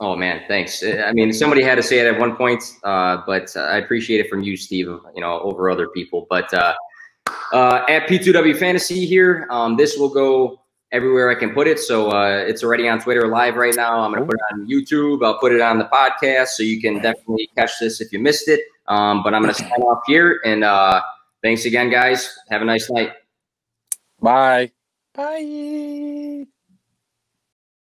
Oh 0.00 0.16
man, 0.16 0.42
thanks. 0.48 0.82
I 0.82 1.12
mean, 1.12 1.32
somebody 1.32 1.62
had 1.62 1.76
to 1.76 1.82
say 1.82 2.00
it 2.00 2.12
at 2.12 2.18
one 2.18 2.34
point, 2.34 2.64
uh, 2.82 3.18
but 3.24 3.56
I 3.56 3.78
appreciate 3.78 4.18
it 4.18 4.28
from 4.28 4.42
you, 4.42 4.56
Steve. 4.56 4.86
You 4.86 5.20
know, 5.20 5.38
over 5.40 5.70
other 5.70 5.88
people. 5.88 6.26
But 6.28 6.52
uh, 6.52 6.74
uh, 7.52 7.84
at 7.88 8.08
P2W 8.08 8.58
Fantasy 8.58 9.06
here, 9.06 9.46
um, 9.50 9.76
this 9.76 9.96
will 9.96 10.08
go 10.08 10.61
everywhere 10.92 11.30
I 11.30 11.34
can 11.34 11.50
put 11.52 11.66
it. 11.66 11.78
So 11.78 12.10
uh, 12.10 12.44
it's 12.46 12.62
already 12.62 12.88
on 12.88 13.00
Twitter 13.00 13.26
live 13.26 13.56
right 13.56 13.74
now. 13.74 14.00
I'm 14.00 14.12
going 14.12 14.22
to 14.22 14.26
put 14.26 14.36
it 14.36 14.54
on 14.54 14.68
YouTube. 14.68 15.24
I'll 15.24 15.38
put 15.38 15.52
it 15.52 15.60
on 15.60 15.78
the 15.78 15.86
podcast, 15.86 16.48
so 16.48 16.62
you 16.62 16.80
can 16.80 16.96
definitely 16.96 17.50
catch 17.56 17.72
this 17.80 18.00
if 18.00 18.12
you 18.12 18.18
missed 18.18 18.48
it. 18.48 18.60
Um, 18.86 19.22
but 19.22 19.34
I'm 19.34 19.42
going 19.42 19.54
to 19.54 19.60
sign 19.60 19.70
off 19.70 20.02
here, 20.06 20.40
and 20.44 20.62
uh, 20.62 21.00
thanks 21.42 21.64
again, 21.64 21.90
guys. 21.90 22.36
Have 22.50 22.62
a 22.62 22.64
nice 22.64 22.90
night. 22.90 23.12
Bye. 24.20 24.70
Bye. 25.14 26.46